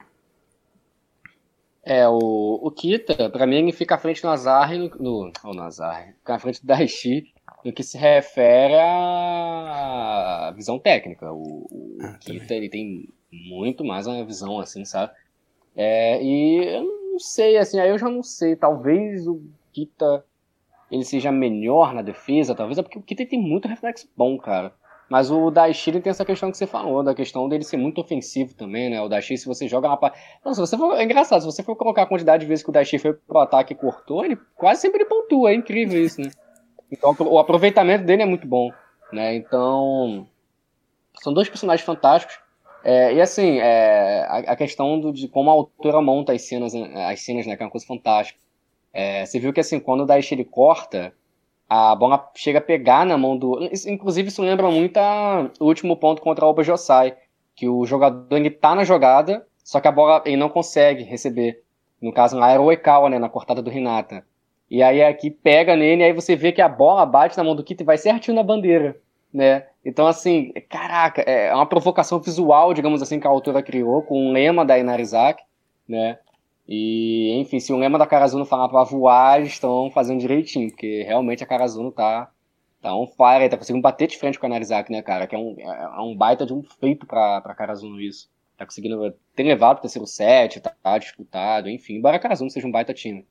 É, 1.86 2.08
o, 2.08 2.60
o 2.64 2.72
Kita, 2.72 3.30
pra 3.30 3.46
mim, 3.46 3.58
ele 3.58 3.72
fica 3.74 3.96
à 3.96 3.98
frente 3.98 4.22
do 4.22 4.28
Nazar 4.28 4.74
no, 4.74 4.90
no, 4.90 5.32
oh, 5.44 5.54
Nazar, 5.54 6.14
fica 6.20 6.36
à 6.36 6.40
frente 6.40 6.62
do 6.62 6.68
Daichi 6.68 7.34
no 7.64 7.74
que 7.74 7.84
se 7.84 7.98
refere 7.98 8.76
à 8.76 10.54
visão 10.56 10.80
técnica. 10.80 11.32
O, 11.32 11.68
o 11.70 11.98
ah, 12.02 12.18
Kita, 12.20 12.54
ele 12.54 12.70
tem 12.70 13.10
muito 13.32 13.84
mais 13.84 14.08
uma 14.08 14.24
visão, 14.26 14.60
assim, 14.60 14.86
sabe? 14.86 15.12
É, 15.76 16.24
e 16.24 16.76
eu 16.76 16.84
não 16.84 17.20
sei, 17.20 17.58
assim, 17.58 17.80
aí 17.80 17.90
eu 17.90 17.98
já 17.98 18.10
não 18.10 18.24
sei, 18.24 18.56
talvez 18.56 19.28
o 19.28 19.42
Kita 19.74 20.24
ele 20.93 21.03
seja 21.03 21.32
melhor 21.32 21.91
na 21.93 22.03
defesa, 22.03 22.53
talvez, 22.53 22.77
é 22.77 22.84
porque 22.84 22.99
o 22.99 23.01
Kita 23.01 23.25
tem 23.25 23.41
muito 23.41 23.67
reflexo 23.67 24.08
bom, 24.15 24.38
cara. 24.38 24.71
Mas 25.10 25.32
o 25.32 25.49
Daishiri 25.49 25.99
tem 25.99 26.12
essa 26.12 26.23
questão 26.23 26.51
que 26.51 26.58
você 26.58 26.67
falou, 26.67 27.03
da 27.03 27.15
questão 27.15 27.49
dele 27.49 27.63
ser 27.63 27.77
muito 27.77 27.99
ofensivo 27.99 28.53
também, 28.53 28.89
né? 28.89 29.01
O 29.01 29.10
Daishiri, 29.10 29.39
se 29.39 29.47
você 29.47 29.67
joga 29.67 29.88
uma. 29.88 30.13
Não, 30.45 30.53
se 30.53 30.60
você 30.60 30.77
for... 30.77 30.95
É 30.95 31.03
engraçado, 31.03 31.41
se 31.41 31.45
você 31.45 31.63
for 31.63 31.75
colocar 31.75 32.03
a 32.03 32.06
quantidade 32.06 32.41
de 32.41 32.47
vezes 32.47 32.63
que 32.63 32.69
o 32.69 32.73
Daishiri 32.73 33.01
foi 33.01 33.13
pro 33.13 33.39
ataque 33.39 33.73
e 33.73 33.75
cortou, 33.75 34.23
ele 34.23 34.38
quase 34.56 34.82
sempre 34.82 35.03
pontua, 35.06 35.51
é 35.51 35.56
incrível 35.56 35.99
isso, 36.03 36.21
né? 36.21 36.29
Então 36.91 37.15
o 37.19 37.39
aproveitamento 37.39 38.06
dele 38.06 38.21
é 38.21 38.25
muito 38.25 38.47
bom, 38.47 38.71
né? 39.12 39.36
Então. 39.36 40.27
São 41.21 41.34
dois 41.34 41.49
personagens 41.49 41.86
fantásticos. 41.86 42.39
É, 42.84 43.13
e 43.13 43.21
assim, 43.21 43.60
é, 43.60 44.25
a, 44.27 44.38
a, 44.51 44.56
questão 44.56 44.99
do, 44.99 45.12
de 45.12 45.27
como 45.27 45.49
a 45.49 45.53
autora 45.53 46.01
monta 46.01 46.34
as 46.34 46.41
cenas, 46.43 46.73
as 46.75 47.21
cenas, 47.21 47.47
né? 47.47 47.56
Que 47.56 47.63
é 47.63 47.65
uma 47.65 47.71
coisa 47.71 47.86
fantástica. 47.86 48.42
É, 48.93 49.25
você 49.25 49.39
viu 49.39 49.51
que 49.51 49.60
assim, 49.60 49.79
quando 49.79 50.01
o 50.01 50.06
Daishi 50.06 50.36
ele 50.36 50.45
corta, 50.45 51.13
a 51.67 51.95
bola 51.95 52.29
chega 52.36 52.60
a 52.60 52.62
pegar 52.62 53.06
na 53.06 53.17
mão 53.17 53.36
do. 53.36 53.60
Inclusive, 53.88 54.29
isso 54.29 54.41
lembra 54.41 54.69
muito 54.69 54.97
a... 54.97 55.49
o 55.60 55.65
último 55.65 55.97
ponto 55.97 56.21
contra 56.21 56.45
o 56.45 56.49
Oba 56.49 56.63
Josai, 56.63 57.15
que 57.56 57.67
o 57.67 57.86
jogador 57.86 58.36
ele 58.38 58.51
tá 58.51 58.75
na 58.75 58.84
jogada, 58.84 59.45
só 59.63 59.79
que 59.79 59.88
a 59.88 59.91
bola 59.91 60.21
ele 60.25 60.38
não 60.38 60.49
consegue 60.49 61.03
receber. 61.03 61.63
No 61.99 62.13
caso, 62.13 62.38
lá 62.38 62.51
era 62.51 62.62
o 62.62 62.71
Ekawa, 62.71 63.10
né, 63.10 63.17
na 63.17 63.29
cortada 63.29 63.62
do 63.62 63.69
Renata. 63.69 64.23
E 64.69 64.84
aí 64.84 65.03
aqui 65.03 65.32
pega 65.32 65.75
nele, 65.75 66.01
e 66.01 66.06
aí 66.06 66.13
você 66.13 66.36
vê 66.36 66.51
que 66.51 66.62
a 66.62 66.69
bola 66.69 67.06
bate 67.06 67.38
na 67.38 67.43
mão 67.43 67.56
do 67.56 67.63
Kito 67.63 67.84
e 67.84 67.86
vai 67.86 67.97
certinho 67.97 68.36
na 68.36 68.43
bandeira, 68.43 68.97
né? 69.34 69.67
Então, 69.86 70.08
assim, 70.08 70.51
caraca, 70.69 71.21
é 71.21 71.53
uma 71.53 71.65
provocação 71.65 72.19
visual, 72.19 72.73
digamos 72.73 73.01
assim, 73.01 73.19
que 73.19 73.27
a 73.27 73.29
autora 73.29 73.62
criou, 73.62 74.01
com 74.01 74.27
um 74.27 74.32
lema 74.32 74.65
da 74.65 74.77
Inarizaki, 74.77 75.43
né? 75.88 76.17
E, 76.67 77.32
enfim, 77.39 77.60
se 77.60 77.73
o 77.73 77.78
lema 77.78 77.97
da 77.97 78.08
Karazuno 78.08 78.45
falar 78.45 78.69
pra 78.69 78.84
voar, 78.84 79.39
eles 79.39 79.54
estão 79.54 79.91
fazendo 79.91 80.19
direitinho, 80.19 80.69
porque 80.69 81.04
realmente 81.04 81.43
a 81.43 81.47
Karazuno 81.47 81.91
tá, 81.91 82.32
tá 82.82 82.95
on 82.95 83.06
fire, 83.06 83.49
tá 83.49 83.58
conseguindo 83.58 83.82
bater 83.82 84.08
de 84.08 84.17
frente 84.17 84.39
com 84.39 84.45
a 84.45 84.49
Narizaki, 84.49 84.91
né, 84.91 85.02
cara? 85.02 85.28
Que 85.28 85.36
é 85.36 85.38
um, 85.38 85.56
é 85.60 86.02
um 86.02 86.15
baita 86.15 86.45
de 86.45 86.54
um 86.54 86.63
feito 86.63 87.06
pra, 87.06 87.41
pra 87.41 87.56
Karazuno 87.56 87.99
isso. 87.99 88.30
Tá 88.58 88.65
conseguindo 88.65 89.13
ter 89.36 89.43
levado 89.43 89.80
o 89.80 89.82
terceiro 89.82 90.08
set, 90.08 90.62
tá, 90.62 90.73
tá 90.82 90.97
disputado, 90.97 91.69
enfim. 91.69 91.95
Embora 91.95 92.15
a 92.15 92.19
Karazuno 92.19 92.49
seja 92.49 92.67
um 92.67 92.71
baita 92.71 92.93
time, 92.93 93.26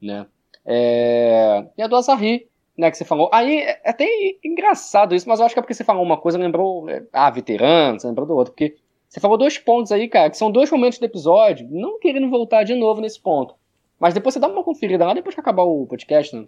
né? 0.00 0.26
É... 0.64 1.66
E 1.76 1.82
a 1.82 1.86
do 1.86 1.96
Asahi, 1.96 2.48
né, 2.76 2.90
que 2.90 2.96
você 2.96 3.04
falou. 3.04 3.30
Aí 3.32 3.60
é 3.60 3.80
até 3.84 4.06
engraçado 4.44 5.14
isso, 5.14 5.28
mas 5.28 5.40
eu 5.40 5.46
acho 5.46 5.54
que 5.54 5.58
é 5.58 5.62
porque 5.62 5.74
você 5.74 5.84
falou 5.84 6.02
uma 6.02 6.18
coisa, 6.18 6.38
lembrou. 6.38 6.88
É, 6.88 7.02
ah, 7.12 7.30
veterano, 7.30 7.98
você 7.98 8.06
lembrou 8.06 8.26
do 8.26 8.34
outro. 8.34 8.52
Porque 8.52 8.76
você 9.16 9.20
falou 9.20 9.38
dois 9.38 9.56
pontos 9.56 9.90
aí, 9.92 10.08
cara, 10.08 10.28
que 10.28 10.36
são 10.36 10.50
dois 10.50 10.70
momentos 10.70 10.98
do 10.98 11.06
episódio, 11.06 11.66
não 11.70 11.98
querendo 11.98 12.28
voltar 12.28 12.64
de 12.64 12.74
novo 12.74 13.00
nesse 13.00 13.18
ponto. 13.18 13.54
Mas 13.98 14.12
depois 14.12 14.34
você 14.34 14.38
dá 14.38 14.46
uma 14.46 14.62
conferida 14.62 15.06
lá, 15.06 15.14
depois 15.14 15.34
que 15.34 15.40
acabar 15.40 15.62
o 15.62 15.86
podcast, 15.86 16.36
né? 16.36 16.46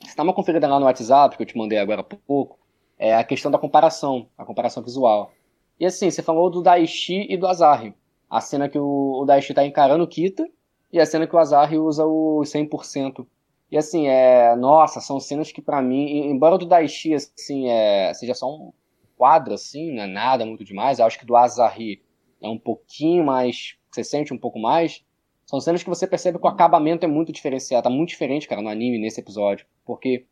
Você 0.00 0.16
dá 0.16 0.22
uma 0.22 0.32
conferida 0.32 0.66
lá 0.66 0.80
no 0.80 0.86
WhatsApp, 0.86 1.36
que 1.36 1.42
eu 1.42 1.46
te 1.46 1.58
mandei 1.58 1.76
agora 1.76 2.00
há 2.00 2.04
pouco, 2.04 2.58
é 2.98 3.14
a 3.14 3.22
questão 3.22 3.50
da 3.50 3.58
comparação, 3.58 4.26
a 4.38 4.46
comparação 4.46 4.82
visual. 4.82 5.30
E 5.78 5.84
assim, 5.84 6.10
você 6.10 6.22
falou 6.22 6.48
do 6.48 6.62
Daishi 6.62 7.26
e 7.28 7.36
do 7.36 7.46
Azari. 7.46 7.94
A 8.30 8.40
cena 8.40 8.66
que 8.66 8.78
o, 8.78 9.22
Daishi 9.26 9.52
tá 9.52 9.62
encarando 9.66 10.04
o 10.04 10.08
Kita 10.08 10.48
e 10.90 10.98
a 10.98 11.04
cena 11.04 11.26
que 11.26 11.36
o 11.36 11.38
Azari 11.38 11.78
usa 11.78 12.06
o 12.06 12.40
100%. 12.46 13.26
E 13.70 13.76
assim, 13.76 14.08
é, 14.08 14.56
nossa, 14.56 15.02
são 15.02 15.20
cenas 15.20 15.52
que 15.52 15.60
para 15.60 15.82
mim, 15.82 16.30
embora 16.30 16.54
o 16.54 16.58
do 16.58 16.64
Daishi 16.64 17.12
assim, 17.12 17.68
é, 17.68 18.14
seja 18.14 18.32
só 18.32 18.50
um, 18.50 18.72
quadro, 19.16 19.54
assim, 19.54 19.92
não 19.94 20.02
é 20.02 20.06
nada 20.06 20.44
muito 20.44 20.64
demais. 20.64 20.98
Eu 20.98 21.06
acho 21.06 21.18
que 21.18 21.26
do 21.26 21.36
Azahi 21.36 22.02
é 22.42 22.48
um 22.48 22.58
pouquinho 22.58 23.24
mais. 23.24 23.76
Você 23.90 24.04
sente 24.04 24.32
um 24.32 24.38
pouco 24.38 24.58
mais. 24.58 25.04
São 25.46 25.60
cenas 25.60 25.82
que 25.82 25.88
você 25.88 26.06
percebe 26.06 26.38
que 26.38 26.44
o 26.44 26.48
acabamento 26.48 27.04
é 27.04 27.08
muito 27.08 27.32
diferenciado. 27.32 27.84
Tá 27.84 27.90
muito 27.90 28.10
diferente, 28.10 28.48
cara, 28.48 28.62
no 28.62 28.68
anime, 28.68 28.98
nesse 28.98 29.20
episódio. 29.20 29.66
Porque, 29.84 30.26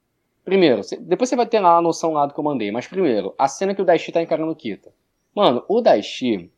primeiro, 0.44 0.82
depois 1.00 1.28
você 1.28 1.36
vai 1.36 1.46
ter 1.46 1.60
lá 1.60 1.76
a 1.76 1.82
noção 1.82 2.12
lá 2.12 2.26
do 2.26 2.34
que 2.34 2.40
eu 2.40 2.44
mandei. 2.44 2.70
Mas 2.70 2.86
primeiro, 2.86 3.34
a 3.38 3.48
cena 3.48 3.74
que 3.74 3.82
o 3.82 3.84
Daishi 3.84 4.12
tá 4.12 4.22
encarando 4.22 4.50
o 4.50 4.56
Kita. 4.56 4.92
Mano, 5.34 5.64
o 5.68 5.80
Daishi. 5.80 6.50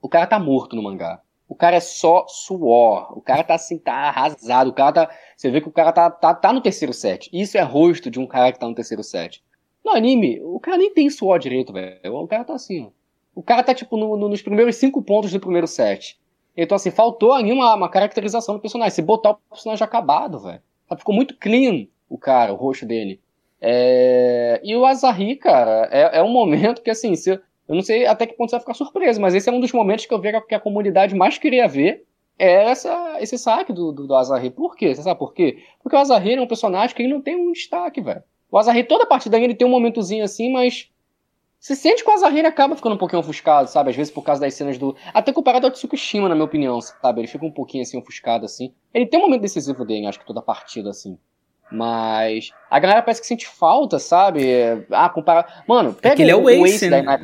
O 0.00 0.08
cara 0.08 0.26
tá 0.26 0.38
morto 0.38 0.76
no 0.76 0.82
mangá. 0.82 1.20
O 1.48 1.54
cara 1.54 1.76
é 1.76 1.80
só 1.80 2.26
suor. 2.28 3.16
O 3.16 3.20
cara 3.20 3.44
tá 3.44 3.54
assim, 3.54 3.78
tá 3.78 3.94
arrasado. 3.94 4.70
O 4.70 4.74
cara 4.74 4.92
tá. 4.92 5.10
Você 5.36 5.50
vê 5.50 5.60
que 5.60 5.68
o 5.68 5.72
cara 5.72 5.92
tá, 5.92 6.10
tá, 6.10 6.34
tá 6.34 6.52
no 6.52 6.60
terceiro 6.60 6.92
set. 6.92 7.30
Isso 7.32 7.56
é 7.56 7.62
rosto 7.62 8.10
de 8.10 8.18
um 8.18 8.26
cara 8.26 8.52
que 8.52 8.58
tá 8.58 8.66
no 8.66 8.74
terceiro 8.74 9.02
set. 9.02 9.42
No 9.86 9.92
anime, 9.92 10.40
o 10.42 10.58
cara 10.58 10.78
nem 10.78 10.92
tem 10.92 11.08
suor 11.08 11.38
direito, 11.38 11.72
velho. 11.72 12.16
O 12.16 12.26
cara 12.26 12.42
tá 12.42 12.54
assim, 12.54 12.86
ó. 12.86 12.88
O 13.36 13.40
cara 13.40 13.62
tá, 13.62 13.72
tipo, 13.72 13.96
no, 13.96 14.16
no, 14.16 14.28
nos 14.28 14.42
primeiros 14.42 14.74
cinco 14.74 15.00
pontos 15.00 15.30
do 15.30 15.38
primeiro 15.38 15.68
set. 15.68 16.18
Então, 16.56 16.74
assim, 16.74 16.90
faltou 16.90 17.32
ali 17.32 17.52
uma, 17.52 17.72
uma 17.72 17.88
caracterização 17.88 18.56
do 18.56 18.60
personagem. 18.60 18.92
Se 18.92 19.00
botar 19.00 19.30
o 19.30 19.38
personagem 19.48 19.84
acabado, 19.84 20.40
velho. 20.40 20.60
Ficou 20.98 21.14
muito 21.14 21.36
clean 21.36 21.86
o 22.08 22.18
cara, 22.18 22.52
o 22.52 22.56
rosto 22.56 22.84
dele. 22.84 23.20
É... 23.60 24.60
E 24.64 24.74
o 24.74 24.84
Azari, 24.84 25.36
cara, 25.36 25.88
é, 25.92 26.18
é 26.18 26.22
um 26.22 26.32
momento 26.32 26.82
que, 26.82 26.90
assim, 26.90 27.14
se, 27.14 27.30
eu 27.30 27.40
não 27.68 27.82
sei 27.82 28.06
até 28.06 28.26
que 28.26 28.34
ponto 28.34 28.50
você 28.50 28.56
vai 28.56 28.62
ficar 28.62 28.74
surpreso, 28.74 29.20
mas 29.20 29.36
esse 29.36 29.48
é 29.48 29.52
um 29.52 29.60
dos 29.60 29.70
momentos 29.70 30.04
que 30.04 30.12
eu 30.12 30.20
vejo 30.20 30.40
que 30.48 30.54
a 30.56 30.60
comunidade 30.60 31.14
mais 31.14 31.38
queria 31.38 31.68
ver 31.68 32.04
é 32.36 32.64
essa, 32.70 33.18
esse 33.20 33.38
saque 33.38 33.72
do, 33.72 33.92
do, 33.92 34.08
do 34.08 34.16
Azari. 34.16 34.50
Por 34.50 34.74
quê? 34.74 34.92
Você 34.92 35.02
sabe 35.02 35.16
por 35.16 35.32
quê? 35.32 35.62
Porque 35.80 35.94
o 35.94 35.98
Azari 36.00 36.34
é 36.34 36.40
um 36.40 36.46
personagem 36.48 36.96
que 36.96 37.02
ele 37.02 37.12
não 37.12 37.20
tem 37.20 37.36
um 37.36 37.52
destaque, 37.52 38.00
velho. 38.00 38.24
O 38.56 38.58
Azari, 38.58 38.84
toda 38.84 39.04
a 39.04 39.06
partida 39.06 39.38
ele 39.38 39.54
tem 39.54 39.66
um 39.66 39.70
momentozinho 39.70 40.24
assim, 40.24 40.50
mas 40.50 40.90
você 41.60 41.76
sente 41.76 42.02
que 42.02 42.08
o 42.08 42.14
Azarene 42.14 42.48
acaba 42.48 42.74
ficando 42.74 42.94
um 42.94 42.98
pouquinho 42.98 43.20
ofuscado, 43.20 43.68
sabe? 43.68 43.90
Às 43.90 43.96
vezes 43.96 44.10
por 44.10 44.22
causa 44.22 44.40
das 44.40 44.54
cenas 44.54 44.78
do. 44.78 44.96
Até 45.12 45.30
comparado 45.30 45.66
ao 45.66 45.70
Tsukishima, 45.70 46.26
na 46.26 46.34
minha 46.34 46.46
opinião, 46.46 46.80
sabe? 46.80 47.20
Ele 47.20 47.28
fica 47.28 47.44
um 47.44 47.50
pouquinho 47.50 47.82
assim 47.82 47.98
ofuscado, 47.98 48.46
assim. 48.46 48.72
Ele 48.94 49.04
tem 49.04 49.20
um 49.20 49.24
momento 49.24 49.42
decisivo 49.42 49.84
dele, 49.84 50.06
acho 50.06 50.18
que 50.18 50.24
toda 50.24 50.40
partida, 50.40 50.88
assim. 50.88 51.18
Mas. 51.70 52.50
A 52.70 52.78
galera 52.78 53.02
parece 53.02 53.20
que 53.20 53.26
sente 53.26 53.46
falta, 53.46 53.98
sabe? 53.98 54.42
Ah, 54.90 55.10
comparar. 55.10 55.64
Mano, 55.68 55.92
pega 55.92 56.22
é 56.22 56.24
ele 56.24 56.30
é 56.30 56.36
o 56.36 56.48
Ace, 56.48 56.88
né? 56.88 57.02
Da... 57.02 57.20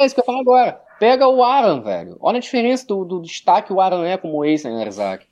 É 0.00 0.06
isso 0.06 0.14
que 0.14 0.20
eu 0.22 0.24
falo 0.24 0.40
agora. 0.40 0.80
Pega 0.98 1.28
o 1.28 1.44
Aran, 1.44 1.82
velho. 1.82 2.16
Olha 2.22 2.38
a 2.38 2.40
diferença 2.40 2.86
do, 2.86 3.04
do 3.04 3.20
destaque 3.20 3.66
que 3.66 3.74
o 3.74 3.82
Aran 3.82 4.06
é 4.06 4.16
como 4.16 4.46
Ace 4.46 4.66
na 4.66 4.78
Narizaki. 4.78 5.26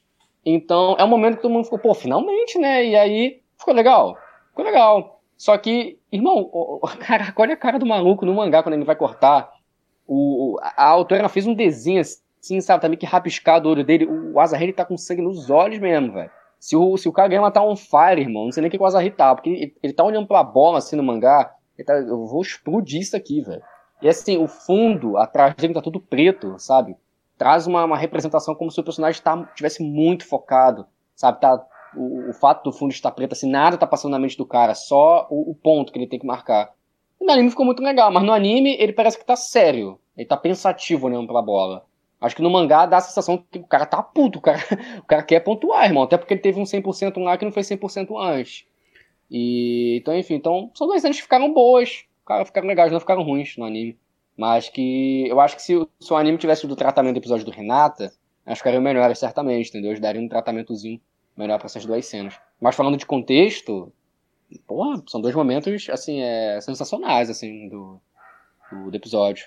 Então, 0.44 0.94
é 0.98 1.04
um 1.04 1.08
momento 1.08 1.36
que 1.36 1.42
todo 1.42 1.52
mundo 1.52 1.64
ficou, 1.64 1.78
pô, 1.78 1.94
finalmente, 1.94 2.58
né? 2.58 2.84
E 2.84 2.94
aí, 2.94 3.40
ficou 3.56 3.72
legal. 3.72 4.18
Ficou 4.60 4.64
legal. 4.64 5.22
Só 5.36 5.56
que, 5.56 5.98
irmão, 6.12 6.50
caraca, 7.00 7.40
olha 7.40 7.54
a 7.54 7.56
cara 7.56 7.78
do 7.78 7.86
maluco 7.86 8.26
no 8.26 8.34
mangá 8.34 8.62
quando 8.62 8.74
ele 8.74 8.84
vai 8.84 8.96
cortar. 8.96 9.50
O, 10.06 10.58
a 10.60 10.84
autora 10.84 11.28
fez 11.28 11.46
um 11.46 11.54
desenho 11.54 12.00
assim, 12.00 12.60
sabe, 12.60 12.82
também 12.82 12.98
que 12.98 13.06
rabiscado 13.06 13.68
o 13.68 13.72
olho 13.72 13.84
dele. 13.84 14.06
O 14.06 14.38
Azahari 14.38 14.72
tá 14.72 14.84
com 14.84 14.98
sangue 14.98 15.22
nos 15.22 15.48
olhos 15.48 15.78
mesmo, 15.78 16.12
velho. 16.12 16.30
Se 16.58 16.76
o, 16.76 16.96
se 16.98 17.08
o 17.08 17.12
Kageyama 17.12 17.50
tá 17.50 17.62
on 17.62 17.74
fire, 17.74 18.20
irmão, 18.20 18.44
não 18.44 18.52
sei 18.52 18.60
nem 18.60 18.68
o 18.68 18.70
que 18.70 18.76
o 18.76 18.84
Azahari 18.84 19.10
tá, 19.10 19.34
porque 19.34 19.48
ele, 19.48 19.76
ele 19.82 19.92
tá 19.94 20.04
olhando 20.04 20.26
pra 20.26 20.42
bola 20.42 20.78
assim 20.78 20.94
no 20.94 21.02
mangá. 21.02 21.54
Tá, 21.86 21.94
eu 21.94 22.26
vou 22.26 22.42
explodir 22.42 23.00
isso 23.00 23.16
aqui, 23.16 23.40
velho. 23.40 23.62
E 24.02 24.08
assim, 24.08 24.36
o 24.36 24.46
fundo 24.46 25.16
atrás 25.16 25.54
dele 25.54 25.72
tá 25.72 25.80
tudo 25.80 26.00
preto, 26.00 26.58
sabe? 26.58 26.94
Traz 27.38 27.66
uma, 27.66 27.84
uma 27.84 27.96
representação 27.96 28.54
como 28.54 28.70
se 28.70 28.78
o 28.78 28.84
personagem 28.84 29.22
tá, 29.22 29.42
tivesse 29.54 29.82
muito 29.82 30.26
focado, 30.26 30.86
sabe? 31.16 31.40
Tá 31.40 31.64
o, 31.94 32.30
o, 32.30 32.32
fato 32.32 32.64
do 32.64 32.72
fundo 32.72 32.92
estar 32.92 33.10
preto, 33.10 33.32
assim, 33.32 33.50
nada 33.50 33.76
tá 33.76 33.86
passando 33.86 34.12
na 34.12 34.18
mente 34.18 34.36
do 34.36 34.46
cara, 34.46 34.74
só 34.74 35.26
o, 35.30 35.50
o 35.50 35.54
ponto 35.54 35.92
que 35.92 35.98
ele 35.98 36.06
tem 36.06 36.18
que 36.18 36.26
marcar. 36.26 36.72
E 37.20 37.24
no 37.24 37.32
anime 37.32 37.50
ficou 37.50 37.66
muito 37.66 37.82
legal, 37.82 38.10
mas 38.10 38.22
no 38.22 38.32
anime 38.32 38.76
ele 38.78 38.92
parece 38.92 39.18
que 39.18 39.24
tá 39.24 39.36
sério. 39.36 39.98
Ele 40.16 40.26
tá 40.26 40.36
pensativo 40.36 41.06
olhando 41.06 41.26
pra 41.26 41.42
bola. 41.42 41.84
Acho 42.20 42.36
que 42.36 42.42
no 42.42 42.50
mangá 42.50 42.86
dá 42.86 42.98
a 42.98 43.00
sensação 43.00 43.42
que 43.50 43.58
o 43.58 43.66
cara 43.66 43.86
tá 43.86 44.02
puto, 44.02 44.38
o 44.38 44.42
cara, 44.42 44.58
o 45.00 45.04
cara 45.04 45.22
quer 45.22 45.40
pontuar, 45.40 45.84
irmão. 45.84 46.02
Até 46.02 46.18
porque 46.18 46.34
ele 46.34 46.40
teve 46.40 46.60
um 46.60 46.64
100% 46.64 47.18
lá 47.22 47.36
que 47.36 47.44
não 47.44 47.52
foi 47.52 47.62
100% 47.62 48.08
antes. 48.18 48.66
E, 49.30 49.98
então, 50.00 50.16
enfim, 50.16 50.34
então, 50.34 50.70
são 50.74 50.86
duas 50.86 51.00
cenas 51.00 51.16
que 51.16 51.22
ficaram 51.22 51.52
boas. 51.52 52.04
Cara, 52.26 52.44
ficaram 52.44 52.68
legais, 52.68 52.92
não 52.92 53.00
ficaram 53.00 53.22
ruins 53.22 53.56
no 53.56 53.64
anime. 53.64 53.98
Mas 54.36 54.68
que 54.68 55.26
eu 55.28 55.40
acho 55.40 55.56
que 55.56 55.62
se, 55.62 55.74
se 55.98 56.12
o 56.12 56.16
anime 56.16 56.38
tivesse 56.38 56.66
do 56.66 56.76
tratamento 56.76 57.14
do 57.14 57.20
episódio 57.20 57.44
do 57.44 57.50
Renata, 57.50 58.12
acho 58.46 58.54
que 58.54 58.56
ficaria 58.56 58.80
melhor, 58.80 59.14
certamente, 59.14 59.68
entendeu? 59.68 59.90
Eles 59.90 60.00
dariam 60.00 60.24
um 60.24 60.28
tratamentozinho 60.28 61.00
melhor 61.40 61.58
para 61.58 61.66
essas 61.66 61.84
duas 61.84 62.06
cenas. 62.06 62.38
Mas 62.60 62.76
falando 62.76 62.96
de 62.96 63.06
contexto, 63.06 63.92
porra, 64.66 65.02
são 65.08 65.20
dois 65.20 65.34
momentos, 65.34 65.88
assim, 65.90 66.20
é, 66.20 66.60
sensacionais, 66.60 67.30
assim, 67.30 67.68
do, 67.68 68.00
do, 68.70 68.90
do 68.90 68.96
episódio. 68.96 69.46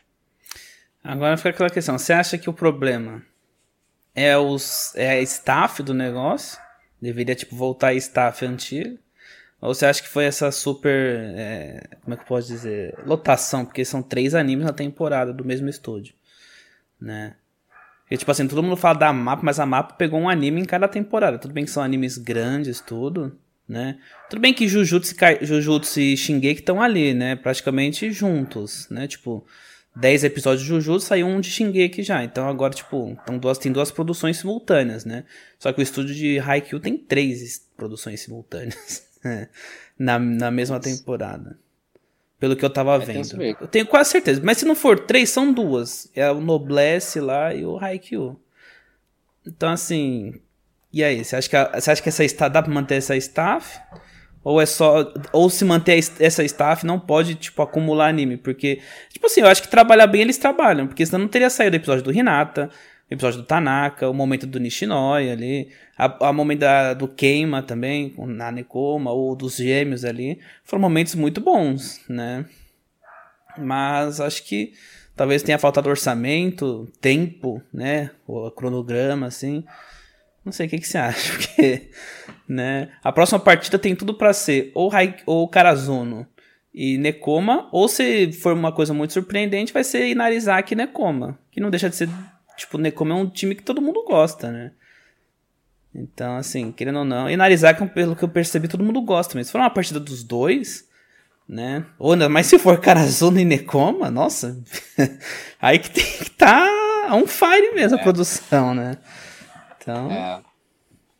Agora 1.03 1.37
fica 1.37 1.49
aquela 1.49 1.69
questão, 1.69 1.97
você 1.97 2.13
acha 2.13 2.37
que 2.37 2.49
o 2.49 2.53
problema 2.53 3.23
é, 4.15 4.37
os, 4.37 4.95
é 4.95 5.11
a 5.11 5.21
staff 5.21 5.81
do 5.83 5.93
negócio? 5.93 6.59
Deveria, 7.01 7.35
tipo, 7.35 7.55
voltar 7.55 7.87
a 7.87 7.93
staff 7.95 8.45
antigo? 8.45 8.97
Ou 9.59 9.73
você 9.73 9.85
acha 9.85 10.01
que 10.01 10.09
foi 10.09 10.25
essa 10.25 10.51
super. 10.51 10.89
É, 11.37 11.87
como 12.01 12.13
é 12.13 12.17
que 12.17 12.23
eu 12.23 12.27
posso 12.27 12.47
dizer? 12.47 12.97
Lotação, 13.05 13.65
porque 13.65 13.85
são 13.85 14.03
três 14.03 14.35
animes 14.35 14.65
na 14.65 14.73
temporada 14.73 15.33
do 15.33 15.45
mesmo 15.45 15.69
estúdio. 15.69 16.13
Né? 16.99 17.35
E, 18.13 18.17
tipo 18.17 18.29
assim, 18.29 18.47
todo 18.47 18.61
mundo 18.61 18.77
fala 18.77 18.99
da 18.99 19.11
mapa, 19.11 19.41
mas 19.43 19.59
a 19.59 19.65
mapa 19.65 19.95
pegou 19.95 20.19
um 20.19 20.29
anime 20.29 20.61
em 20.61 20.65
cada 20.65 20.87
temporada. 20.87 21.39
Tudo 21.39 21.51
bem 21.51 21.65
que 21.65 21.71
são 21.71 21.81
animes 21.81 22.15
grandes, 22.15 22.79
tudo, 22.79 23.35
né? 23.67 23.97
Tudo 24.29 24.39
bem 24.39 24.53
que 24.53 24.67
Jujutsu, 24.67 25.15
Jujutsu 25.41 25.99
e 25.99 26.15
Shingeki 26.15 26.59
estão 26.59 26.79
ali, 26.79 27.15
né? 27.15 27.35
Praticamente 27.35 28.11
juntos, 28.11 28.87
né? 28.91 29.07
Tipo, 29.07 29.43
10 29.95 30.25
episódios 30.25 30.61
de 30.61 30.67
Jujutsu, 30.67 31.07
saiu 31.07 31.25
um 31.25 31.41
de 31.41 31.49
Shingeki 31.49 32.03
já. 32.03 32.23
Então 32.23 32.47
agora, 32.47 32.75
tipo, 32.75 33.17
então 33.19 33.39
duas, 33.39 33.57
tem 33.57 33.71
duas 33.71 33.89
produções 33.89 34.37
simultâneas, 34.37 35.05
né? 35.05 35.23
Só 35.57 35.73
que 35.73 35.79
o 35.79 35.81
estúdio 35.81 36.13
de 36.13 36.37
Haikyuu 36.37 36.79
tem 36.79 36.95
três 36.95 37.67
produções 37.75 38.21
simultâneas 38.21 39.07
né? 39.25 39.49
na, 39.97 40.19
na 40.19 40.51
mesma 40.51 40.79
temporada. 40.79 41.57
Pelo 42.39 42.55
que 42.55 42.65
eu 42.65 42.69
tava 42.69 42.95
é 42.95 42.99
vendo. 42.99 43.41
Eu 43.41 43.67
tenho 43.67 43.85
quase 43.85 44.11
certeza. 44.11 44.41
Mas 44.43 44.57
se 44.57 44.65
não 44.65 44.75
for 44.75 44.99
três, 44.99 45.29
são 45.29 45.53
duas. 45.53 46.09
É 46.13 46.29
o 46.29 46.41
Noblesse 46.41 47.19
lá 47.19 47.53
e 47.53 47.65
o 47.65 47.77
Haikyuu. 47.77 48.39
Então, 49.45 49.69
assim. 49.69 50.33
E 50.91 51.03
aí? 51.03 51.23
Você 51.23 51.35
acha 51.35 51.49
que, 51.49 51.55
a, 51.55 51.71
você 51.79 51.91
acha 51.91 52.01
que 52.01 52.09
essa 52.09 52.23
staff, 52.25 52.51
dá 52.51 52.61
pra 52.61 52.71
manter 52.71 52.95
essa 52.95 53.15
staff? 53.15 53.79
Ou 54.43 54.61
é 54.61 54.65
só. 54.65 55.13
Ou 55.31 55.49
se 55.49 55.63
manter 55.63 55.97
essa 56.19 56.43
staff 56.43 56.85
não 56.85 56.99
pode, 56.99 57.35
tipo, 57.35 57.61
acumular 57.61 58.07
anime. 58.09 58.35
Porque, 58.35 58.81
tipo 59.09 59.25
assim, 59.25 59.41
eu 59.41 59.47
acho 59.47 59.61
que 59.61 59.69
trabalhar 59.69 60.07
bem 60.07 60.21
eles 60.21 60.37
trabalham. 60.37 60.85
Porque 60.85 61.05
senão 61.05 61.19
não 61.19 61.27
teria 61.29 61.49
saído 61.49 61.75
o 61.75 61.79
episódio 61.79 62.03
do 62.03 62.11
Hinata 62.11 62.69
episódio 63.13 63.41
do 63.41 63.45
Tanaka, 63.45 64.09
o 64.09 64.13
momento 64.13 64.47
do 64.47 64.59
Nishinoi 64.59 65.29
ali, 65.29 65.69
a, 65.97 66.33
momento 66.33 66.59
da, 66.59 66.93
do 66.93 67.07
Keima 67.07 67.61
também, 67.61 68.09
com 68.09 68.25
na 68.25 68.51
Nekoma, 68.51 69.11
ou 69.11 69.35
dos 69.35 69.57
gêmeos 69.57 70.03
ali, 70.03 70.39
foram 70.63 70.81
momentos 70.81 71.15
muito 71.15 71.39
bons, 71.39 72.01
né? 72.09 72.45
Mas 73.57 74.19
acho 74.19 74.43
que 74.43 74.73
talvez 75.15 75.43
tenha 75.43 75.59
faltado 75.59 75.89
orçamento, 75.89 76.91
tempo, 76.99 77.61
né? 77.71 78.11
O 78.27 78.49
cronograma, 78.51 79.27
assim. 79.27 79.63
Não 80.43 80.51
sei 80.51 80.67
o 80.67 80.69
que, 80.69 80.79
que 80.79 80.87
você 80.87 80.97
acha, 80.97 81.33
porque, 81.37 81.89
né? 82.47 82.89
A 83.03 83.11
próxima 83.11 83.39
partida 83.39 83.77
tem 83.79 83.95
tudo 83.95 84.13
para 84.13 84.33
ser 84.33 84.71
ou, 84.73 84.91
Hai, 84.91 85.15
ou 85.25 85.47
Karazuno 85.47 86.27
e 86.73 86.97
Nekoma, 86.97 87.69
ou 87.71 87.87
se 87.87 88.31
for 88.31 88.53
uma 88.53 88.71
coisa 88.71 88.93
muito 88.93 89.13
surpreendente, 89.13 89.71
vai 89.71 89.83
ser 89.83 90.07
Inarizaki 90.07 90.73
e 90.73 90.77
Nekoma, 90.77 91.37
que 91.51 91.61
não 91.61 91.69
deixa 91.69 91.89
de 91.89 91.95
ser 91.95 92.09
Tipo, 92.57 92.77
o 92.77 92.81
Necoma 92.81 93.11
é 93.11 93.17
um 93.17 93.29
time 93.29 93.55
que 93.55 93.63
todo 93.63 93.81
mundo 93.81 94.03
gosta, 94.05 94.51
né? 94.51 94.71
Então, 95.93 96.37
assim, 96.37 96.71
querendo 96.71 96.99
ou 96.99 97.05
não. 97.05 97.29
E 97.29 97.37
Narizaki, 97.37 97.85
pelo 97.87 98.15
que 98.15 98.23
eu 98.23 98.29
percebi, 98.29 98.67
todo 98.67 98.83
mundo 98.83 99.01
gosta. 99.01 99.37
Mas 99.37 99.47
se 99.47 99.51
for 99.51 99.61
uma 99.61 99.69
partida 99.69 99.99
dos 99.99 100.23
dois, 100.23 100.87
né? 101.47 101.85
Ou 101.99 102.13
ainda 102.13 102.27
mais 102.27 102.47
se 102.47 102.57
for 102.57 102.79
Karazuna 102.79 103.41
e 103.41 103.45
Nekoma, 103.45 104.09
nossa. 104.09 104.59
aí 105.61 105.77
que 105.77 105.91
tem 105.91 106.03
que 106.03 106.23
estar 106.23 106.65
tá 106.65 107.15
on 107.15 107.27
fire 107.27 107.73
mesmo 107.75 107.97
é. 107.97 108.01
a 108.01 108.03
produção, 108.03 108.73
né? 108.73 108.97
Então. 109.77 110.11
É. 110.11 110.41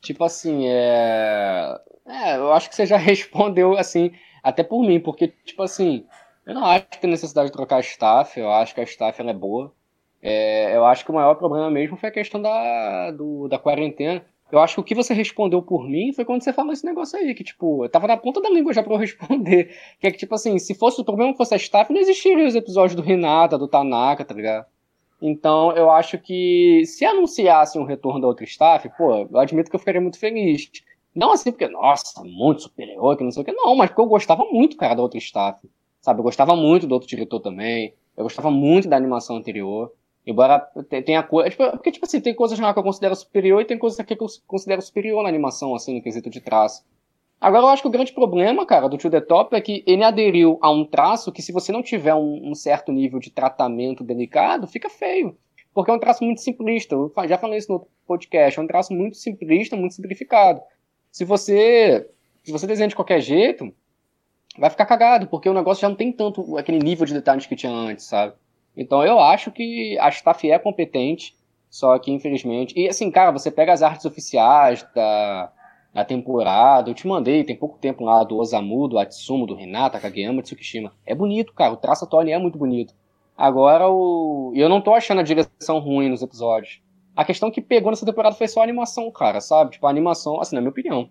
Tipo 0.01 0.23
assim, 0.23 0.67
é... 0.67 1.79
é. 2.07 2.35
Eu 2.37 2.51
acho 2.51 2.69
que 2.69 2.75
você 2.75 2.85
já 2.85 2.97
respondeu, 2.97 3.77
assim, 3.77 4.11
até 4.41 4.63
por 4.63 4.83
mim, 4.83 4.99
porque, 4.99 5.27
tipo 5.45 5.61
assim, 5.61 6.05
eu 6.45 6.55
não 6.55 6.65
acho 6.65 6.87
que 6.89 6.99
tem 6.99 7.09
necessidade 7.09 7.47
de 7.47 7.53
trocar 7.53 7.77
a 7.77 7.81
staff, 7.81 8.39
eu 8.39 8.51
acho 8.51 8.73
que 8.73 8.81
a 8.81 8.85
staff 8.85 9.19
ela 9.21 9.31
é 9.31 9.35
boa. 9.35 9.73
É, 10.25 10.73
eu 10.73 10.85
acho 10.85 11.03
que 11.03 11.11
o 11.11 11.13
maior 11.13 11.35
problema 11.35 11.69
mesmo 11.69 11.97
foi 11.97 12.07
a 12.07 12.11
questão 12.11 12.41
da, 12.41 13.11
do, 13.11 13.49
da 13.49 13.59
quarentena. 13.59 14.25
Eu 14.49 14.59
acho 14.59 14.75
que 14.75 14.79
o 14.79 14.83
que 14.83 14.95
você 14.95 15.13
respondeu 15.13 15.61
por 15.61 15.89
mim 15.89 16.13
foi 16.13 16.23
quando 16.23 16.43
você 16.43 16.53
falou 16.53 16.71
esse 16.71 16.85
negócio 16.85 17.19
aí, 17.19 17.33
que, 17.33 17.43
tipo, 17.43 17.83
eu 17.83 17.89
tava 17.89 18.07
na 18.07 18.15
ponta 18.15 18.39
da 18.39 18.49
língua 18.49 18.71
já 18.71 18.81
pra 18.81 18.93
eu 18.93 18.97
responder. 18.99 19.75
Que 19.99 20.07
é 20.07 20.11
que, 20.11 20.17
tipo 20.17 20.33
assim, 20.33 20.57
se 20.59 20.73
fosse 20.75 21.01
o 21.01 21.03
problema 21.03 21.35
fosse 21.35 21.53
a 21.53 21.57
staff, 21.57 21.91
não 21.91 21.99
existiriam 21.99 22.47
os 22.47 22.55
episódios 22.55 22.95
do 22.95 23.01
Renata, 23.01 23.57
do 23.57 23.67
Tanaka, 23.67 24.23
tá 24.23 24.33
ligado? 24.33 24.65
Então, 25.21 25.71
eu 25.73 25.89
acho 25.89 26.17
que 26.17 26.83
se 26.85 27.03
anunciasse 27.03 27.77
um 27.77 27.83
retorno 27.83 28.21
da 28.21 28.27
outra 28.27 28.45
staff, 28.45 28.89
pô, 28.97 29.27
eu 29.29 29.39
admito 29.39 29.69
que 29.69 29.75
eu 29.75 29.79
ficaria 29.79 30.01
muito 30.01 30.19
feliz. 30.19 30.69
Não 31.13 31.31
assim 31.31 31.51
porque, 31.51 31.67
nossa, 31.67 32.23
muito 32.23 32.61
superior, 32.63 33.17
que 33.17 33.23
não 33.23 33.31
sei 33.31 33.41
o 33.41 33.45
que. 33.45 33.51
Não, 33.51 33.75
mas 33.75 33.89
porque 33.89 34.01
eu 34.01 34.05
gostava 34.05 34.45
muito, 34.45 34.77
cara, 34.77 34.95
da 34.95 35.01
outra 35.01 35.17
staff. 35.17 35.59
Sabe, 36.01 36.19
eu 36.19 36.23
gostava 36.23 36.55
muito 36.55 36.87
do 36.87 36.93
outro 36.93 37.07
diretor 37.07 37.39
também. 37.39 37.93
Eu 38.15 38.23
gostava 38.23 38.51
muito 38.51 38.87
da 38.87 38.97
animação 38.97 39.35
anterior. 39.37 39.91
Embora 40.25 40.59
tenha 41.05 41.21
coisa. 41.21 41.49
Tipo, 41.49 41.69
porque, 41.71 41.91
tipo 41.91 42.05
assim, 42.05 42.21
tem 42.21 42.33
coisas 42.33 42.57
lá 42.57 42.73
que 42.73 42.79
eu 42.79 42.83
considero 42.83 43.15
superior 43.15 43.61
e 43.61 43.65
tem 43.65 43.77
coisas 43.77 43.99
aqui 43.99 44.15
que 44.15 44.23
eu 44.23 44.27
considero 44.47 44.81
superior 44.81 45.21
na 45.21 45.29
animação, 45.29 45.75
assim, 45.75 45.95
no 45.95 46.01
quesito 46.01 46.29
de 46.29 46.39
traço. 46.39 46.83
Agora, 47.41 47.63
eu 47.63 47.67
acho 47.67 47.81
que 47.81 47.87
o 47.89 47.91
grande 47.91 48.13
problema, 48.13 48.65
cara, 48.65 48.87
do 48.87 48.97
To 48.97 49.09
The 49.09 49.19
Top 49.19 49.53
é 49.53 49.59
que 49.59 49.83
ele 49.85 50.01
aderiu 50.01 50.57
a 50.61 50.71
um 50.71 50.85
traço 50.85 51.29
que, 51.29 51.41
se 51.41 51.51
você 51.51 51.73
não 51.73 51.83
tiver 51.83 52.15
um, 52.15 52.51
um 52.51 52.55
certo 52.55 52.89
nível 52.89 53.19
de 53.19 53.29
tratamento 53.29 54.01
delicado, 54.01 54.65
fica 54.65 54.89
feio. 54.89 55.37
Porque 55.73 55.91
é 55.91 55.93
um 55.93 55.99
traço 55.99 56.23
muito 56.23 56.39
simplista. 56.39 56.95
Eu 56.95 57.11
já 57.27 57.37
falei 57.37 57.57
isso 57.57 57.69
no 57.69 57.85
podcast. 58.07 58.57
É 58.57 58.63
um 58.63 58.67
traço 58.67 58.93
muito 58.93 59.17
simplista, 59.17 59.75
muito 59.75 59.93
simplificado. 59.93 60.61
Se 61.11 61.25
você, 61.25 62.09
se 62.43 62.51
você 62.51 62.65
desenha 62.65 62.87
de 62.87 62.95
qualquer 62.95 63.19
jeito, 63.19 63.73
vai 64.57 64.69
ficar 64.69 64.85
cagado, 64.85 65.27
porque 65.27 65.49
o 65.49 65.53
negócio 65.53 65.81
já 65.81 65.89
não 65.89 65.95
tem 65.95 66.13
tanto 66.13 66.57
aquele 66.57 66.79
nível 66.79 67.05
de 67.05 67.13
detalhes 67.13 67.45
que 67.45 67.55
tinha 67.55 67.71
antes, 67.71 68.05
sabe? 68.05 68.35
Então 68.75 69.03
eu 69.05 69.19
acho 69.19 69.51
que 69.51 69.97
a 69.99 70.09
staff 70.09 70.49
é 70.49 70.57
competente, 70.59 71.35
Só 71.69 71.97
que, 71.97 72.11
infelizmente. 72.11 72.79
E 72.79 72.87
assim, 72.87 73.09
cara, 73.09 73.31
você 73.31 73.49
pega 73.49 73.73
as 73.73 73.81
artes 73.81 74.05
oficiais 74.05 74.85
da, 74.93 75.51
da 75.91 76.05
temporada. 76.05 76.89
Eu 76.89 76.93
te 76.93 77.07
mandei, 77.07 77.43
tem 77.43 77.55
pouco 77.55 77.79
tempo 77.79 78.03
lá, 78.03 78.23
do 78.23 78.37
Osamu, 78.37 78.87
do 78.87 78.99
Atsumo, 78.99 79.47
do 79.47 79.55
Renata, 79.55 79.99
Kageyama, 79.99 80.43
Tsukishima. 80.43 80.93
É 81.05 81.15
bonito, 81.15 81.51
cara. 81.53 81.73
O 81.73 81.77
traço 81.77 82.05
atual 82.05 82.23
é 82.27 82.37
muito 82.37 82.59
bonito. 82.59 82.93
Agora, 83.35 83.89
o. 83.89 84.51
Eu 84.55 84.69
não 84.69 84.81
tô 84.81 84.93
achando 84.93 85.21
a 85.21 85.23
direção 85.23 85.79
ruim 85.79 86.09
nos 86.09 86.21
episódios. 86.21 86.79
A 87.15 87.25
questão 87.25 87.49
que 87.49 87.61
pegou 87.61 87.91
nessa 87.91 88.05
temporada 88.05 88.35
foi 88.35 88.47
só 88.47 88.61
a 88.61 88.63
animação, 88.63 89.09
cara, 89.11 89.41
sabe? 89.41 89.71
Tipo, 89.71 89.87
a 89.87 89.89
animação, 89.89 90.39
assim, 90.39 90.55
na 90.55 90.61
minha 90.61 90.71
opinião. 90.71 91.09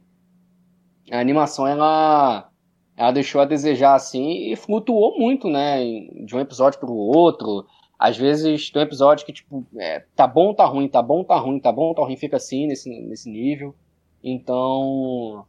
A 1.10 1.18
animação, 1.18 1.66
ela. 1.66 2.51
Ela 2.96 3.10
deixou 3.12 3.40
a 3.40 3.44
desejar, 3.44 3.94
assim, 3.94 4.52
e 4.52 4.56
flutuou 4.56 5.18
muito, 5.18 5.48
né? 5.48 5.82
De 6.24 6.36
um 6.36 6.40
episódio 6.40 6.78
pro 6.78 6.92
outro. 6.92 7.66
Às 7.98 8.16
vezes 8.16 8.70
tem 8.70 8.82
um 8.82 8.84
episódio 8.84 9.24
que, 9.24 9.32
tipo, 9.32 9.64
é, 9.76 10.04
tá 10.14 10.26
bom, 10.26 10.52
tá 10.52 10.64
ruim, 10.64 10.88
tá 10.88 11.00
bom, 11.00 11.24
tá 11.24 11.36
ruim, 11.36 11.58
tá 11.58 11.72
bom, 11.72 11.94
tá 11.94 12.02
ruim, 12.02 12.16
fica 12.16 12.36
assim, 12.36 12.66
nesse, 12.66 12.90
nesse 12.90 13.30
nível. 13.30 13.74
Então. 14.22 15.46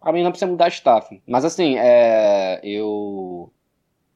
Pra 0.00 0.12
mim 0.12 0.22
não 0.22 0.30
precisa 0.30 0.50
mudar 0.50 0.68
staff. 0.68 1.22
Mas 1.26 1.44
assim, 1.44 1.76
é, 1.78 2.60
eu. 2.62 3.50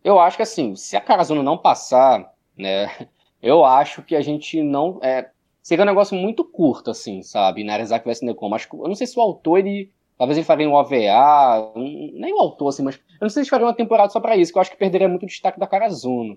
Eu 0.02 0.18
acho 0.20 0.36
que 0.36 0.42
assim, 0.42 0.74
se 0.76 0.96
a 0.96 1.00
Karazuna 1.00 1.42
não 1.42 1.58
passar, 1.58 2.32
né? 2.56 2.88
Eu 3.42 3.64
acho 3.64 4.02
que 4.02 4.16
a 4.16 4.20
gente 4.20 4.62
não. 4.62 4.98
É, 5.02 5.30
seria 5.62 5.84
um 5.84 5.86
negócio 5.86 6.16
muito 6.16 6.44
curto, 6.44 6.90
assim, 6.90 7.22
sabe? 7.22 7.62
Narizaki 7.62 8.08
vs 8.08 8.22
Necom. 8.22 8.52
Acho 8.54 8.68
que, 8.68 8.74
eu 8.74 8.88
não 8.88 8.94
sei 8.94 9.06
se 9.06 9.16
o 9.18 9.22
autor, 9.22 9.58
ele. 9.58 9.92
Talvez 10.18 10.38
ele 10.38 10.46
faria 10.46 10.68
um 10.68 10.74
OVA. 10.74 11.72
Um, 11.76 12.10
nem 12.14 12.34
o 12.34 12.38
autor, 12.38 12.68
assim, 12.68 12.82
mas. 12.82 12.96
Eu 12.96 13.02
não 13.22 13.28
sei 13.28 13.44
se 13.44 13.50
faria 13.50 13.66
uma 13.66 13.74
temporada 13.74 14.10
só 14.10 14.20
para 14.20 14.36
isso, 14.36 14.52
que 14.52 14.58
eu 14.58 14.62
acho 14.62 14.70
que 14.70 14.76
perderia 14.76 15.08
muito 15.08 15.24
o 15.24 15.26
destaque 15.26 15.60
da 15.60 15.66
Karazuna. 15.66 16.36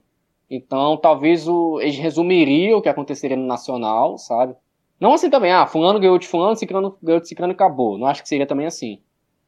Então, 0.50 0.98
talvez 0.98 1.48
o, 1.48 1.80
eles 1.80 1.98
resumiriam 1.98 2.80
o 2.80 2.82
que 2.82 2.90
aconteceria 2.90 3.38
no 3.38 3.46
Nacional, 3.46 4.18
sabe? 4.18 4.56
Não 5.00 5.14
assim 5.14 5.30
também, 5.30 5.52
ah, 5.52 5.66
fulano 5.66 6.00
ganhou 6.00 6.18
de 6.18 6.28
fulano, 6.28 6.56
ciclano 6.56 6.98
ganhou 7.02 7.22
de 7.22 7.28
ciclano 7.28 7.54
e 7.54 7.56
acabou. 7.56 7.98
Não 7.98 8.08
acho 8.08 8.22
que 8.22 8.28
seria 8.28 8.46
também 8.46 8.66
assim. 8.66 9.00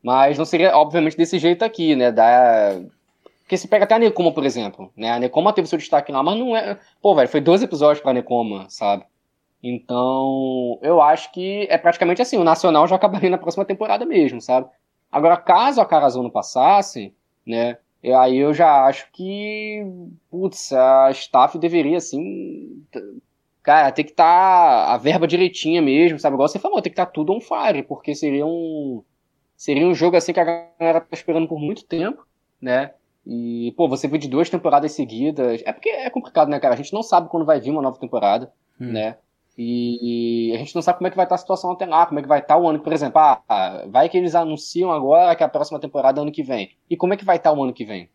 Mas 0.02 0.38
não 0.38 0.46
seria, 0.46 0.76
obviamente, 0.78 1.18
desse 1.18 1.38
jeito 1.38 1.64
aqui, 1.64 1.96
né? 1.96 2.12
Da... 2.12 2.82
Porque 3.42 3.58
se 3.58 3.68
pega 3.68 3.84
até 3.84 3.96
a 3.96 4.00
Nekoma, 4.00 4.32
por 4.32 4.46
exemplo, 4.46 4.92
né? 4.96 5.12
A 5.12 5.20
Nekoma 5.20 5.52
teve 5.52 5.68
seu 5.68 5.78
destaque 5.78 6.12
lá, 6.12 6.24
mas 6.24 6.40
não 6.40 6.56
é... 6.56 6.80
Pô, 7.02 7.14
velho, 7.14 7.28
foi 7.28 7.42
12 7.42 7.66
episódios 7.66 8.02
pra 8.02 8.14
Nekoma, 8.14 8.66
sabe? 8.70 9.04
Então, 9.64 10.80
eu 10.82 11.02
acho 11.02 11.32
que 11.32 11.68
é 11.70 11.78
praticamente 11.78 12.22
assim, 12.22 12.38
o 12.38 12.44
Nacional 12.44 12.88
já 12.88 12.96
acabaria 12.96 13.30
na 13.30 13.38
próxima 13.38 13.66
temporada 13.66 14.06
mesmo, 14.06 14.42
sabe? 14.42 14.68
Agora, 15.12 15.38
caso 15.38 15.82
a 15.82 15.86
Carazon 15.86 16.24
não 16.24 16.30
passasse, 16.30 17.14
né? 17.46 17.78
Aí 18.04 18.38
eu 18.38 18.54
já 18.54 18.86
acho 18.86 19.12
que, 19.12 19.86
putz, 20.30 20.74
a 20.74 21.12
staff 21.12 21.60
deveria, 21.60 21.98
assim, 21.98 22.84
cara, 23.62 23.92
tem 23.92 24.04
que 24.04 24.12
estar 24.12 24.24
tá 24.88 24.94
a 24.94 24.98
verba 24.98 25.28
direitinha 25.28 25.82
mesmo, 25.82 26.18
sabe? 26.18 26.36
Igual 26.36 26.48
você 26.48 26.58
falou, 26.58 26.82
tem 26.82 26.92
que 26.92 26.96
estar 26.96 27.06
tá 27.06 27.12
tudo 27.12 27.32
on 27.32 27.40
fire, 27.40 27.84
porque 27.84 28.16
seria 28.16 28.46
um, 28.46 29.04
seria 29.56 29.86
um 29.86 29.94
jogo, 29.94 30.18
assim, 30.18 30.34
que 30.34 30.40
a 30.40 30.44
galera 30.80 31.02
tá 31.02 31.08
esperando 31.12 31.48
por 31.48 31.60
muito 31.60 31.86
tempo, 31.86 32.26
né? 32.60 32.94
E, 33.26 33.72
pô, 33.78 33.88
você 33.88 34.08
viu 34.08 34.18
de 34.18 34.28
duas 34.28 34.50
temporadas 34.50 34.94
seguidas. 34.94 35.62
É 35.64 35.72
porque 35.72 35.90
é 35.90 36.10
complicado, 36.10 36.50
né, 36.50 36.60
cara? 36.60 36.74
A 36.74 36.78
gente 36.78 36.94
não 36.94 37.04
sabe 37.04 37.30
quando 37.30 37.46
vai 37.46 37.60
vir 37.60 37.70
uma 37.70 37.82
nova 37.82 38.00
temporada, 38.00 38.52
hum. 38.80 38.92
né? 38.92 39.18
E 39.64 40.52
a 40.56 40.58
gente 40.58 40.74
não 40.74 40.82
sabe 40.82 40.98
como 40.98 41.08
é 41.08 41.12
que 41.12 41.16
vai 41.16 41.26
estar 41.26 41.36
a 41.36 41.38
situação 41.38 41.72
até 41.72 41.86
lá, 41.86 42.08
como 42.08 42.20
é 42.20 42.24
que 42.24 42.28
vai 42.28 42.40
estar 42.40 42.58
o 42.58 42.68
ano. 42.68 42.80
Por 42.80 42.92
exemplo, 42.92 43.20
ah, 43.22 43.86
vai 43.90 44.10
que 44.10 44.18
eles 44.18 44.34
anunciam 44.34 44.92
agora 44.92 45.36
que 45.36 45.44
a 45.44 45.48
próxima 45.48 45.80
temporada 45.80 46.20
é 46.20 46.22
ano 46.24 46.32
que 46.32 46.42
vem. 46.42 46.72
E 46.90 46.98
como 46.98 47.14
é 47.14 47.18
que 47.18 47.24
vai 47.24 47.38
estar 47.38 47.54
o 47.54 47.64
ano 47.64 47.72
que 47.72 47.86
vem? 47.86 48.10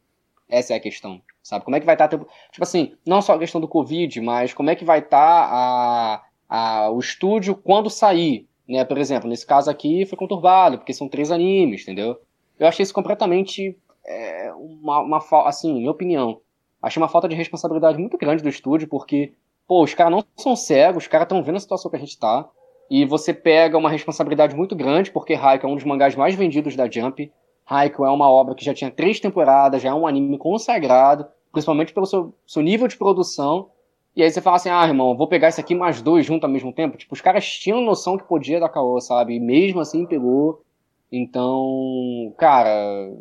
Essa 0.49 0.75
é 0.75 0.77
a 0.77 0.81
questão, 0.81 1.23
sabe? 1.45 1.65
Como 1.65 1.77
é 1.77 1.81
que 1.81 1.87
vai 1.87 1.95
estar. 1.95 2.09
Tipo 2.09 2.29
assim, 2.61 2.95
não 3.07 3.23
só 3.23 3.35
a 3.35 3.39
questão 3.39 3.61
do 3.61 3.69
Covid, 3.69 4.21
mas 4.21 4.53
como 4.53 4.71
é 4.71 4.75
que 4.75 4.85
vai 4.85 4.99
estar 4.99 5.21
a, 5.21 6.25
a, 6.49 6.91
o 6.91 6.99
estúdio 6.99 7.55
quando 7.55 7.89
sair. 7.89 8.49
Né? 8.69 8.85
Por 8.85 8.99
exemplo, 8.99 9.31
nesse 9.31 9.47
caso 9.47 9.71
aqui 9.71 10.05
foi 10.05 10.19
conturbado, 10.19 10.79
porque 10.79 10.93
são 10.93 11.09
três 11.09 11.31
animes, 11.31 11.83
entendeu? 11.83 12.21
Eu 12.59 12.67
achei 12.67 12.83
isso 12.83 12.95
completamente. 12.95 13.79
É, 14.05 14.53
uma, 14.55 15.01
uma 15.01 15.21
assim, 15.47 15.73
minha 15.75 15.91
opinião. 15.93 16.41
Achei 16.83 17.01
uma 17.01 17.09
falta 17.09 17.29
de 17.29 17.37
responsabilidade 17.37 17.99
muito 17.99 18.19
grande 18.19 18.43
do 18.43 18.49
estúdio, 18.49 18.89
porque 18.89 19.33
pô, 19.67 19.83
os 19.83 19.95
caras 19.95 20.13
não 20.13 20.25
são 20.37 20.55
cegos, 20.55 21.05
os 21.05 21.09
caras 21.09 21.25
estão 21.25 21.43
vendo 21.43 21.57
a 21.57 21.61
situação 21.61 21.91
que 21.91 21.97
a 21.97 22.01
gente 22.01 22.19
tá. 22.19 22.49
E 22.89 23.05
você 23.05 23.35
pega 23.35 23.77
uma 23.77 23.91
responsabilidade 23.91 24.55
muito 24.55 24.77
grande, 24.77 25.11
porque 25.11 25.35
Haikyuu 25.35 25.69
é 25.69 25.73
um 25.73 25.77
dos 25.77 25.85
mangás 25.85 26.15
mais 26.15 26.35
vendidos 26.35 26.77
da 26.77 26.89
Jump. 26.89 27.33
Haikyuu 27.69 28.07
é 28.07 28.11
uma 28.11 28.31
obra 28.31 28.55
que 28.55 28.65
já 28.65 28.73
tinha 28.73 28.91
três 28.91 29.19
temporadas, 29.19 29.83
já 29.83 29.91
é 29.91 29.95
um 29.95 30.07
anime 30.07 30.39
consagrado, 30.39 31.27
principalmente 31.51 31.93
pelo 31.93 32.07
seu, 32.07 32.33
seu 32.47 32.63
nível 32.63 32.87
de 32.87 32.97
produção. 32.97 33.71
E 34.15 34.23
aí 34.23 34.31
você 34.31 34.41
fala 34.41 34.57
assim, 34.57 34.71
ah, 34.71 34.87
irmão, 34.87 35.17
vou 35.17 35.27
pegar 35.27 35.49
isso 35.49 35.61
aqui 35.61 35.75
mais 35.75 36.01
dois 36.01 36.25
junto 36.25 36.45
ao 36.45 36.51
mesmo 36.51 36.73
tempo. 36.73 36.97
Tipo, 36.97 37.13
os 37.13 37.21
caras 37.21 37.47
tinham 37.47 37.81
noção 37.81 38.17
que 38.17 38.25
podia 38.25 38.61
dar 38.61 38.69
caô, 38.69 39.01
sabe? 39.01 39.35
E 39.35 39.41
mesmo 39.41 39.81
assim 39.81 40.07
pegou. 40.07 40.63
Então, 41.11 42.33
cara, 42.39 42.71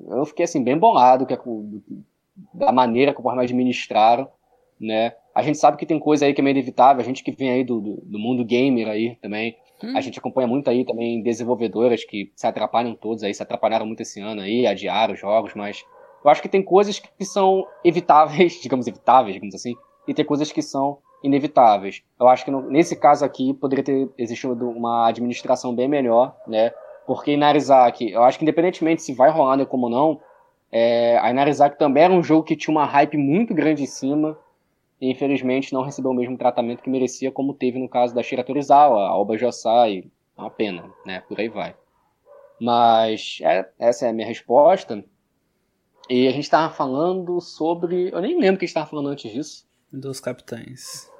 eu 0.09 0.25
fiquei 0.25 0.45
assim, 0.45 0.63
bem 0.63 0.77
bolado 0.77 1.25
que 1.25 1.33
a, 1.33 1.39
da 2.53 2.71
maneira 2.71 3.13
como 3.13 3.29
administraram, 3.29 4.27
né? 4.79 5.13
A 5.35 5.41
gente 5.41 5.57
sabe 5.57 5.75
que 5.75 5.85
tem 5.85 5.99
coisa 5.99 6.25
aí 6.25 6.33
que 6.33 6.39
é 6.39 6.43
meio 6.43 6.53
inevitável, 6.53 7.01
a 7.01 7.05
gente 7.05 7.21
que 7.21 7.31
vem 7.31 7.51
aí 7.51 7.63
do, 7.63 7.81
do, 7.81 8.01
do 8.05 8.17
mundo 8.17 8.45
gamer 8.45 8.87
aí 8.87 9.17
também, 9.21 9.57
hum. 9.83 9.93
a 9.95 9.99
gente 9.99 10.17
acompanha 10.17 10.47
muito 10.47 10.69
aí 10.69 10.85
também 10.85 11.21
desenvolvedoras 11.21 12.05
que 12.05 12.31
se 12.33 12.47
atrapalham 12.47 12.95
todos 12.95 13.21
aí, 13.21 13.33
se 13.33 13.43
atrapalharam 13.43 13.85
muito 13.85 13.99
esse 14.01 14.21
ano 14.21 14.41
aí, 14.41 14.65
adiaram 14.65 15.13
os 15.13 15.19
jogos, 15.19 15.53
mas 15.53 15.83
eu 16.23 16.31
acho 16.31 16.41
que 16.41 16.47
tem 16.47 16.63
coisas 16.63 16.99
que 16.99 17.25
são 17.25 17.67
evitáveis, 17.83 18.59
digamos 18.63 18.87
evitáveis, 18.87 19.33
digamos 19.33 19.53
assim, 19.53 19.75
e 20.07 20.13
tem 20.13 20.23
coisas 20.23 20.51
que 20.51 20.61
são 20.61 20.99
inevitáveis. 21.21 22.01
Eu 22.19 22.27
acho 22.27 22.45
que 22.45 22.51
no, 22.51 22.61
nesse 22.61 22.95
caso 22.95 23.25
aqui 23.25 23.53
poderia 23.53 23.83
ter 23.83 24.09
existido 24.17 24.69
uma 24.69 25.09
administração 25.09 25.75
bem 25.75 25.87
melhor, 25.87 26.35
né? 26.47 26.71
Porque 27.05 27.33
Inarizaki, 27.33 28.11
eu 28.11 28.23
acho 28.23 28.39
que 28.39 28.45
independentemente 28.45 29.01
se 29.01 29.13
vai 29.13 29.29
rolar 29.29 29.57
né, 29.57 29.65
como 29.65 29.89
não, 29.89 30.19
é, 30.71 31.17
a 31.19 31.29
Inarizaki 31.29 31.77
também 31.77 32.03
era 32.03 32.13
um 32.13 32.23
jogo 32.23 32.43
que 32.43 32.55
tinha 32.55 32.75
uma 32.75 32.85
hype 32.85 33.17
muito 33.17 33.53
grande 33.53 33.83
em 33.83 33.87
cima, 33.87 34.37
e 34.99 35.11
infelizmente 35.11 35.73
não 35.73 35.83
recebeu 35.83 36.11
o 36.11 36.15
mesmo 36.15 36.37
tratamento 36.37 36.81
que 36.81 36.89
merecia, 36.89 37.31
como 37.31 37.53
teve 37.53 37.79
no 37.79 37.89
caso 37.89 38.13
da 38.15 38.23
Shira 38.23 38.43
Torizawa, 38.43 39.07
a 39.07 39.17
Oba 39.17 39.37
Josai, 39.37 40.09
é 40.37 40.41
uma 40.41 40.49
pena, 40.49 40.91
né? 41.05 41.21
Por 41.27 41.39
aí 41.39 41.49
vai. 41.49 41.75
Mas 42.59 43.39
é, 43.41 43.69
essa 43.77 44.05
é 44.05 44.09
a 44.09 44.13
minha 44.13 44.27
resposta. 44.27 45.03
E 46.09 46.27
a 46.27 46.31
gente 46.31 46.43
estava 46.43 46.73
falando 46.73 47.41
sobre. 47.41 48.09
Eu 48.11 48.21
nem 48.21 48.39
lembro 48.39 48.55
o 48.55 48.59
que 48.59 48.65
a 48.65 48.67
gente 48.67 48.69
estava 48.69 48.85
falando 48.85 49.09
antes 49.09 49.31
disso. 49.31 49.67
Dos 49.91 50.19
capitães. 50.19 51.11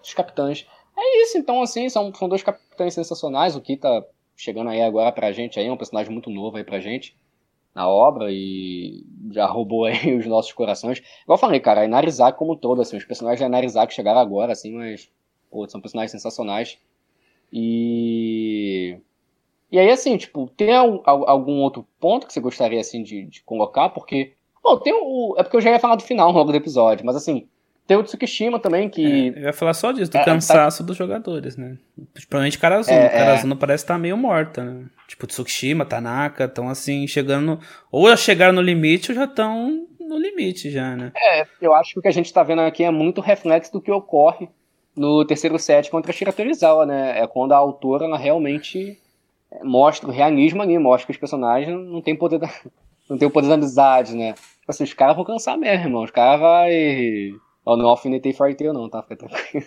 Dos 0.00 0.14
capitães. 0.14 0.66
É 0.96 1.22
isso, 1.22 1.38
então, 1.38 1.62
assim, 1.62 1.88
são, 1.88 2.12
são 2.14 2.28
dois 2.28 2.42
capitães 2.42 2.94
sensacionais. 2.94 3.54
O 3.54 3.60
Kita 3.60 4.06
chegando 4.34 4.70
aí 4.70 4.80
agora 4.80 5.12
pra 5.12 5.32
gente 5.32 5.60
aí, 5.60 5.66
é 5.66 5.72
um 5.72 5.76
personagem 5.76 6.12
muito 6.12 6.30
novo 6.30 6.56
aí 6.56 6.64
pra 6.64 6.80
gente 6.80 7.16
na 7.74 7.88
obra 7.88 8.28
e 8.30 9.04
já 9.30 9.46
roubou 9.46 9.84
aí 9.84 10.16
os 10.16 10.26
nossos 10.26 10.52
corações. 10.52 10.98
Igual 11.22 11.36
eu 11.36 11.40
falei, 11.40 11.60
cara, 11.60 11.82
a 11.82 11.84
Inarizaki 11.84 12.38
como 12.38 12.56
todo, 12.56 12.82
assim, 12.82 12.96
os 12.96 13.04
personagens 13.04 13.40
da 13.40 13.46
Inarizaki 13.46 13.94
chegaram 13.94 14.20
agora, 14.20 14.52
assim, 14.52 14.72
mas, 14.72 15.10
pô, 15.50 15.68
são 15.68 15.80
personagens 15.80 16.10
sensacionais. 16.10 16.78
E... 17.52 18.98
E 19.72 19.78
aí, 19.78 19.88
assim, 19.88 20.16
tipo, 20.16 20.48
tem 20.56 20.72
algum 20.74 21.60
outro 21.60 21.86
ponto 22.00 22.26
que 22.26 22.32
você 22.32 22.40
gostaria, 22.40 22.80
assim, 22.80 23.04
de, 23.04 23.24
de 23.26 23.42
colocar? 23.44 23.90
Porque, 23.90 24.32
pô, 24.60 24.76
tem 24.78 24.92
o... 24.92 25.36
É 25.38 25.44
porque 25.44 25.56
eu 25.56 25.60
já 25.60 25.70
ia 25.70 25.78
falar 25.78 25.94
do 25.94 26.02
final 26.02 26.32
logo 26.32 26.50
do 26.50 26.56
episódio, 26.56 27.06
mas, 27.06 27.14
assim, 27.14 27.48
tem 27.90 27.96
o 27.96 28.04
Tsukishima 28.04 28.60
também, 28.60 28.88
que. 28.88 29.04
É, 29.04 29.40
eu 29.40 29.42
ia 29.46 29.52
falar 29.52 29.74
só 29.74 29.90
disso, 29.90 30.12
do 30.12 30.18
é, 30.18 30.24
cansaço 30.24 30.84
tá... 30.84 30.86
dos 30.86 30.96
jogadores, 30.96 31.56
né? 31.56 31.76
Principalmente 32.12 32.56
Karazuna. 32.56 32.96
É, 32.96 33.08
Karazuna 33.08 33.54
é... 33.54 33.58
parece 33.58 33.82
estar 33.82 33.94
tá 33.94 33.98
meio 33.98 34.16
morta, 34.16 34.62
né? 34.62 34.84
Tipo, 35.08 35.26
Tsukishima, 35.26 35.84
Tanaka, 35.84 36.44
estão 36.44 36.68
assim, 36.68 37.04
chegando. 37.08 37.58
Ou 37.90 38.08
já 38.08 38.16
chegaram 38.16 38.52
no 38.52 38.62
limite 38.62 39.10
ou 39.10 39.16
já 39.16 39.24
estão 39.24 39.88
no 39.98 40.16
limite, 40.16 40.70
já, 40.70 40.94
né? 40.94 41.10
É, 41.16 41.44
eu 41.60 41.74
acho 41.74 41.94
que 41.94 41.98
o 41.98 42.02
que 42.02 42.06
a 42.06 42.12
gente 42.12 42.32
tá 42.32 42.44
vendo 42.44 42.60
aqui 42.60 42.84
é 42.84 42.92
muito 42.92 43.20
reflexo 43.20 43.72
do 43.72 43.80
que 43.80 43.90
ocorre 43.90 44.48
no 44.96 45.24
terceiro 45.24 45.58
set 45.58 45.90
contra 45.90 46.12
a 46.12 46.14
Shira 46.14 46.32
Torizawa, 46.32 46.86
né? 46.86 47.18
É 47.18 47.26
quando 47.26 47.50
a 47.50 47.56
autora 47.56 48.04
ela 48.04 48.16
realmente 48.16 48.96
mostra 49.64 50.08
o 50.08 50.12
realismo 50.12 50.62
ali, 50.62 50.78
mostra 50.78 51.06
que 51.06 51.12
os 51.12 51.18
personagens 51.18 51.76
não 51.76 52.00
têm 52.00 52.14
poder 52.14 52.38
da, 52.38 52.48
não 53.10 53.18
tem 53.18 53.26
o 53.26 53.32
poder 53.32 53.48
da 53.48 53.54
amizade, 53.54 54.14
né? 54.14 54.34
Tipo 54.34 54.68
assim, 54.68 54.84
os 54.84 54.94
caras 54.94 55.16
vão 55.16 55.24
cansar 55.24 55.58
mesmo, 55.58 55.86
irmão. 55.86 56.04
Os 56.04 56.12
caras 56.12 56.40
vai 56.40 57.32
eu 57.72 57.76
não 57.76 57.88
alfinetei 57.88 58.32
forte 58.32 58.64
não, 58.72 58.88
tá? 58.88 59.02
Fica 59.02 59.16
tranquilo. 59.16 59.66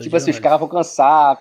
tipo 0.00 0.16
assim, 0.16 0.30
olho. 0.30 0.34
os 0.34 0.40
caras 0.40 0.60
vão 0.60 0.68
cansar. 0.68 1.38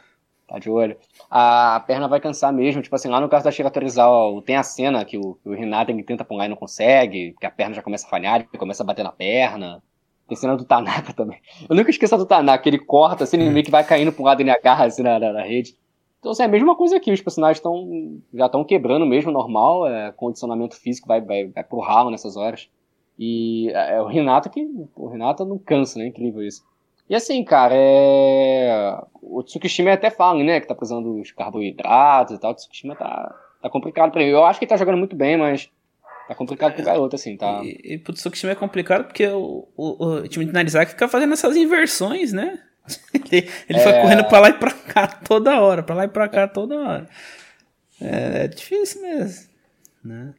Tá 0.48 0.60
de 0.60 0.70
olho. 0.70 0.96
A 1.30 1.84
perna 1.88 2.08
vai 2.08 2.20
cansar 2.20 2.54
mesmo. 2.54 2.82
Tipo 2.82 2.96
assim, 2.96 3.10
lá 3.10 3.20
no 3.20 3.30
caso 3.30 3.46
da 3.46 3.52
Shira 3.52 3.72
Torizawa, 3.72 4.42
tem 4.44 4.56
a 4.56 4.64
cena 4.64 5.04
que 5.04 5.18
o, 5.18 5.38
o 5.44 5.54
Renato 5.54 5.92
tenta 6.04 6.24
pular 6.24 6.46
e 6.46 6.50
não 6.50 6.56
consegue, 6.56 7.36
que 7.40 7.46
a 7.46 7.52
perna 7.52 7.74
já 7.74 7.82
começa 7.82 8.06
a 8.06 8.10
falhar, 8.10 8.36
ele 8.36 8.60
começa 8.60 8.84
a 8.84 8.86
bater 8.86 9.04
na 9.04 9.12
perna. 9.12 9.82
Tem 10.28 10.36
cena 10.36 10.56
do 10.56 10.66
Tanaka 10.66 11.14
também. 11.14 11.40
Eu 11.70 11.76
nunca 11.76 11.90
esqueço 11.90 12.18
do 12.18 12.26
Tanaka, 12.26 12.68
ele 12.68 12.80
corta, 12.80 13.24
assim, 13.24 13.38
ele 13.38 13.50
meio 13.50 13.64
que 13.64 13.72
vai 13.72 13.84
caindo 13.84 14.12
pra 14.12 14.22
um 14.22 14.26
lado 14.26 14.42
e 14.42 14.44
ele 14.44 14.52
agarra 14.52 14.86
assim 14.86 15.04
na, 15.04 15.20
na, 15.20 15.34
na 15.34 15.42
rede. 15.44 15.76
Então, 16.20 16.32
assim, 16.32 16.42
é 16.42 16.46
a 16.46 16.50
mesma 16.50 16.76
coisa 16.76 16.98
aqui, 16.98 17.12
os 17.12 17.22
personagens 17.22 17.58
estão 17.58 18.20
já 18.34 18.48
estão 18.48 18.64
quebrando 18.64 19.06
mesmo, 19.06 19.32
normal, 19.32 19.88
é, 19.88 20.12
condicionamento 20.12 20.76
físico 20.76 21.08
vai, 21.08 21.22
vai, 21.22 21.46
vai 21.46 21.64
pro 21.64 21.80
ralo 21.80 22.10
nessas 22.10 22.36
horas. 22.36 22.68
E 23.18 23.70
é, 23.70 23.96
é 23.96 24.02
o 24.02 24.08
Renato 24.08 24.50
que. 24.50 24.68
O 24.96 25.08
Renato 25.08 25.46
não 25.46 25.58
cansa, 25.58 26.00
né? 26.00 26.08
Incrível 26.08 26.44
isso. 26.44 26.64
E 27.10 27.16
assim, 27.16 27.44
cara, 27.44 27.74
é... 27.76 28.98
o 29.22 29.44
Tsukishima 29.44 29.94
até 29.94 30.10
fala, 30.10 30.44
né, 30.44 30.60
que 30.60 30.68
tá 30.68 30.74
precisando 30.74 31.14
dos 31.14 31.32
carboidratos 31.32 32.36
e 32.36 32.40
tal. 32.40 32.52
O 32.52 32.56
Tsukishima 32.56 32.96
tá, 32.96 33.34
tá 33.62 33.70
complicado 33.70 34.12
pra 34.12 34.24
ele. 34.24 34.32
Eu 34.32 34.44
acho 34.44 34.58
que 34.58 34.66
ele 34.66 34.70
tá 34.70 34.78
jogando 34.78 34.98
muito 34.98 35.16
bem, 35.16 35.38
mas 35.38 35.70
tá 36.28 36.34
complicado 36.34 36.74
pro 36.74 36.84
garoto, 36.84 37.16
assim, 37.16 37.38
tá? 37.38 37.62
E, 37.64 37.94
e 37.94 37.98
pro 38.00 38.14
Tsukishima 38.14 38.54
é 38.54 38.56
complicado 38.56 39.06
porque 39.06 39.28
o, 39.28 39.68
o, 39.78 40.06
o 40.06 40.28
time 40.28 40.46
de 40.46 40.52
Narizaki 40.52 40.92
fica 40.92 41.08
fazendo 41.08 41.34
essas 41.34 41.56
inversões, 41.56 42.34
né? 42.34 42.60
ele 43.14 43.50
ele 43.70 43.80
é... 43.80 43.84
foi 43.84 43.94
correndo 43.94 44.26
pra 44.26 44.40
lá 44.40 44.50
e 44.50 44.54
pra 44.54 44.72
cá 44.72 45.08
toda 45.08 45.62
hora, 45.62 45.84
pra 45.84 45.96
lá 45.96 46.06
e 46.06 46.10
pra 46.10 46.28
cá 46.28 46.48
toda 46.48 46.76
hora. 46.76 47.10
É, 48.02 48.46
é 48.46 48.48
difícil 48.48 49.02
mesmo, 49.02 49.48
né? 50.04 50.34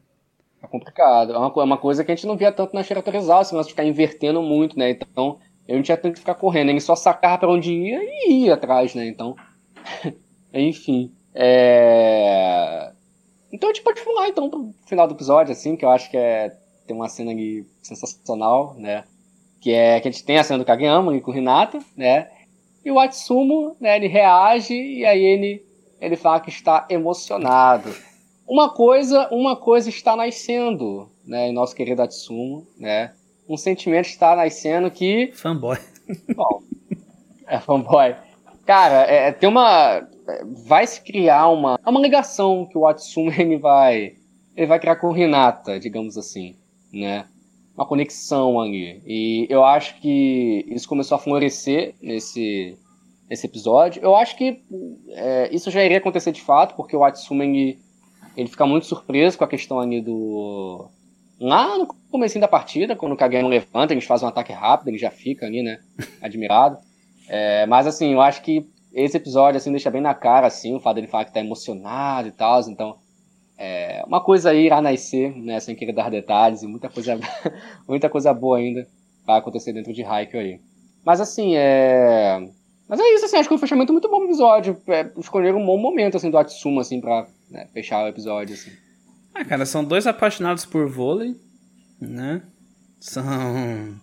É 0.67 0.69
complicado. 0.69 1.33
É 1.33 1.39
uma, 1.39 1.53
é 1.57 1.65
uma 1.65 1.79
coisa 1.79 2.05
que 2.05 2.11
a 2.11 2.15
gente 2.15 2.27
não 2.27 2.37
via 2.37 2.51
tanto 2.51 2.75
na 2.75 2.83
Shiratorizawa, 2.83 3.45
se 3.45 3.55
nós 3.55 3.69
ficar 3.69 3.85
invertendo 3.85 4.43
muito, 4.43 4.79
né? 4.79 4.91
Então, 4.91 5.39
eu 5.67 5.77
não 5.77 5.83
tinha 5.83 5.97
tanto 5.97 6.15
que 6.15 6.21
ficar 6.21 6.35
correndo, 6.35 6.71
ele 6.71 6.81
só 6.81 6.97
sacava 6.97 7.39
para 7.39 7.51
onde 7.51 7.73
ia 7.73 8.01
e 8.03 8.45
ia 8.45 8.55
atrás, 8.55 8.95
né? 8.95 9.07
Então, 9.07 9.37
enfim. 10.53 11.13
É... 11.35 12.93
Então 13.53 13.71
a 13.71 13.73
gente 13.73 13.85
pode 13.85 14.01
falar 14.01 14.29
então 14.29 14.51
pro 14.51 14.75
final 14.87 15.07
do 15.07 15.15
episódio, 15.15 15.53
assim, 15.53 15.77
que 15.77 15.85
eu 15.85 15.91
acho 15.91 16.11
que 16.11 16.17
é 16.17 16.53
tem 16.87 16.95
uma 16.97 17.09
cena 17.09 17.33
ali 17.33 17.67
sensacional, 17.83 18.75
né? 18.77 19.05
Que 19.61 19.73
é 19.73 20.01
que 20.01 20.09
a 20.09 20.11
gente 20.11 20.25
tem 20.25 20.39
a 20.39 20.45
cena 20.45 20.59
do 20.59 20.65
Kageyama 20.65 21.19
com 21.21 21.31
o 21.31 21.37
Hinata, 21.37 21.79
né? 21.97 22.29
E 22.85 22.91
o 22.91 22.99
Atsumo, 22.99 23.77
né, 23.81 23.97
ele 23.97 24.07
reage 24.07 24.75
e 24.75 25.05
aí 25.05 25.21
ele 25.21 25.67
ele 26.01 26.17
fala 26.17 26.41
que 26.41 26.51
está 26.51 26.87
emocionado. 26.89 27.93
Uma 28.49 28.73
coisa, 28.73 29.29
uma 29.31 29.57
coisa 29.57 29.89
está 29.89 30.15
nascendo, 30.15 31.11
né, 31.25 31.49
em 31.49 31.53
nosso 31.53 31.75
querido 31.75 32.03
Atsumo, 32.03 32.67
né? 32.79 33.13
Um 33.49 33.57
sentimento 33.57 34.07
está 34.07 34.35
nascendo 34.37 34.91
que 34.91 35.33
fanboy. 35.35 35.79
Bom, 36.35 36.63
é 37.47 37.59
fanboy. 37.59 38.15
Cara, 38.65 39.03
é, 39.03 39.33
tem 39.33 39.49
uma 39.49 40.07
vai 40.67 40.87
se 40.87 41.01
criar 41.01 41.49
uma 41.49 41.79
uma 41.87 42.01
ligação 42.01 42.67
que 42.67 42.77
o 42.77 42.87
Atsumo 42.87 43.31
ele 43.39 43.57
vai 43.57 44.15
ele 44.57 44.67
vai 44.67 44.79
criar 44.81 44.97
com 44.97 45.11
o 45.11 45.17
Hinata, 45.17 45.79
digamos 45.79 46.17
assim, 46.17 46.57
né? 46.93 47.27
Uma 47.77 47.87
conexão 47.87 48.61
ali. 48.61 49.03
E 49.07 49.47
eu 49.51 49.65
acho 49.65 50.01
que 50.01 50.65
isso 50.69 50.89
começou 50.89 51.17
a 51.17 51.19
florescer 51.19 51.95
nesse 52.01 52.77
nesse 53.29 53.47
episódio. 53.47 54.03
Eu 54.03 54.17
acho 54.17 54.37
que 54.37 54.63
é, 55.11 55.49
isso 55.53 55.71
já 55.71 55.85
iria 55.85 55.99
acontecer 55.99 56.33
de 56.33 56.41
fato, 56.41 56.75
porque 56.75 56.97
o 56.97 57.05
Atsumo 57.05 57.43
ele, 57.43 57.79
ele 58.37 58.49
fica 58.49 58.67
muito 58.67 58.87
surpreso 58.87 59.39
com 59.39 59.45
a 59.45 59.49
questão 59.49 59.81
ali 59.81 60.01
do. 60.01 60.89
Lá 61.41 61.77
no 61.79 61.87
começo 62.11 62.39
da 62.39 62.49
partida, 62.49 62.97
quando 62.97 63.13
o 63.13 63.17
Kageyama 63.17 63.49
levanta, 63.49 63.93
eles 63.93 64.05
fazem 64.05 64.27
um 64.27 64.29
ataque 64.29 64.53
rápido, 64.53 64.89
ele 64.89 64.99
já 64.99 65.11
fica 65.11 65.47
ali, 65.47 65.63
né? 65.63 65.79
Admirado. 66.23 66.79
É, 67.29 67.67
mas 67.67 67.87
assim, 67.87 68.13
eu 68.13 68.21
acho 68.21 68.43
que 68.43 68.65
esse 68.93 69.17
episódio 69.17 69.59
assim 69.59 69.71
deixa 69.71 69.91
bem 69.91 70.01
na 70.01 70.15
cara 70.15 70.47
assim, 70.47 70.75
o 70.75 70.81
fato 70.81 70.95
dele 70.95 71.09
falar 71.09 71.25
que 71.25 71.33
tá 71.33 71.41
emocionado 71.41 72.29
e 72.29 72.33
tal, 72.33 72.61
então 72.69 72.97
é, 73.59 74.03
uma 74.07 74.23
coisa 74.23 74.51
aí 74.51 74.67
irá 74.67 74.81
nascer, 74.81 75.37
né, 75.37 75.59
sem 75.59 75.75
querer 75.75 75.93
dar 75.93 76.11
detalhes 76.11 76.63
e 76.63 76.67
muita 76.67 76.89
coisa 76.89 77.19
muita 77.87 78.09
coisa 78.09 78.33
boa 78.33 78.59
ainda 78.59 78.87
vai 79.27 79.39
acontecer 79.39 79.73
dentro 79.73 79.93
de 79.93 80.05
Haikyuu 80.05 80.41
aí. 80.41 80.61
Mas 81.05 81.21
assim, 81.21 81.57
é 81.57 82.49
mas 82.89 83.01
é 83.01 83.15
isso, 83.15 83.25
assim, 83.25 83.37
acho 83.37 83.45
que 83.45 83.49
foi 83.49 83.57
um 83.57 83.61
fechamento 83.61 83.93
muito 83.93 84.09
bom 84.09 84.25
episódio. 84.25 84.81
É, 84.87 85.11
escolheram 85.19 85.59
um 85.59 85.67
bom 85.67 85.77
momento, 85.77 86.17
assim, 86.17 86.31
do 86.31 86.39
Atsuma, 86.39 86.83
assim, 86.83 87.01
pra 87.01 87.27
né, 87.51 87.67
fechar 87.73 88.05
o 88.05 88.09
episódio, 88.09 88.55
assim. 88.55 88.71
Ah, 89.35 89.45
cara, 89.45 89.67
são 89.67 89.85
dois 89.85 90.07
apaixonados 90.07 90.65
por 90.65 90.89
vôlei, 90.89 91.35
né? 92.01 92.43
São 93.01 94.01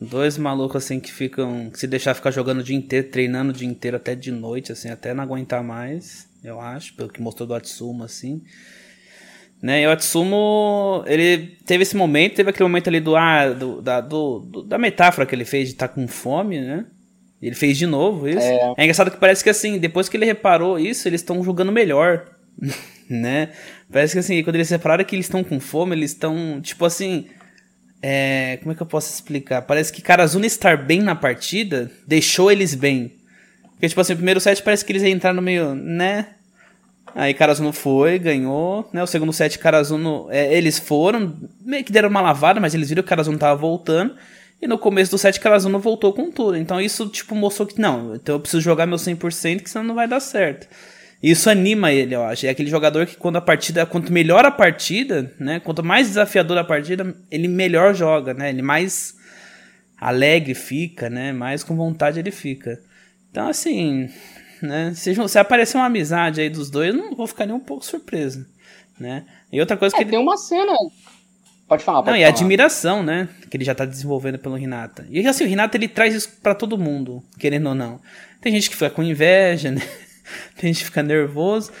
dois 0.00 0.36
malucos, 0.36 0.84
assim, 0.84 1.00
que 1.00 1.12
ficam... 1.12 1.70
Que 1.70 1.78
se 1.78 1.86
deixar 1.86 2.14
ficar 2.14 2.30
jogando 2.30 2.60
o 2.60 2.64
dia 2.64 2.76
inteiro, 2.76 3.08
treinando 3.08 3.50
o 3.50 3.54
dia 3.54 3.68
inteiro, 3.68 3.96
até 3.96 4.14
de 4.14 4.30
noite, 4.30 4.72
assim, 4.72 4.90
até 4.90 5.14
não 5.14 5.24
aguentar 5.24 5.62
mais, 5.62 6.28
eu 6.42 6.60
acho, 6.60 6.94
pelo 6.94 7.08
que 7.08 7.22
mostrou 7.22 7.46
do 7.46 7.54
Atsuma, 7.54 8.04
assim. 8.04 8.42
Né, 9.64 9.80
e 9.80 9.86
o 9.86 9.90
Atsumo, 9.90 11.02
ele 11.06 11.56
teve 11.64 11.84
esse 11.84 11.96
momento, 11.96 12.34
teve 12.34 12.50
aquele 12.50 12.68
momento 12.68 12.88
ali 12.88 13.00
do, 13.00 13.16
ah, 13.16 13.48
do, 13.48 13.80
da, 13.80 13.98
do, 13.98 14.40
do 14.40 14.62
da 14.62 14.76
metáfora 14.76 15.26
que 15.26 15.34
ele 15.34 15.46
fez 15.46 15.68
de 15.68 15.74
estar 15.74 15.88
tá 15.88 15.94
com 15.94 16.06
fome, 16.06 16.60
né? 16.60 16.84
Ele 17.40 17.54
fez 17.54 17.78
de 17.78 17.86
novo 17.86 18.28
isso. 18.28 18.40
É... 18.40 18.74
é 18.76 18.84
engraçado 18.84 19.10
que 19.10 19.16
parece 19.16 19.42
que 19.42 19.48
assim, 19.48 19.78
depois 19.78 20.06
que 20.06 20.18
ele 20.18 20.26
reparou 20.26 20.78
isso, 20.78 21.08
eles 21.08 21.22
estão 21.22 21.42
jogando 21.42 21.72
melhor. 21.72 22.26
né? 23.08 23.50
Parece 23.90 24.14
que 24.14 24.18
assim, 24.18 24.42
quando 24.42 24.56
eles 24.56 24.70
repararam 24.70 25.04
que 25.04 25.14
eles 25.14 25.26
estão 25.26 25.44
com 25.44 25.60
fome, 25.60 25.94
eles 25.94 26.12
estão, 26.12 26.60
tipo 26.60 26.84
assim. 26.84 27.26
É, 28.06 28.58
como 28.58 28.72
é 28.72 28.74
que 28.74 28.82
eu 28.82 28.86
posso 28.86 29.14
explicar? 29.14 29.62
Parece 29.62 29.90
que 29.90 30.02
Karazuna 30.02 30.44
estar 30.44 30.76
bem 30.76 31.00
na 31.00 31.14
partida 31.14 31.90
deixou 32.06 32.52
eles 32.52 32.74
bem. 32.74 33.14
Porque, 33.70 33.88
tipo 33.88 34.00
assim, 34.00 34.12
o 34.12 34.16
primeiro 34.16 34.40
set 34.40 34.62
parece 34.62 34.84
que 34.84 34.92
eles 34.92 35.02
entraram 35.02 35.40
meio, 35.40 35.74
né? 35.74 36.26
Aí 37.14 37.32
Karazuno 37.32 37.72
foi, 37.72 38.18
ganhou, 38.18 38.88
né? 38.92 39.02
O 39.02 39.06
segundo 39.06 39.32
set, 39.32 39.58
Karazuno, 39.58 40.26
é, 40.30 40.52
eles 40.54 40.78
foram, 40.78 41.34
meio 41.60 41.84
que 41.84 41.92
deram 41.92 42.08
uma 42.08 42.20
lavada, 42.20 42.60
mas 42.60 42.74
eles 42.74 42.88
viram 42.88 43.02
que 43.02 43.06
o 43.06 43.08
Karazuno 43.08 43.38
tava 43.38 43.58
voltando. 43.58 44.16
E 44.60 44.66
no 44.66 44.78
começo 44.78 45.10
do 45.10 45.18
set, 45.18 45.38
Karazuno 45.38 45.78
voltou 45.78 46.12
com 46.12 46.30
tudo. 46.30 46.56
Então 46.56 46.80
isso, 46.80 47.08
tipo, 47.08 47.34
mostrou 47.34 47.68
que 47.68 47.80
não, 47.80 48.14
então 48.14 48.34
eu 48.34 48.40
preciso 48.40 48.60
jogar 48.60 48.86
meu 48.86 48.98
100%, 48.98 49.62
que 49.62 49.70
senão 49.70 49.84
não 49.84 49.94
vai 49.94 50.08
dar 50.08 50.20
certo. 50.20 50.66
Isso 51.24 51.48
anima 51.48 51.90
ele, 51.90 52.14
eu 52.14 52.22
acho. 52.22 52.44
É 52.44 52.50
aquele 52.50 52.68
jogador 52.68 53.06
que 53.06 53.16
quando 53.16 53.36
a 53.36 53.40
partida, 53.40 53.86
quanto 53.86 54.12
melhor 54.12 54.44
a 54.44 54.50
partida, 54.50 55.32
né, 55.40 55.58
quanto 55.58 55.82
mais 55.82 56.08
desafiadora 56.08 56.60
a 56.60 56.64
partida, 56.64 57.16
ele 57.30 57.48
melhor 57.48 57.94
joga, 57.94 58.34
né? 58.34 58.50
Ele 58.50 58.60
mais 58.60 59.14
alegre 59.98 60.52
fica, 60.52 61.08
né? 61.08 61.32
Mais 61.32 61.64
com 61.64 61.74
vontade 61.74 62.18
ele 62.18 62.30
fica. 62.30 62.78
Então, 63.30 63.48
assim, 63.48 64.10
né? 64.60 64.92
Se, 64.94 65.14
se 65.26 65.38
aparecer 65.38 65.78
uma 65.78 65.86
amizade 65.86 66.42
aí 66.42 66.50
dos 66.50 66.68
dois, 66.68 66.94
eu 66.94 66.94
não 66.94 67.16
vou 67.16 67.26
ficar 67.26 67.46
nem 67.46 67.54
um 67.54 67.60
pouco 67.60 67.86
surpreso, 67.86 68.44
né? 69.00 69.24
E 69.50 69.58
outra 69.58 69.78
coisa 69.78 69.96
é, 69.96 69.98
que 70.00 70.04
tem 70.04 70.18
ele... 70.18 70.22
uma 70.22 70.36
cena 70.36 70.74
Pode 71.66 71.82
falar, 71.82 72.02
pode 72.02 72.08
Não, 72.08 72.12
falar. 72.12 72.18
e 72.18 72.24
a 72.24 72.28
admiração, 72.28 73.02
né? 73.02 73.30
Que 73.50 73.56
ele 73.56 73.64
já 73.64 73.74
tá 73.74 73.86
desenvolvendo 73.86 74.38
pelo 74.38 74.56
Renata. 74.56 75.06
E 75.08 75.26
assim, 75.26 75.44
o 75.44 75.48
Renata 75.48 75.78
ele 75.78 75.88
traz 75.88 76.14
isso 76.14 76.30
para 76.42 76.54
todo 76.54 76.76
mundo, 76.76 77.24
querendo 77.38 77.70
ou 77.70 77.74
não. 77.74 77.98
Tem 78.42 78.52
gente 78.52 78.68
que 78.68 78.76
fica 78.76 78.90
com 78.90 79.02
inveja, 79.02 79.70
né? 79.70 79.80
Tem 80.56 80.72
gente 80.72 80.80
que 80.80 80.86
fica 80.86 81.02
nervoso. 81.02 81.72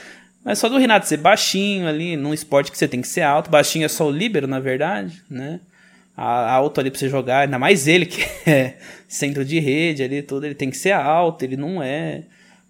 Mas 0.44 0.58
só 0.58 0.68
do 0.68 0.76
Renato 0.76 1.06
ser 1.06 1.16
baixinho 1.16 1.88
ali, 1.88 2.16
num 2.16 2.34
esporte 2.34 2.70
que 2.70 2.76
você 2.76 2.86
tem 2.86 3.00
que 3.00 3.08
ser 3.08 3.22
alto. 3.22 3.50
Baixinho 3.50 3.86
é 3.86 3.88
só 3.88 4.06
o 4.06 4.10
líbero, 4.10 4.46
na 4.46 4.60
verdade, 4.60 5.22
né? 5.30 5.60
A, 6.14 6.52
alto 6.52 6.80
ali 6.80 6.90
pra 6.90 7.00
você 7.00 7.08
jogar, 7.08 7.40
ainda 7.40 7.58
mais 7.58 7.88
ele 7.88 8.04
que 8.04 8.22
é 8.48 8.76
centro 9.08 9.44
de 9.44 9.58
rede 9.58 10.02
ali, 10.02 10.22
tudo, 10.22 10.44
ele 10.44 10.54
tem 10.54 10.70
que 10.70 10.76
ser 10.76 10.92
alto, 10.92 11.42
ele 11.42 11.56
não 11.56 11.82
é, 11.82 12.24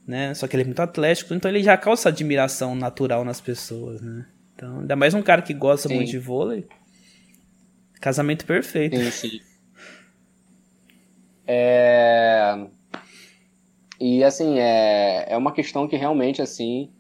né? 0.06 0.32
Só 0.34 0.46
que 0.46 0.54
ele 0.54 0.62
é 0.62 0.66
muito 0.66 0.80
atlético, 0.80 1.34
então 1.34 1.50
ele 1.50 1.62
já 1.62 1.76
causa 1.76 2.08
admiração 2.08 2.76
natural 2.76 3.24
nas 3.24 3.40
pessoas, 3.40 4.00
né? 4.00 4.24
Então, 4.54 4.80
ainda 4.80 4.94
mais 4.94 5.12
um 5.12 5.20
cara 5.20 5.42
que 5.42 5.52
gosta 5.52 5.88
Sim. 5.88 5.96
muito 5.96 6.10
de 6.10 6.18
vôlei. 6.18 6.64
Casamento 8.00 8.44
perfeito. 8.44 8.96
Sim, 8.96 9.10
sim. 9.10 9.40
É... 11.46 12.66
E 14.04 14.22
assim, 14.22 14.58
é, 14.58 15.32
é 15.32 15.34
uma 15.34 15.50
questão 15.50 15.88
que 15.88 15.96
realmente, 15.96 16.42
assim, 16.42 16.90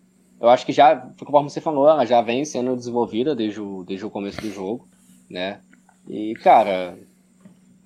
eu 0.40 0.48
acho 0.48 0.64
que 0.64 0.72
já, 0.72 0.96
conforme 0.96 1.50
você 1.50 1.60
falou, 1.60 1.86
ela 1.86 2.06
já 2.06 2.22
vem 2.22 2.46
sendo 2.46 2.74
desenvolvida 2.74 3.36
desde 3.36 3.60
o, 3.60 3.84
desde 3.84 4.06
o 4.06 4.10
começo 4.10 4.40
do 4.40 4.50
jogo, 4.50 4.88
né? 5.28 5.60
E, 6.08 6.32
cara, 6.36 6.96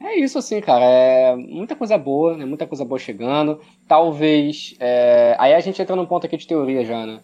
é 0.01 0.21
isso, 0.21 0.39
assim, 0.39 0.61
cara. 0.61 0.85
É 0.85 1.35
muita 1.35 1.75
coisa 1.75 1.99
boa, 1.99 2.37
né? 2.37 2.45
Muita 2.45 2.65
coisa 2.65 2.85
boa 2.85 2.97
chegando. 2.97 3.61
Talvez. 3.89 4.77
É... 4.79 5.35
Aí 5.41 5.53
a 5.53 5.59
gente 5.59 5.83
entra 5.83 5.97
num 5.97 6.07
ponto 6.07 6.25
aqui 6.25 6.37
de 6.37 6.47
teoria 6.47 6.85
já, 6.85 7.05
né? 7.05 7.19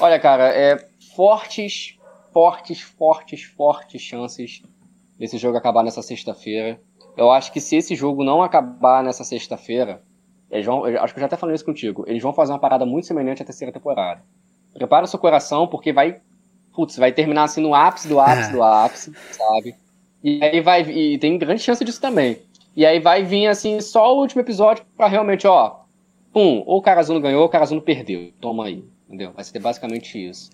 Olha, 0.00 0.18
cara, 0.18 0.48
é 0.48 0.78
fortes, 1.14 1.98
fortes, 2.32 2.80
fortes, 2.80 3.42
fortes 3.42 4.00
chances 4.00 4.62
esse 5.20 5.36
jogo 5.36 5.58
acabar 5.58 5.84
nessa 5.84 6.00
sexta-feira. 6.00 6.80
Eu 7.18 7.30
acho 7.30 7.52
que 7.52 7.60
se 7.60 7.76
esse 7.76 7.94
jogo 7.94 8.24
não 8.24 8.42
acabar 8.42 9.04
nessa 9.04 9.24
sexta-feira, 9.24 10.02
eles 10.50 10.66
vão, 10.66 10.84
acho 10.84 11.12
que 11.12 11.18
eu 11.18 11.22
já 11.22 11.26
até 11.26 11.36
falei 11.36 11.54
isso 11.54 11.64
contigo, 11.64 12.04
eles 12.06 12.22
vão 12.22 12.32
fazer 12.32 12.52
uma 12.52 12.58
parada 12.58 12.86
muito 12.86 13.06
semelhante 13.06 13.42
à 13.42 13.44
terceira 13.44 13.72
temporada. 13.72 14.22
Prepara 14.72 15.04
o 15.04 15.08
seu 15.08 15.18
coração, 15.18 15.66
porque 15.66 15.92
vai, 15.92 16.20
putz, 16.74 16.96
vai 16.96 17.12
terminar 17.12 17.44
assim 17.44 17.60
no 17.60 17.74
ápice 17.74 18.08
do 18.08 18.20
ápice 18.20 18.52
do 18.52 18.62
ápice, 18.62 19.12
sabe? 19.30 19.74
E 20.22 20.42
aí 20.42 20.60
vai, 20.60 20.82
e 20.82 21.18
tem 21.18 21.38
grande 21.38 21.62
chance 21.62 21.84
disso 21.84 22.00
também. 22.00 22.38
E 22.76 22.84
aí 22.84 22.98
vai 22.98 23.22
vir 23.22 23.46
assim 23.46 23.80
só 23.80 24.14
o 24.14 24.20
último 24.20 24.40
episódio 24.40 24.84
para 24.96 25.06
realmente, 25.06 25.46
ó, 25.46 25.80
pum, 26.32 26.62
ou 26.66 26.78
o 26.78 26.82
Karazuno 26.82 27.20
ganhou 27.20 27.42
ou 27.42 27.46
o 27.46 27.50
Karazuno 27.50 27.80
perdeu. 27.80 28.32
Toma 28.40 28.66
aí, 28.66 28.84
entendeu? 29.06 29.32
Vai 29.32 29.44
ser 29.44 29.60
basicamente 29.60 30.18
isso. 30.18 30.50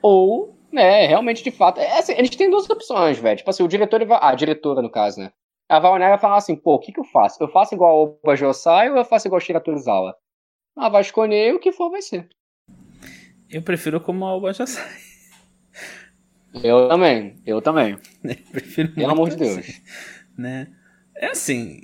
Ou 0.00 0.54
é, 0.72 1.06
realmente, 1.06 1.42
de 1.42 1.50
fato. 1.50 1.80
É, 1.80 1.98
assim, 1.98 2.12
eles 2.12 2.30
têm 2.30 2.50
duas 2.50 2.68
opções, 2.68 3.18
velho. 3.18 3.36
Tipo 3.36 3.50
assim, 3.50 3.62
o 3.62 3.68
diretor. 3.68 4.04
Vai, 4.04 4.18
a 4.20 4.34
diretora, 4.34 4.82
no 4.82 4.90
caso, 4.90 5.20
né? 5.20 5.30
Olhar 5.70 6.06
e 6.06 6.10
vai 6.10 6.18
falar 6.18 6.38
assim: 6.38 6.56
pô, 6.56 6.74
o 6.74 6.78
que, 6.78 6.92
que 6.92 7.00
eu 7.00 7.04
faço? 7.04 7.42
Eu 7.42 7.48
faço 7.48 7.74
igual 7.74 8.04
o 8.04 8.20
Bajosai 8.24 8.90
ou 8.90 8.96
eu 8.96 9.04
faço 9.04 9.28
igual 9.28 9.38
o 9.38 9.40
Shira 9.40 9.60
Torizawa? 9.60 10.16
Ela 10.76 10.88
vai 10.88 11.02
escolher 11.02 11.54
o 11.54 11.58
que 11.58 11.72
for, 11.72 11.90
vai 11.90 12.00
ser. 12.00 12.28
Eu 13.50 13.62
prefiro 13.62 14.00
como 14.00 14.26
a 14.26 14.40
Bajosai. 14.40 14.84
Eu 16.62 16.88
também, 16.88 17.36
eu 17.46 17.60
também. 17.60 17.98
Eu 18.24 18.36
prefiro 18.50 18.88
Pelo 18.92 19.10
amor 19.10 19.30
de 19.30 19.36
Deus. 19.36 19.58
Assim, 19.58 19.82
né? 20.36 20.68
É 21.14 21.26
assim. 21.26 21.82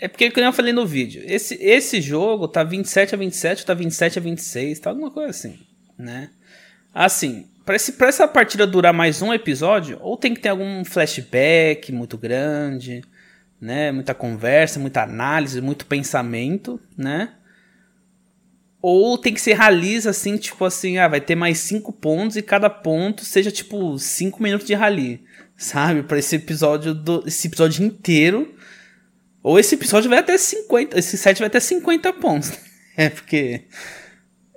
É 0.00 0.08
porque, 0.08 0.30
como 0.30 0.44
eu 0.44 0.52
falei 0.52 0.72
no 0.72 0.84
vídeo, 0.84 1.22
esse, 1.24 1.54
esse 1.62 2.00
jogo 2.00 2.48
tá 2.48 2.64
27 2.64 3.14
a 3.14 3.18
27, 3.18 3.64
tá 3.64 3.72
27 3.72 4.18
a 4.18 4.22
26, 4.22 4.80
tá 4.80 4.90
alguma 4.90 5.12
coisa 5.12 5.30
assim, 5.30 5.60
né? 5.96 6.30
Assim, 6.92 7.46
pra, 7.64 7.76
esse, 7.76 7.92
pra 7.92 8.08
essa 8.08 8.26
partida 8.26 8.66
durar 8.66 8.92
mais 8.92 9.22
um 9.22 9.32
episódio, 9.32 9.98
ou 10.00 10.16
tem 10.16 10.34
que 10.34 10.40
ter 10.40 10.48
algum 10.48 10.84
flashback 10.84 11.92
muito 11.92 12.18
grande, 12.18 13.02
né? 13.62 13.92
Muita 13.92 14.12
conversa, 14.12 14.80
muita 14.80 15.04
análise, 15.04 15.60
muito 15.60 15.86
pensamento, 15.86 16.80
né? 16.98 17.30
Ou 18.82 19.16
tem 19.16 19.32
que 19.32 19.40
ser 19.40 19.52
rallies 19.52 20.04
assim, 20.04 20.36
tipo 20.36 20.64
assim, 20.64 20.98
ah, 20.98 21.06
vai 21.06 21.20
ter 21.20 21.36
mais 21.36 21.58
cinco 21.58 21.92
pontos 21.92 22.36
e 22.36 22.42
cada 22.42 22.68
ponto 22.68 23.24
seja 23.24 23.52
tipo 23.52 23.96
cinco 24.00 24.42
minutos 24.42 24.66
de 24.66 24.74
rally, 24.74 25.24
sabe? 25.56 26.02
Para 26.02 26.18
esse 26.18 26.34
episódio 26.34 26.92
do, 26.92 27.22
esse 27.24 27.46
episódio 27.46 27.86
inteiro. 27.86 28.52
Ou 29.44 29.60
esse 29.60 29.76
episódio 29.76 30.10
vai 30.10 30.18
até 30.18 30.36
50, 30.36 30.98
esse 30.98 31.16
set 31.16 31.38
vai 31.38 31.46
até 31.46 31.60
50 31.60 32.12
pontos. 32.14 32.52
É 32.94 33.08
porque 33.08 33.64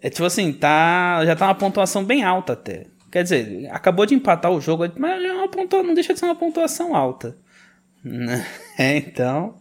é 0.01 0.09
tipo 0.09 0.25
assim, 0.25 0.51
tá, 0.51 1.25
já 1.25 1.37
tá 1.37 1.45
uma 1.45 1.55
pontuação 1.55 2.03
bem 2.03 2.21
alta 2.21 2.51
até. 2.51 2.87
Quer 3.09 3.23
dizer, 3.23 3.69
acabou 3.71 4.05
de 4.05 4.13
empatar 4.13 4.51
o 4.51 4.59
jogo, 4.59 4.83
mas 4.97 5.23
é 5.23 5.83
não 5.83 5.93
deixa 5.93 6.13
de 6.13 6.19
ser 6.19 6.25
uma 6.25 6.35
pontuação 6.35 6.93
alta. 6.93 7.37
Né? 8.03 8.45
É, 8.77 8.97
então, 8.97 9.57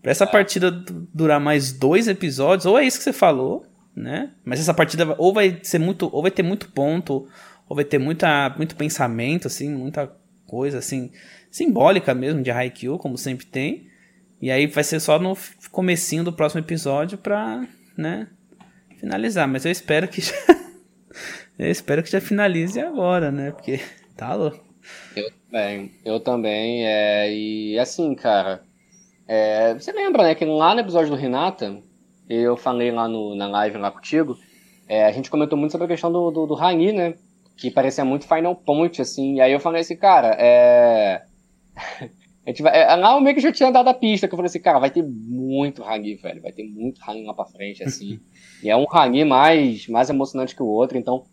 pra 0.00 0.10
essa 0.10 0.26
partida 0.26 0.70
durar 1.12 1.38
mais 1.38 1.70
dois 1.70 2.08
episódios, 2.08 2.64
ou 2.64 2.78
é 2.78 2.86
isso 2.86 2.96
que 2.96 3.04
você 3.04 3.12
falou, 3.12 3.66
né? 3.94 4.30
Mas 4.44 4.60
essa 4.60 4.72
partida 4.72 5.14
ou 5.18 5.32
vai 5.32 5.60
ser 5.62 5.78
muito, 5.78 6.08
ou 6.10 6.22
vai 6.22 6.30
ter 6.30 6.42
muito 6.42 6.70
ponto, 6.72 7.28
ou 7.68 7.76
vai 7.76 7.84
ter 7.84 7.98
muita, 7.98 8.54
muito 8.56 8.74
pensamento, 8.74 9.46
assim, 9.46 9.70
muita 9.70 10.10
coisa, 10.46 10.78
assim, 10.78 11.10
simbólica 11.50 12.14
mesmo 12.14 12.42
de 12.42 12.50
Haikyuu, 12.50 12.98
como 12.98 13.16
sempre 13.16 13.46
tem. 13.46 13.88
E 14.40 14.50
aí 14.50 14.66
vai 14.66 14.84
ser 14.84 15.00
só 15.00 15.18
no 15.18 15.36
comecinho 15.70 16.24
do 16.24 16.32
próximo 16.32 16.60
episódio 16.60 17.16
pra, 17.16 17.66
né, 17.96 18.28
finalizar. 18.98 19.48
Mas 19.48 19.64
eu 19.64 19.72
espero 19.72 20.08
que 20.08 20.20
já, 20.20 20.34
eu 21.58 21.70
espero 21.70 22.02
que 22.02 22.10
já 22.10 22.20
finalize 22.20 22.80
agora, 22.80 23.30
né? 23.30 23.52
Porque 23.52 23.80
tá 24.16 24.34
louco. 24.34 24.63
Eu 25.16 25.30
também, 25.30 25.92
eu 26.04 26.20
também, 26.20 26.86
é, 26.86 27.32
e 27.32 27.78
assim, 27.78 28.14
cara, 28.14 28.62
é, 29.26 29.74
você 29.74 29.92
lembra, 29.92 30.22
né, 30.22 30.34
que 30.34 30.44
lá 30.44 30.74
no 30.74 30.80
episódio 30.80 31.10
do 31.10 31.16
Renata, 31.16 31.82
eu 32.28 32.56
falei 32.56 32.90
lá 32.90 33.08
no, 33.08 33.34
na 33.34 33.46
live 33.46 33.78
lá 33.78 33.90
contigo, 33.90 34.36
é, 34.88 35.04
a 35.04 35.12
gente 35.12 35.30
comentou 35.30 35.58
muito 35.58 35.72
sobre 35.72 35.86
a 35.86 35.88
questão 35.88 36.12
do, 36.12 36.30
do, 36.30 36.46
do 36.46 36.54
Rani, 36.54 36.92
né? 36.92 37.14
Que 37.56 37.70
parecia 37.70 38.04
muito 38.04 38.26
Final 38.26 38.54
Point, 38.54 39.00
assim. 39.00 39.36
E 39.36 39.40
aí 39.40 39.52
eu 39.52 39.60
falei 39.60 39.80
assim, 39.80 39.96
cara, 39.96 40.36
é. 40.38 41.22
a 42.46 42.50
gente 42.50 42.62
vai, 42.62 42.82
é, 42.82 42.94
lá 42.94 43.14
eu 43.14 43.20
meio 43.20 43.34
que 43.34 43.40
já 43.40 43.52
tinha 43.52 43.70
dado 43.70 43.88
a 43.88 43.94
pista, 43.94 44.28
que 44.28 44.34
eu 44.34 44.36
falei 44.36 44.48
assim, 44.48 44.60
cara, 44.60 44.78
vai 44.78 44.90
ter 44.90 45.02
muito 45.02 45.82
Rani, 45.82 46.16
velho. 46.16 46.42
Vai 46.42 46.52
ter 46.52 46.64
muito 46.64 47.00
Rani 47.00 47.24
lá 47.24 47.32
pra 47.32 47.46
frente, 47.46 47.82
assim. 47.82 48.20
e 48.62 48.68
é 48.68 48.76
um 48.76 48.84
Rani 48.84 49.24
mais, 49.24 49.88
mais 49.88 50.10
emocionante 50.10 50.54
que 50.54 50.62
o 50.62 50.66
outro. 50.66 50.98
Então, 50.98 51.24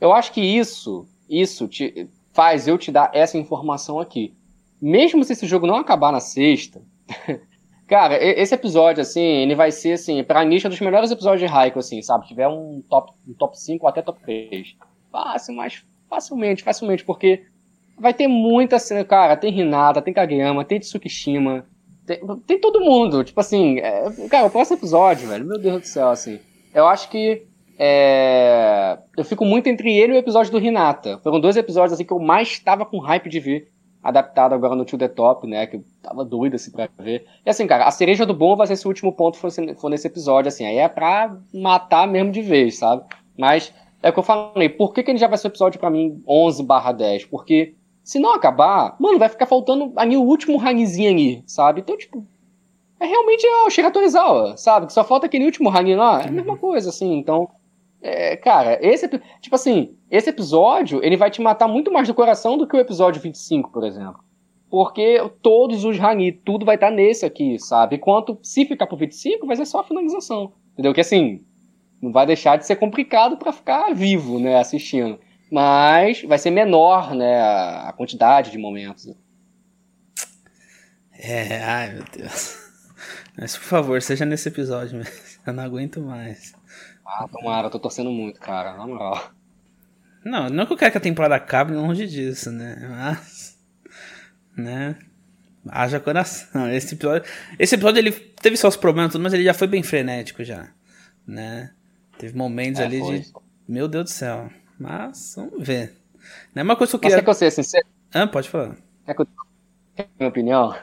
eu 0.00 0.12
acho 0.12 0.32
que 0.32 0.40
isso, 0.40 1.06
isso 1.28 1.66
te, 1.68 2.08
faz 2.32 2.66
eu 2.66 2.78
te 2.78 2.90
dar 2.90 3.10
essa 3.12 3.38
informação 3.38 3.98
aqui. 3.98 4.34
Mesmo 4.80 5.22
se 5.22 5.32
esse 5.32 5.46
jogo 5.46 5.66
não 5.66 5.76
acabar 5.76 6.12
na 6.12 6.20
sexta, 6.20 6.82
Cara, 7.92 8.16
esse 8.24 8.54
episódio, 8.54 9.02
assim, 9.02 9.20
ele 9.20 9.54
vai 9.54 9.70
ser, 9.70 9.92
assim, 9.92 10.24
pra 10.24 10.42
um 10.42 10.48
dos 10.48 10.80
melhores 10.80 11.10
episódios 11.10 11.42
de 11.42 11.46
Raikou, 11.46 11.80
assim, 11.80 12.00
sabe? 12.00 12.26
tiver 12.26 12.48
um 12.48 12.82
top, 12.88 13.12
um 13.28 13.34
top 13.34 13.60
5 13.60 13.84
ou 13.84 13.88
até 13.90 14.00
top 14.00 14.18
3. 14.22 14.76
Fácil, 15.10 15.54
mas 15.54 15.84
facilmente, 16.08 16.62
facilmente, 16.62 17.04
porque 17.04 17.44
vai 17.98 18.14
ter 18.14 18.28
muita 18.28 18.78
cena, 18.78 19.04
cara, 19.04 19.36
tem 19.36 19.60
Hinata, 19.60 20.00
tem 20.00 20.14
Kageyama, 20.14 20.64
tem 20.64 20.80
Tsukishima, 20.80 21.66
tem, 22.06 22.18
tem 22.46 22.58
todo 22.58 22.80
mundo, 22.80 23.22
tipo 23.24 23.38
assim, 23.38 23.78
é, 23.80 24.10
cara, 24.30 24.46
o 24.46 24.50
próximo 24.50 24.78
episódio, 24.78 25.28
velho, 25.28 25.44
meu 25.44 25.58
Deus 25.58 25.82
do 25.82 25.86
céu, 25.86 26.08
assim, 26.08 26.40
eu 26.72 26.86
acho 26.86 27.10
que 27.10 27.46
é, 27.78 28.98
eu 29.16 29.24
fico 29.24 29.44
muito 29.44 29.66
entre 29.68 29.92
ele 29.92 30.12
e 30.12 30.16
o 30.16 30.18
episódio 30.18 30.52
do 30.52 30.60
Hinata. 30.60 31.18
Foram 31.22 31.40
dois 31.40 31.56
episódios, 31.56 31.92
assim, 31.92 32.04
que 32.04 32.12
eu 32.12 32.18
mais 32.18 32.48
estava 32.48 32.84
com 32.84 32.98
hype 32.98 33.28
de 33.28 33.40
ver 33.40 33.72
adaptado 34.02 34.52
agora 34.52 34.74
no 34.74 34.84
To 34.84 34.98
The 34.98 35.08
Top, 35.08 35.46
né? 35.46 35.66
Que 35.66 35.76
eu 35.76 35.84
tava 36.02 36.24
doido 36.24 36.56
assim 36.56 36.72
pra 36.72 36.88
ver. 36.98 37.24
E 37.46 37.50
assim, 37.50 37.66
cara, 37.66 37.84
a 37.84 37.90
cereja 37.90 38.26
do 38.26 38.34
bom 38.34 38.56
vai 38.56 38.66
ser 38.66 38.72
esse 38.72 38.88
último 38.88 39.12
ponto 39.12 39.36
for, 39.36 39.50
for 39.76 39.88
nesse 39.88 40.06
episódio, 40.06 40.48
assim. 40.48 40.66
Aí 40.66 40.78
é 40.78 40.88
pra 40.88 41.36
matar 41.54 42.06
mesmo 42.08 42.32
de 42.32 42.42
vez, 42.42 42.78
sabe? 42.78 43.04
Mas 43.38 43.72
é 44.02 44.10
o 44.10 44.12
que 44.12 44.18
eu 44.18 44.24
falei. 44.24 44.68
Por 44.68 44.92
que, 44.92 45.02
que 45.02 45.10
ele 45.10 45.18
já 45.18 45.28
vai 45.28 45.38
ser 45.38 45.46
o 45.46 45.50
episódio 45.50 45.78
pra 45.78 45.90
mim 45.90 46.22
11 46.26 46.64
barra 46.64 46.92
10? 46.92 47.26
Porque 47.26 47.74
se 48.02 48.18
não 48.18 48.34
acabar, 48.34 48.96
mano, 48.98 49.18
vai 49.18 49.28
ficar 49.28 49.46
faltando 49.46 49.92
ali 49.96 50.16
o 50.16 50.22
último 50.22 50.58
ranizinho 50.58 51.10
ali, 51.10 51.44
sabe? 51.46 51.80
Então, 51.80 51.96
tipo, 51.96 52.26
é 52.98 53.06
realmente 53.06 53.46
ó, 53.64 53.70
chega 53.70 53.88
a 53.88 53.90
atualizar, 53.90 54.58
sabe? 54.58 54.86
Que 54.86 54.92
só 54.92 55.04
falta 55.04 55.26
aquele 55.26 55.44
último 55.44 55.68
rani 55.68 55.94
lá. 55.94 56.22
É 56.22 56.28
a 56.28 56.32
mesma 56.32 56.56
coisa, 56.56 56.88
assim. 56.88 57.14
Então, 57.16 57.48
é, 58.02 58.36
cara, 58.36 58.78
esse 58.82 59.08
tipo 59.40 59.54
assim, 59.54 59.96
esse 60.10 60.28
episódio 60.28 61.00
ele 61.04 61.16
vai 61.16 61.30
te 61.30 61.40
matar 61.40 61.68
muito 61.68 61.92
mais 61.92 62.08
do 62.08 62.14
coração 62.14 62.58
do 62.58 62.66
que 62.66 62.76
o 62.76 62.80
episódio 62.80 63.22
25, 63.22 63.70
por 63.70 63.84
exemplo. 63.84 64.22
Porque 64.68 65.18
todos 65.40 65.84
os 65.84 65.98
Rani, 65.98 66.32
tudo 66.32 66.66
vai 66.66 66.74
estar 66.74 66.88
tá 66.88 66.92
nesse 66.92 67.24
aqui, 67.24 67.58
sabe? 67.58 67.96
Enquanto 67.96 68.38
se 68.42 68.64
ficar 68.64 68.86
pro 68.86 68.96
25, 68.96 69.46
vai 69.46 69.54
ser 69.54 69.66
só 69.66 69.80
a 69.80 69.84
finalização. 69.84 70.54
Entendeu? 70.72 70.92
Que 70.92 71.02
assim, 71.02 71.44
não 72.00 72.10
vai 72.10 72.26
deixar 72.26 72.56
de 72.56 72.66
ser 72.66 72.76
complicado 72.76 73.36
para 73.36 73.52
ficar 73.52 73.94
vivo, 73.94 74.40
né, 74.40 74.58
assistindo. 74.58 75.20
Mas 75.50 76.22
vai 76.22 76.38
ser 76.38 76.50
menor, 76.50 77.14
né, 77.14 77.40
a 77.40 77.94
quantidade 77.96 78.50
de 78.50 78.58
momentos. 78.58 79.14
É, 81.12 81.62
ai 81.62 81.92
meu 81.92 82.04
Deus. 82.16 82.58
Mas 83.38 83.56
por 83.56 83.64
favor, 83.64 84.02
seja 84.02 84.24
nesse 84.24 84.48
episódio 84.48 84.98
mesmo. 84.98 85.12
Eu 85.46 85.52
não 85.52 85.62
aguento 85.62 86.00
mais. 86.00 86.54
Ah, 87.14 87.28
tomara, 87.28 87.66
eu 87.66 87.70
tô 87.70 87.78
torcendo 87.78 88.10
muito, 88.10 88.40
cara, 88.40 88.74
na 88.74 88.86
moral. 88.86 89.30
Não, 90.24 90.48
não 90.48 90.64
que 90.64 90.72
eu 90.72 90.76
quero 90.78 90.92
que 90.92 90.98
a 90.98 91.00
temporada 91.00 91.34
acabe 91.34 91.74
longe 91.74 92.06
disso, 92.06 92.50
né? 92.50 92.76
Mas. 92.88 93.58
Né? 94.56 94.96
Haja 95.68 96.00
coração. 96.00 96.70
Esse 96.70 96.94
episódio, 96.94 97.30
esse 97.58 97.74
episódio 97.74 97.98
ele 97.98 98.12
teve 98.12 98.56
seus 98.56 98.76
problemas, 98.76 99.14
mas 99.16 99.34
ele 99.34 99.44
já 99.44 99.52
foi 99.52 99.66
bem 99.66 99.82
frenético 99.82 100.42
já. 100.42 100.70
Né? 101.26 101.70
Teve 102.16 102.36
momentos 102.36 102.80
é, 102.80 102.84
ali 102.84 103.00
foi. 103.00 103.18
de. 103.20 103.32
Meu 103.68 103.86
Deus 103.86 104.04
do 104.04 104.10
céu. 104.10 104.50
Mas, 104.78 105.34
vamos 105.36 105.66
ver. 105.66 105.94
Não 106.54 106.60
é 106.60 106.64
uma 106.64 106.76
coisa 106.76 106.92
que 106.92 106.96
eu 106.96 107.00
queria. 107.00 107.16
Mas 107.16 107.20
quer 107.20 107.24
que 107.24 107.30
eu 107.30 107.34
seja 107.34 107.50
sincero? 107.50 107.86
Ah, 108.14 108.26
pode 108.26 108.48
falar. 108.48 108.76
É 109.06 109.12
que 109.12 109.20
eu... 109.20 109.28
minha 110.18 110.30
opinião? 110.30 110.74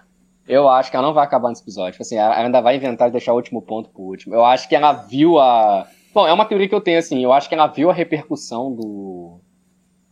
Eu 0.47 0.69
acho 0.69 0.91
que 0.91 0.97
ela 0.97 1.07
não 1.07 1.13
vai 1.13 1.23
acabar 1.23 1.49
nesse 1.49 1.61
episódio. 1.61 1.93
Tipo 1.93 2.03
assim, 2.03 2.17
ela 2.17 2.37
ainda 2.37 2.61
vai 2.61 2.75
inventar 2.75 3.09
e 3.09 3.11
deixar 3.11 3.33
o 3.33 3.35
último 3.35 3.61
ponto 3.61 3.89
pro 3.89 4.03
último. 4.03 4.35
Eu 4.35 4.45
acho 4.45 4.69
que 4.69 4.75
ela 4.75 4.93
viu 4.93 5.39
a 5.39 5.87
Bom, 6.13 6.27
é 6.27 6.33
uma 6.33 6.45
teoria 6.45 6.67
que 6.67 6.75
eu 6.75 6.81
tenho, 6.81 6.99
assim. 6.99 7.23
Eu 7.23 7.31
acho 7.31 7.47
que 7.47 7.55
ela 7.55 7.67
viu 7.67 7.89
a 7.89 7.93
repercussão 7.93 8.73
do. 8.73 9.39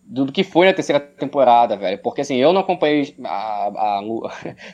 Do, 0.03 0.31
que 0.31 0.43
foi 0.43 0.65
na 0.65 0.73
terceira 0.73 0.99
temporada, 0.99 1.75
velho. 1.75 2.01
Porque, 2.01 2.21
assim, 2.21 2.35
eu 2.37 2.53
não 2.53 2.61
acompanhei 2.61 3.15
a. 3.23 3.67
a, 3.67 4.01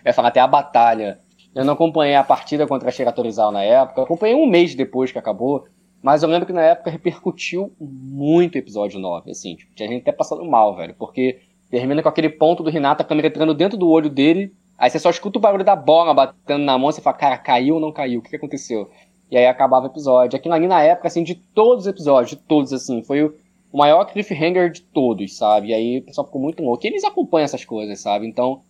a 0.06 0.14
falar 0.14 0.28
até 0.28 0.40
a 0.40 0.48
batalha. 0.48 1.20
Eu 1.56 1.64
não 1.64 1.74
acompanhei 1.74 2.16
a 2.16 2.24
partida 2.24 2.68
contra 2.68 2.90
a 2.90 2.92
Shiratorizawa 2.92 3.52
na 3.52 3.64
época. 3.64 4.02
Eu 4.02 4.06
acompanhei 4.06 4.36
um 4.36 4.48
mês 4.48 4.76
depois 4.76 5.12
que 5.12 5.18
acabou. 5.18 5.66
Mas 6.02 6.22
eu 6.22 6.30
lembro 6.30 6.46
que 6.46 6.52
na 6.54 6.62
época 6.62 6.92
repercutiu 6.92 7.74
muito 7.80 8.56
o 8.56 8.58
episódio 8.58 9.00
9, 9.00 9.32
assim. 9.32 9.56
Tipo, 9.56 9.74
tinha 9.74 9.88
gente 9.88 10.02
até 10.02 10.12
passando 10.12 10.44
mal, 10.44 10.76
velho. 10.76 10.94
Porque 10.96 11.40
termina 11.70 12.04
com 12.04 12.10
aquele 12.10 12.30
ponto 12.30 12.62
do 12.62 12.70
Renato, 12.70 13.02
a 13.02 13.06
câmera 13.06 13.28
entrando 13.28 13.54
dentro 13.54 13.78
do 13.78 13.90
olho 13.90 14.10
dele. 14.10 14.54
Aí 14.78 14.90
você 14.90 15.00
só 15.00 15.10
escuta 15.10 15.38
o 15.38 15.42
barulho 15.42 15.64
da 15.64 15.76
bola 15.76 16.14
batendo 16.14 16.66
na 16.66 16.78
mão. 16.78 16.92
Você 16.92 17.02
fala, 17.02 17.16
cara, 17.16 17.38
caiu 17.38 17.76
ou 17.76 17.82
não 17.82 17.94
caiu? 17.94 18.20
O 18.20 18.24
que 18.24 18.36
aconteceu? 18.36 18.90
E 19.34 19.38
aí 19.38 19.48
acabava 19.48 19.88
o 19.88 19.90
episódio. 19.90 20.38
Aquilo 20.38 20.54
ali 20.54 20.68
na 20.68 20.84
época, 20.84 21.08
assim, 21.08 21.24
de 21.24 21.34
todos 21.34 21.86
os 21.86 21.88
episódios, 21.88 22.30
de 22.30 22.36
todos, 22.36 22.72
assim, 22.72 23.02
foi 23.02 23.24
o, 23.24 23.34
o 23.72 23.78
maior 23.80 24.06
cliffhanger 24.06 24.70
de 24.70 24.82
todos, 24.82 25.36
sabe? 25.36 25.70
E 25.70 25.74
aí 25.74 25.98
o 25.98 26.04
pessoal 26.04 26.28
ficou 26.28 26.40
muito 26.40 26.62
louco. 26.62 26.86
E 26.86 26.90
eles 26.90 27.04
acompanham 27.04 27.46
essas 27.46 27.66
coisas, 27.66 28.00
sabe? 28.00 28.28
Então, 28.28 28.62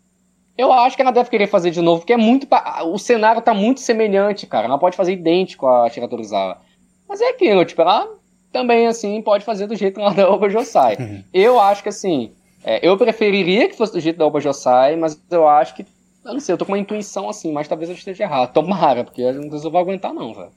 eu 0.58 0.72
acho 0.72 0.96
que 0.96 1.02
ela 1.02 1.12
deve 1.12 1.30
querer 1.30 1.48
fazer 1.48 1.70
de 1.70 1.82
novo, 1.82 2.00
porque 2.00 2.14
é 2.14 2.18
muito. 2.18 2.48
O 2.86 2.98
cenário 2.98 3.42
tá 3.42 3.54
muito 3.54 3.82
semelhante, 3.82 4.48
cara. 4.48 4.68
Ela 4.68 4.78
pode 4.78 4.96
fazer 4.96 5.12
idêntico 5.12 5.68
a 5.68 5.90
Shira 5.90 6.08
Torizawa. 6.08 6.62
Mas 7.10 7.20
é 7.20 7.32
aquilo, 7.32 7.66
tipo, 7.66 7.82
ela 7.82 8.08
também, 8.50 8.88
assim, 8.88 9.22
pode 9.22 9.44
fazer 9.44 9.68
do 9.68 9.76
jeito 9.76 10.00
lá 10.00 10.12
da 10.16 10.32
Oba 10.32 10.48
Josai. 10.48 10.96
Uhum. 10.98 11.24
Eu 11.34 11.60
acho 11.60 11.84
que, 11.84 11.90
assim, 11.90 12.32
é, 12.64 12.80
eu 12.82 12.98
preferiria 12.98 13.68
que 13.68 13.76
fosse 13.76 13.92
do 13.92 14.00
jeito 14.00 14.16
da 14.16 14.26
Oba 14.26 14.40
Josai, 14.40 14.96
mas 14.96 15.22
eu 15.30 15.46
acho 15.46 15.76
que 15.76 15.86
eu 16.26 16.34
não 16.34 16.40
sei, 16.40 16.54
eu 16.54 16.58
tô 16.58 16.66
com 16.66 16.72
uma 16.72 16.80
intuição 16.80 17.30
assim, 17.30 17.52
mas 17.52 17.68
talvez 17.68 17.90
eu 17.90 17.96
esteja 17.96 18.24
errado. 18.24 18.54
Tomara, 18.54 19.04
porque 19.04 19.22
eu 19.22 19.34
não 19.34 19.50
sei 19.50 19.60
se 19.60 19.66
eu 19.66 19.72
vou 19.72 19.82
aguentar, 19.82 20.14
não, 20.14 20.34
velho. 20.34 20.52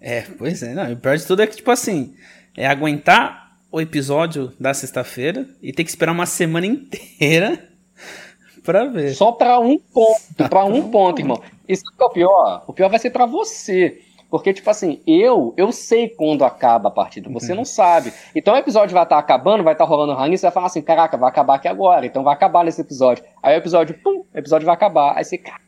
É, 0.00 0.22
pois 0.38 0.62
é. 0.62 0.74
Não, 0.74 0.92
o 0.92 0.96
pior 0.96 1.16
de 1.16 1.26
tudo 1.26 1.42
é 1.42 1.46
que, 1.46 1.56
tipo 1.56 1.70
assim, 1.70 2.14
é 2.56 2.66
aguentar 2.66 3.56
o 3.70 3.80
episódio 3.80 4.52
da 4.58 4.72
sexta-feira 4.72 5.48
e 5.62 5.72
ter 5.72 5.84
que 5.84 5.90
esperar 5.90 6.12
uma 6.12 6.26
semana 6.26 6.66
inteira 6.66 7.68
pra 8.62 8.84
ver. 8.84 9.14
Só 9.14 9.32
pra 9.32 9.58
um 9.58 9.78
ponto, 9.78 10.48
pra 10.48 10.64
um 10.64 10.90
ponto, 10.90 11.20
irmão. 11.20 11.42
Isso 11.68 11.82
que 11.84 12.02
é 12.02 12.04
o 12.04 12.10
pior. 12.10 12.64
O 12.66 12.72
pior 12.72 12.88
vai 12.88 12.98
ser 12.98 13.10
pra 13.10 13.26
você. 13.26 14.02
Porque, 14.30 14.52
tipo 14.52 14.68
assim, 14.68 15.00
eu 15.06 15.54
eu 15.56 15.70
sei 15.70 16.08
quando 16.08 16.44
acaba 16.44 16.88
a 16.88 16.92
partida, 16.92 17.30
você 17.30 17.52
uhum. 17.52 17.58
não 17.58 17.64
sabe. 17.64 18.12
Então 18.34 18.54
o 18.54 18.56
episódio 18.56 18.92
vai 18.92 19.04
estar 19.04 19.16
tá 19.16 19.20
acabando, 19.20 19.62
vai 19.62 19.74
estar 19.74 19.84
tá 19.84 19.90
rolando 19.90 20.14
ranking, 20.14 20.36
você 20.36 20.46
vai 20.46 20.52
falar 20.52 20.66
assim, 20.66 20.82
caraca, 20.82 21.16
vai 21.16 21.28
acabar 21.28 21.54
aqui 21.54 21.68
agora, 21.68 22.06
então 22.06 22.24
vai 22.24 22.34
acabar 22.34 22.64
nesse 22.64 22.80
episódio. 22.80 23.24
Aí 23.42 23.54
o 23.54 23.58
episódio, 23.58 23.98
pum, 24.02 24.24
o 24.32 24.38
episódio 24.38 24.66
vai 24.66 24.74
acabar. 24.74 25.16
Aí 25.16 25.24
você, 25.24 25.38
cara, 25.38 25.62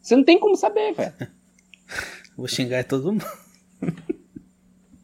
você 0.00 0.14
não 0.14 0.24
tem 0.24 0.38
como 0.38 0.56
saber, 0.56 0.92
velho. 0.92 1.12
Vou 2.36 2.46
xingar 2.46 2.84
todo 2.84 3.12
mundo. 3.12 3.24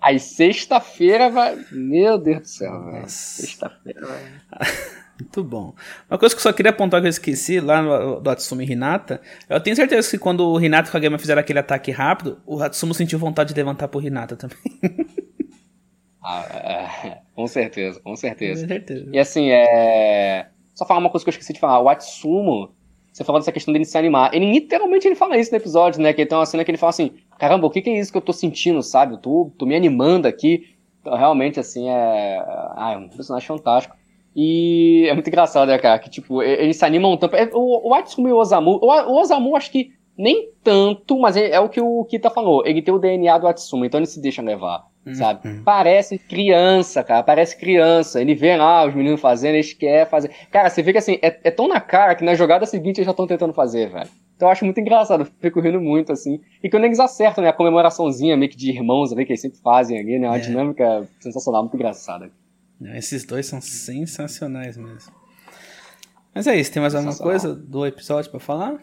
Aí 0.01 0.19
sexta-feira 0.19 1.31
vai. 1.31 1.57
Meu 1.71 2.19
Deus 2.19 2.41
do 2.41 2.49
céu, 2.49 2.85
velho. 2.85 3.05
Sexta-feira 3.09 4.01
vai. 4.07 4.23
Muito 5.23 5.45
bom. 5.45 5.73
Uma 6.11 6.19
coisa 6.19 6.35
que 6.35 6.39
eu 6.39 6.43
só 6.43 6.53
queria 6.53 6.71
apontar 6.71 7.01
que 7.01 7.07
eu 7.07 7.11
esqueci 7.11 7.61
lá 7.61 7.81
no, 7.81 8.21
do 8.21 8.31
Hatsumi 8.31 8.65
Hinata, 8.65 9.21
eu 9.49 9.61
tenho 9.61 9.77
certeza 9.77 10.11
que 10.11 10.19
quando 10.19 10.45
o 10.45 10.61
Hinata 10.61 10.89
e 10.89 10.91
o 10.91 10.93
Kageyama 10.93 11.19
fizeram 11.19 11.41
aquele 11.41 11.61
ataque 11.61 11.91
rápido, 11.91 12.41
o 12.45 12.61
Hatsumo 12.61 12.93
sentiu 12.93 13.19
vontade 13.19 13.55
de 13.55 13.57
levantar 13.57 13.89
pro 13.89 14.03
Hinata 14.03 14.37
também. 14.37 14.59
Ah, 16.25 16.47
é, 17.05 17.19
com 17.35 17.49
certeza, 17.49 17.99
com 17.99 18.15
certeza. 18.15 18.63
Com 18.63 18.69
certeza. 18.69 19.11
E 19.13 19.19
assim, 19.19 19.51
é. 19.51 20.47
Só 20.73 20.87
falar 20.87 21.01
uma 21.01 21.11
coisa 21.11 21.25
que 21.25 21.31
eu 21.31 21.33
esqueci 21.33 21.53
de 21.53 21.59
falar. 21.59 21.81
O 21.81 21.89
Atsumo, 21.89 22.73
você 23.13 23.25
falou 23.25 23.41
dessa 23.41 23.51
questão 23.51 23.73
dele 23.73 23.85
se 23.85 23.99
animar. 23.99 24.33
Ele 24.33 24.51
literalmente 24.53 25.07
ele 25.07 25.17
fala 25.17 25.37
isso 25.37 25.51
no 25.51 25.57
episódio, 25.57 26.01
né? 26.01 26.13
Que 26.13 26.25
tem 26.25 26.39
uma 26.39 26.47
cena 26.47 26.65
que 26.65 26.71
ele 26.71 26.79
fala 26.79 26.91
assim: 26.91 27.11
caramba, 27.41 27.67
o 27.67 27.71
que, 27.71 27.83
que 27.83 27.91
é 27.91 27.99
isso 27.99 28.13
que 28.13 28.19
eu 28.19 28.23
tô 28.23 28.33
sentindo, 28.33 28.81
sabe? 28.85 29.15
Eu 29.15 29.19
tô, 29.19 29.53
tô 29.59 29.67
me 29.67 29.75
animando 29.75 30.29
aqui. 30.29 30.77
Então, 31.01 31.17
realmente, 31.17 31.59
assim, 31.59 31.89
é. 31.89 32.39
Ah, 32.77 32.93
é 32.95 32.97
um 32.97 33.09
personagem 33.09 33.49
fantástico. 33.49 33.97
E 34.35 35.07
é 35.09 35.15
muito 35.15 35.29
engraçado, 35.29 35.69
né, 35.69 35.79
cara? 35.79 35.99
Que, 35.99 36.09
tipo, 36.09 36.43
eles 36.43 36.77
se 36.77 36.85
animam 36.85 37.17
tanto. 37.17 37.37
É, 37.37 37.51
o, 37.53 37.91
o 37.91 37.95
Atsumo 37.95 38.29
e 38.29 38.33
o 38.33 38.37
Osamu. 38.37 38.79
O, 38.83 38.87
o 38.87 39.21
Osamu, 39.21 39.57
acho 39.57 39.71
que 39.71 39.93
nem 40.17 40.51
tanto, 40.63 41.19
mas 41.19 41.37
é, 41.37 41.51
é 41.51 41.61
o 41.61 41.69
que 41.69 41.81
o 41.81 42.05
Kita 42.05 42.31
falou. 42.31 42.63
Ele 42.67 42.83
tem 42.83 42.95
o 42.95 42.99
DNA 42.99 43.37
do 43.39 43.47
Atsumo, 43.47 43.85
então 43.85 43.99
ele 43.99 44.07
se 44.07 44.21
deixa 44.21 44.43
levar 44.43 44.85
sabe? 45.15 45.49
Uhum. 45.49 45.63
Parece 45.65 46.19
criança, 46.19 47.03
cara, 47.03 47.23
parece 47.23 47.57
criança. 47.59 48.21
Ele 48.21 48.35
vê 48.35 48.57
lá 48.57 48.87
os 48.87 48.95
meninos 48.95 49.21
fazendo, 49.21 49.55
eles 49.55 49.73
querem 49.73 50.07
fazer. 50.07 50.31
Cara, 50.51 50.71
você 50.71 50.83
vê 50.83 50.93
que 50.93 50.99
assim, 50.99 51.19
é, 51.21 51.39
é 51.43 51.51
tão 51.51 51.67
na 51.67 51.81
cara 51.81 52.15
que 52.15 52.25
na 52.25 52.35
jogada 52.35 52.67
seguinte 52.67 52.99
eles 52.99 53.07
já 53.07 53.11
estão 53.11 53.27
tentando 53.27 53.53
fazer, 53.53 53.91
velho. 53.91 54.09
Então 54.37 54.49
eu 54.49 54.53
acho 54.53 54.65
muito 54.65 54.81
engraçado, 54.81 55.27
fico 55.41 55.61
rindo 55.61 55.81
muito, 55.81 56.13
assim. 56.13 56.41
E 56.63 56.71
quando 56.71 56.85
eles 56.85 56.99
acertam, 56.99 57.43
né, 57.45 57.51
a 57.51 57.53
comemoraçãozinha 57.53 58.37
meio 58.37 58.51
que 58.51 58.57
de 58.57 58.71
irmãos 58.71 59.13
ali, 59.13 59.25
que 59.25 59.33
eles 59.33 59.41
sempre 59.41 59.59
fazem 59.59 59.99
ali, 59.99 60.19
né, 60.19 60.29
uma 60.29 60.37
é. 60.37 60.41
dinâmica 60.41 61.09
sensacional, 61.21 61.63
muito 61.63 61.75
engraçada. 61.75 62.31
Esses 62.95 63.25
dois 63.25 63.47
são 63.47 63.61
sensacionais 63.61 64.77
mesmo. 64.77 65.13
Mas 66.35 66.47
é 66.47 66.59
isso, 66.59 66.73
tem 66.73 66.81
mais 66.81 66.95
alguma 66.95 67.17
coisa 67.17 67.55
do 67.55 67.87
episódio 67.87 68.31
para 68.31 68.41
falar? 68.41 68.83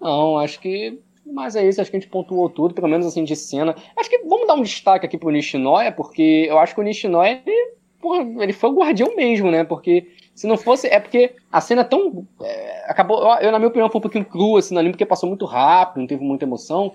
Não, 0.00 0.38
acho 0.38 0.60
que 0.60 1.02
mas 1.26 1.56
é 1.56 1.66
isso, 1.66 1.80
acho 1.80 1.90
que 1.90 1.96
a 1.96 2.00
gente 2.00 2.10
pontuou 2.10 2.50
tudo, 2.50 2.74
pelo 2.74 2.88
menos 2.88 3.06
assim, 3.06 3.24
de 3.24 3.34
cena. 3.34 3.74
Acho 3.96 4.10
que 4.10 4.18
vamos 4.18 4.46
dar 4.46 4.54
um 4.54 4.62
destaque 4.62 5.06
aqui 5.06 5.16
pro 5.16 5.30
Nishinoya, 5.30 5.90
porque 5.90 6.46
eu 6.48 6.58
acho 6.58 6.74
que 6.74 6.80
o 6.80 6.84
Nishinoya, 6.84 7.42
ele, 7.46 7.74
porra, 8.00 8.22
ele 8.42 8.52
foi 8.52 8.70
o 8.70 8.74
guardião 8.74 9.16
mesmo, 9.16 9.50
né? 9.50 9.64
Porque 9.64 10.12
se 10.34 10.46
não 10.46 10.58
fosse. 10.58 10.86
É 10.88 11.00
porque 11.00 11.34
a 11.50 11.60
cena 11.60 11.80
é 11.80 11.84
tão. 11.84 12.26
É, 12.42 12.90
acabou. 12.90 13.18
Eu, 13.40 13.50
na 13.50 13.58
minha 13.58 13.68
opinião, 13.68 13.88
foi 13.88 13.98
um 13.98 14.02
pouquinho 14.02 14.24
crua 14.24 14.58
assim 14.58 14.76
ali, 14.76 14.90
porque 14.90 15.06
passou 15.06 15.28
muito 15.28 15.46
rápido, 15.46 16.00
não 16.00 16.06
teve 16.06 16.22
muita 16.22 16.44
emoção. 16.44 16.92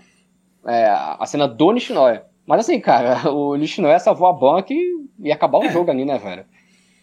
É, 0.68 0.88
a 0.88 1.26
cena 1.26 1.48
do 1.48 1.72
Nishinoya. 1.72 2.26
Mas 2.50 2.62
assim, 2.62 2.80
cara, 2.80 3.30
o 3.32 3.56
Nishinoya 3.56 4.00
salvou 4.00 4.28
a 4.28 4.34
banca 4.34 4.74
e 4.74 5.06
ia 5.20 5.36
acabar 5.36 5.60
o 5.60 5.66
é. 5.66 5.70
jogo 5.72 5.92
ali, 5.92 6.04
né, 6.04 6.18
velho? 6.18 6.44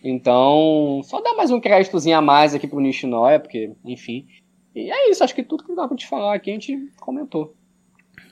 Então, 0.02 1.00
só 1.04 1.20
dar 1.20 1.34
mais 1.34 1.52
um 1.52 1.60
créditozinho 1.60 2.18
a 2.18 2.20
mais 2.20 2.52
aqui 2.52 2.66
pro 2.66 2.80
Nishinoya, 2.80 3.38
porque, 3.38 3.72
enfim. 3.84 4.26
E 4.74 4.90
é 4.90 5.08
isso, 5.08 5.22
acho 5.22 5.36
que 5.36 5.44
tudo 5.44 5.62
que 5.62 5.72
dá 5.76 5.86
pra 5.86 5.96
te 5.96 6.04
falar 6.08 6.34
aqui 6.34 6.50
a 6.50 6.54
gente 6.54 6.90
comentou. 6.98 7.54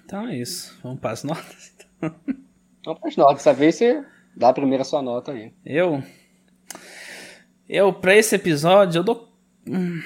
Então 0.05 0.27
é 0.27 0.37
isso. 0.37 0.77
Vamos 0.83 0.99
para 0.99 1.13
as 1.13 1.23
notas. 1.25 1.73
Então. 1.99 2.15
Vamos 2.85 3.01
para 3.01 3.09
as 3.09 3.17
notas. 3.17 3.35
Dessa 3.37 3.53
vez 3.53 3.77
você 3.77 4.05
dá 4.37 4.49
a 4.49 4.53
primeira 4.53 4.83
sua 4.83 5.01
nota 5.01 5.31
aí. 5.31 5.53
Eu? 5.65 6.03
Eu, 7.69 7.93
pra 7.93 8.17
esse 8.17 8.35
episódio, 8.35 8.99
eu 8.99 9.05
dou. 9.05 9.29
Hum, 9.69 10.03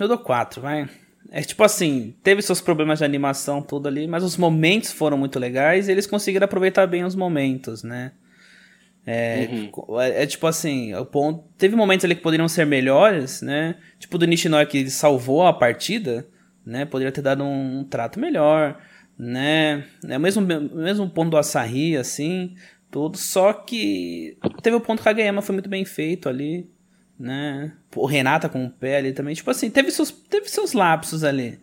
eu 0.00 0.08
dou 0.08 0.18
4, 0.18 0.60
vai. 0.60 0.88
É 1.30 1.42
tipo 1.42 1.62
assim, 1.62 2.14
teve 2.24 2.42
seus 2.42 2.60
problemas 2.60 2.98
de 2.98 3.04
animação, 3.04 3.62
tudo 3.62 3.86
ali, 3.86 4.08
mas 4.08 4.24
os 4.24 4.36
momentos 4.36 4.90
foram 4.90 5.16
muito 5.16 5.38
legais 5.38 5.88
e 5.88 5.92
eles 5.92 6.06
conseguiram 6.06 6.44
aproveitar 6.44 6.86
bem 6.88 7.04
os 7.04 7.14
momentos, 7.14 7.84
né? 7.84 8.12
É, 9.06 9.48
uhum. 9.50 10.00
é, 10.00 10.22
é, 10.24 10.26
tipo 10.26 10.46
assim, 10.46 10.92
o 10.94 11.06
ponto, 11.06 11.44
teve 11.56 11.74
momentos 11.74 12.04
ali 12.04 12.14
que 12.14 12.22
poderiam 12.22 12.48
ser 12.48 12.66
melhores, 12.66 13.42
né? 13.42 13.76
Tipo 13.98 14.18
do 14.18 14.26
Nishinoya 14.26 14.66
que 14.66 14.90
salvou 14.90 15.46
a 15.46 15.52
partida, 15.52 16.26
né? 16.66 16.84
Poderia 16.84 17.12
ter 17.12 17.22
dado 17.22 17.44
um, 17.44 17.80
um 17.80 17.84
trato 17.84 18.18
melhor, 18.18 18.78
né? 19.16 19.84
É 20.08 20.16
o 20.16 20.20
mesmo, 20.20 20.42
mesmo 20.42 21.08
ponto 21.08 21.30
do 21.30 21.36
Asahi, 21.38 21.96
assim, 21.96 22.54
tudo. 22.90 23.16
Só 23.16 23.52
que 23.52 24.36
teve 24.62 24.76
o 24.76 24.80
ponto 24.80 25.02
que 25.02 25.08
a 25.08 25.12
Kageyama 25.12 25.42
foi 25.42 25.54
muito 25.54 25.68
bem 25.68 25.84
feito 25.84 26.28
ali, 26.28 26.68
né? 27.20 27.72
O 27.94 28.06
Renata 28.06 28.48
com 28.48 28.64
o 28.64 28.70
pé 28.70 28.96
ali 28.96 29.12
também. 29.12 29.34
Tipo 29.34 29.50
assim, 29.50 29.70
teve 29.70 29.90
seus, 29.90 30.10
teve 30.10 30.48
seus 30.48 30.72
lapsos 30.72 31.22
ali. 31.22 31.60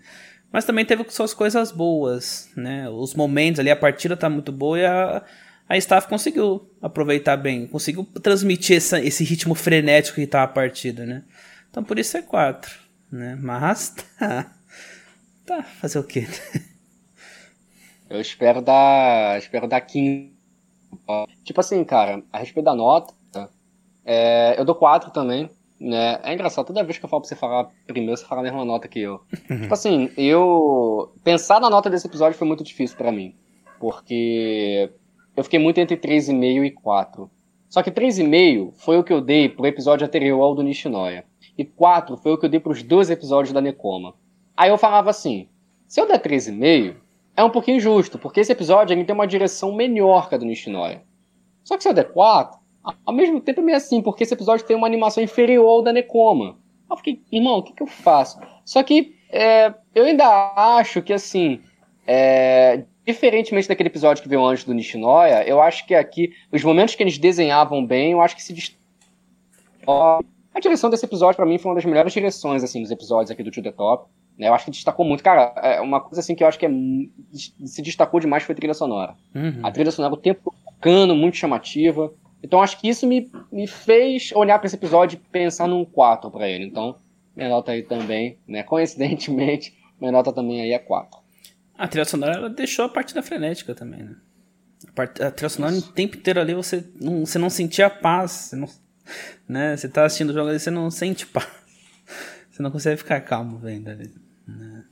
Mas 0.52 0.64
também 0.64 0.86
teve 0.86 1.04
suas 1.10 1.34
coisas 1.34 1.72
boas, 1.72 2.50
né? 2.56 2.88
Os 2.90 3.14
momentos 3.14 3.60
ali, 3.60 3.70
a 3.70 3.76
partida 3.76 4.16
tá 4.16 4.30
muito 4.30 4.52
boa 4.52 4.80
e 4.80 4.86
a 4.86 5.24
a 5.70 5.76
staff 5.76 6.08
conseguiu 6.08 6.70
aproveitar 6.82 7.36
bem, 7.36 7.68
conseguiu 7.68 8.06
transmitir 8.24 8.78
essa, 8.78 9.02
esse 9.02 9.24
ritmo 9.24 9.54
frenético 9.54 10.16
que 10.16 10.26
tá 10.26 10.44
a 10.44 10.48
partida, 10.48 11.06
né? 11.06 11.24
Então 11.70 11.84
por 11.84 12.00
isso 12.00 12.16
é 12.16 12.22
4, 12.22 12.74
né? 13.12 13.38
Mas 13.42 13.90
tá. 14.18 14.54
Tá, 15.46 15.64
fazer 15.64 16.00
o 16.00 16.04
quê? 16.04 16.28
Eu 18.10 18.20
espero 18.20 18.62
dar. 18.62 19.38
Espero 19.38 19.68
dar 19.68 19.82
15. 19.82 20.34
Tipo 21.44 21.60
assim, 21.60 21.84
cara, 21.84 22.22
a 22.32 22.40
respeito 22.40 22.66
da 22.66 22.76
nota, 22.76 23.14
é, 24.08 24.56
eu 24.58 24.64
dou 24.64 24.74
4 24.74 25.12
também. 25.12 25.50
Né? 25.80 26.20
É 26.24 26.34
engraçado, 26.34 26.66
toda 26.66 26.84
vez 26.84 26.98
que 26.98 27.06
eu 27.06 27.10
falo 27.10 27.22
pra 27.22 27.28
você 27.28 27.36
falar 27.36 27.70
primeiro, 27.86 28.18
você 28.18 28.26
fala 28.26 28.42
a 28.42 28.44
mesma 28.44 28.66
nota 28.66 28.88
que 28.88 29.02
eu. 29.02 29.20
tipo 29.46 29.74
assim, 29.74 30.10
eu. 30.18 31.14
Pensar 31.24 31.60
na 31.60 31.70
nota 31.70 31.90
desse 31.90 32.08
episódio 32.08 32.38
foi 32.38 32.48
muito 32.48 32.64
difícil 32.64 32.98
para 32.98 33.12
mim. 33.12 33.36
Porque 33.80 34.90
eu 35.36 35.44
fiquei 35.44 35.60
muito 35.60 35.78
entre 35.80 35.98
3,5 35.98 36.66
e 36.66 36.72
4. 36.72 37.30
Só 37.70 37.84
que 37.84 37.92
3,5 37.92 38.72
foi 38.78 38.98
o 38.98 39.04
que 39.04 39.12
eu 39.12 39.22
dei 39.22 39.50
pro 39.50 39.68
episódio 39.68 40.08
anterior 40.08 40.42
ao 40.42 40.56
do 40.56 40.64
Nishinoya. 40.64 41.26
E 41.58 41.66
4 41.66 42.16
foi 42.18 42.32
o 42.32 42.38
que 42.38 42.46
eu 42.46 42.50
dei 42.50 42.60
pros 42.60 42.82
dois 42.82 43.10
episódios 43.10 43.54
da 43.54 43.62
Nekoma. 43.62 44.16
Aí 44.56 44.70
eu 44.70 44.78
falava 44.78 45.10
assim, 45.10 45.50
se 45.86 46.00
eu 46.00 46.08
der 46.08 46.20
3,5, 46.20 46.96
é 47.36 47.44
um 47.44 47.50
pouquinho 47.50 47.78
injusto, 47.78 48.18
porque 48.18 48.40
esse 48.40 48.52
episódio 48.52 48.94
ele 48.94 49.04
tem 49.04 49.14
uma 49.14 49.28
direção 49.28 49.76
melhor 49.76 50.30
que 50.30 50.36
a 50.36 50.38
do 50.38 50.46
Nishinoya. 50.46 51.04
Só 51.64 51.76
que 51.76 51.84
se 51.84 51.90
eu 51.90 51.94
der 51.94 52.12
4, 52.12 52.58
ao 53.06 53.14
mesmo 53.14 53.40
tempo 53.42 53.62
é 53.62 53.64
meio 53.64 53.78
assim, 53.78 54.02
porque 54.02 54.24
esse 54.24 54.34
episódio 54.34 54.66
tem 54.66 54.76
uma 54.76 54.88
animação 54.88 55.24
inferior 55.24 55.68
ao 55.68 55.82
da 55.82 55.94
Nekoma. 55.94 56.58
Eu 56.90 56.98
fiquei, 56.98 57.22
irmão, 57.32 57.60
o 57.60 57.64
que, 57.64 57.74
que 57.74 57.84
eu 57.84 57.88
faço? 57.88 58.40
Só 58.64 58.82
que 58.84 59.16
é, 59.30 59.74
eu 59.94 60.06
ainda 60.06 60.54
acho 60.56 61.02
que 61.02 61.12
assim, 61.12 61.60
é, 62.06 62.84
diferentemente 63.06 63.68
daquele 63.68 63.90
episódio 63.90 64.22
que 64.22 64.30
veio 64.30 64.46
antes 64.46 64.64
do 64.64 64.74
Nishinoya, 64.74 65.44
eu 65.48 65.62
acho 65.62 65.86
que 65.86 65.96
aqui, 65.96 66.32
os 66.52 66.64
momentos 66.64 66.96
que 66.96 67.04
eles 67.04 67.18
desenhavam 67.18 67.86
bem, 67.86 68.12
eu 68.12 68.22
acho 68.22 68.36
que 68.36 68.44
se 68.44 68.78
A 69.88 70.60
direção 70.60 70.90
desse 70.90 71.06
episódio, 71.06 71.36
para 71.36 71.46
mim, 71.46 71.58
foi 71.58 71.70
uma 71.70 71.76
das 71.76 71.86
melhores 71.86 72.12
direções, 72.14 72.64
assim, 72.64 72.82
dos 72.82 72.92
episódios 72.92 73.32
aqui 73.32 73.44
do 73.44 73.52
To 73.52 73.62
The 73.62 73.72
Top. 73.72 74.10
Né? 74.38 74.48
Eu 74.50 74.54
acho 74.54 74.66
que 74.66 74.72
destacou 74.72 75.06
muito. 75.06 75.24
Cara, 75.24 75.54
é 75.62 75.82
uma 75.82 76.00
coisa, 76.00 76.20
assim, 76.20 76.36
que 76.36 76.44
eu 76.44 76.48
acho 76.48 76.60
que 76.60 76.66
é, 76.66 76.70
se 77.34 77.82
destacou 77.82 78.20
demais 78.20 78.44
foi 78.44 78.54
a 78.54 78.56
trilha 78.56 78.74
sonora. 78.74 79.16
Uhum. 79.34 79.60
A 79.64 79.72
trilha 79.72 79.92
sonora, 79.92 80.14
o 80.14 80.18
tempo 80.18 80.54
tocando, 80.66 81.16
muito 81.16 81.38
chamativa. 81.38 82.14
Então, 82.42 82.62
acho 82.62 82.80
que 82.80 82.88
isso 82.88 83.08
me, 83.08 83.32
me 83.52 83.68
fez 83.68 84.32
olhar 84.34 84.60
para 84.60 84.68
esse 84.68 84.76
episódio 84.76 85.18
e 85.18 85.30
pensar 85.32 85.68
num 85.68 85.84
4 85.84 86.30
para 86.30 86.48
ele. 86.48 86.66
Então, 86.66 86.96
minha 87.36 87.50
nota 87.50 87.72
aí 87.72 87.84
também, 87.84 88.38
né? 88.48 88.64
Coincidentemente, 88.64 89.78
minha 90.00 90.12
nota 90.12 90.32
também 90.32 90.62
aí 90.62 90.72
é 90.72 90.80
4. 90.80 91.20
A 91.78 91.88
trilha 91.88 92.06
sonora 92.06 92.36
ela 92.36 92.50
deixou 92.50 92.86
a 92.86 92.90
partida 92.90 93.22
frenética 93.22 93.76
também, 93.76 94.04
né? 94.04 94.16
A, 94.88 94.92
part... 94.92 95.22
a 95.22 95.32
trilha 95.32 95.50
sonora 95.50 95.74
Isso. 95.74 95.90
o 95.90 95.94
tempo 95.94 96.18
inteiro 96.18 96.40
ali 96.40 96.54
você 96.54 96.84
não, 97.00 97.26
você 97.26 97.38
não 97.38 97.50
sentia 97.50 97.90
paz. 97.90 98.32
Você, 98.32 98.56
não, 98.56 98.68
né? 99.48 99.78
você 99.78 99.88
tá 99.88 100.06
assistindo 100.06 100.32
o 100.32 100.34
jogo 100.34 100.50
ali 100.50 100.60
você 100.60 100.72
não 100.72 100.90
sente 100.90 101.26
paz. 101.26 101.48
Você 102.50 102.64
não 102.64 102.72
consegue 102.72 102.98
ficar 102.98 103.22
calmo 103.22 103.60
vendo 103.60 103.88
ali. 103.88 104.12
Né? 104.48 104.84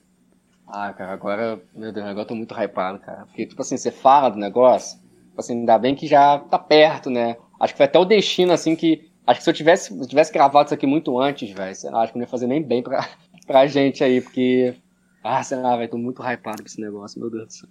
Ah, 0.67 0.93
cara, 0.93 1.13
agora, 1.13 1.59
meu 1.73 1.91
Deus, 1.91 2.05
agora 2.05 2.21
eu 2.21 2.27
tô 2.27 2.35
muito 2.35 2.53
hypado, 2.53 2.99
cara. 2.99 3.25
Porque, 3.25 3.47
tipo 3.47 3.59
assim, 3.59 3.75
você 3.75 3.89
fala 3.89 4.29
do 4.29 4.37
negócio, 4.37 4.99
assim, 5.37 5.59
ainda 5.59 5.77
bem 5.77 5.95
que 5.95 6.07
já 6.07 6.39
tá 6.39 6.57
perto, 6.59 7.09
né? 7.09 7.37
Acho 7.59 7.73
que 7.73 7.77
foi 7.77 7.85
até 7.85 7.99
o 7.99 8.05
destino, 8.05 8.53
assim, 8.53 8.75
que. 8.75 9.09
Acho 9.25 9.39
que 9.39 9.43
se 9.43 9.49
eu 9.49 9.53
tivesse, 9.53 9.93
se 9.93 9.99
eu 9.99 10.07
tivesse 10.07 10.31
gravado 10.31 10.65
isso 10.67 10.73
aqui 10.75 10.85
muito 10.85 11.19
antes, 11.19 11.49
velho, 11.49 11.71
acho 11.71 12.11
que 12.13 12.17
não 12.17 12.25
ia 12.25 12.27
fazer 12.27 12.45
nem 12.45 12.61
bem 12.61 12.83
pra, 12.83 13.09
pra 13.47 13.65
gente 13.65 14.03
aí, 14.03 14.21
porque 14.21 14.75
ah, 15.23 15.41
sei 15.41 15.57
lá, 15.57 15.75
velho, 15.75 15.89
tô 15.89 15.97
muito 15.97 16.21
hypado 16.21 16.61
com 16.61 16.67
esse 16.67 16.79
negócio, 16.79 17.19
meu 17.19 17.31
Deus 17.31 17.47
do 17.47 17.53
céu. 17.53 17.69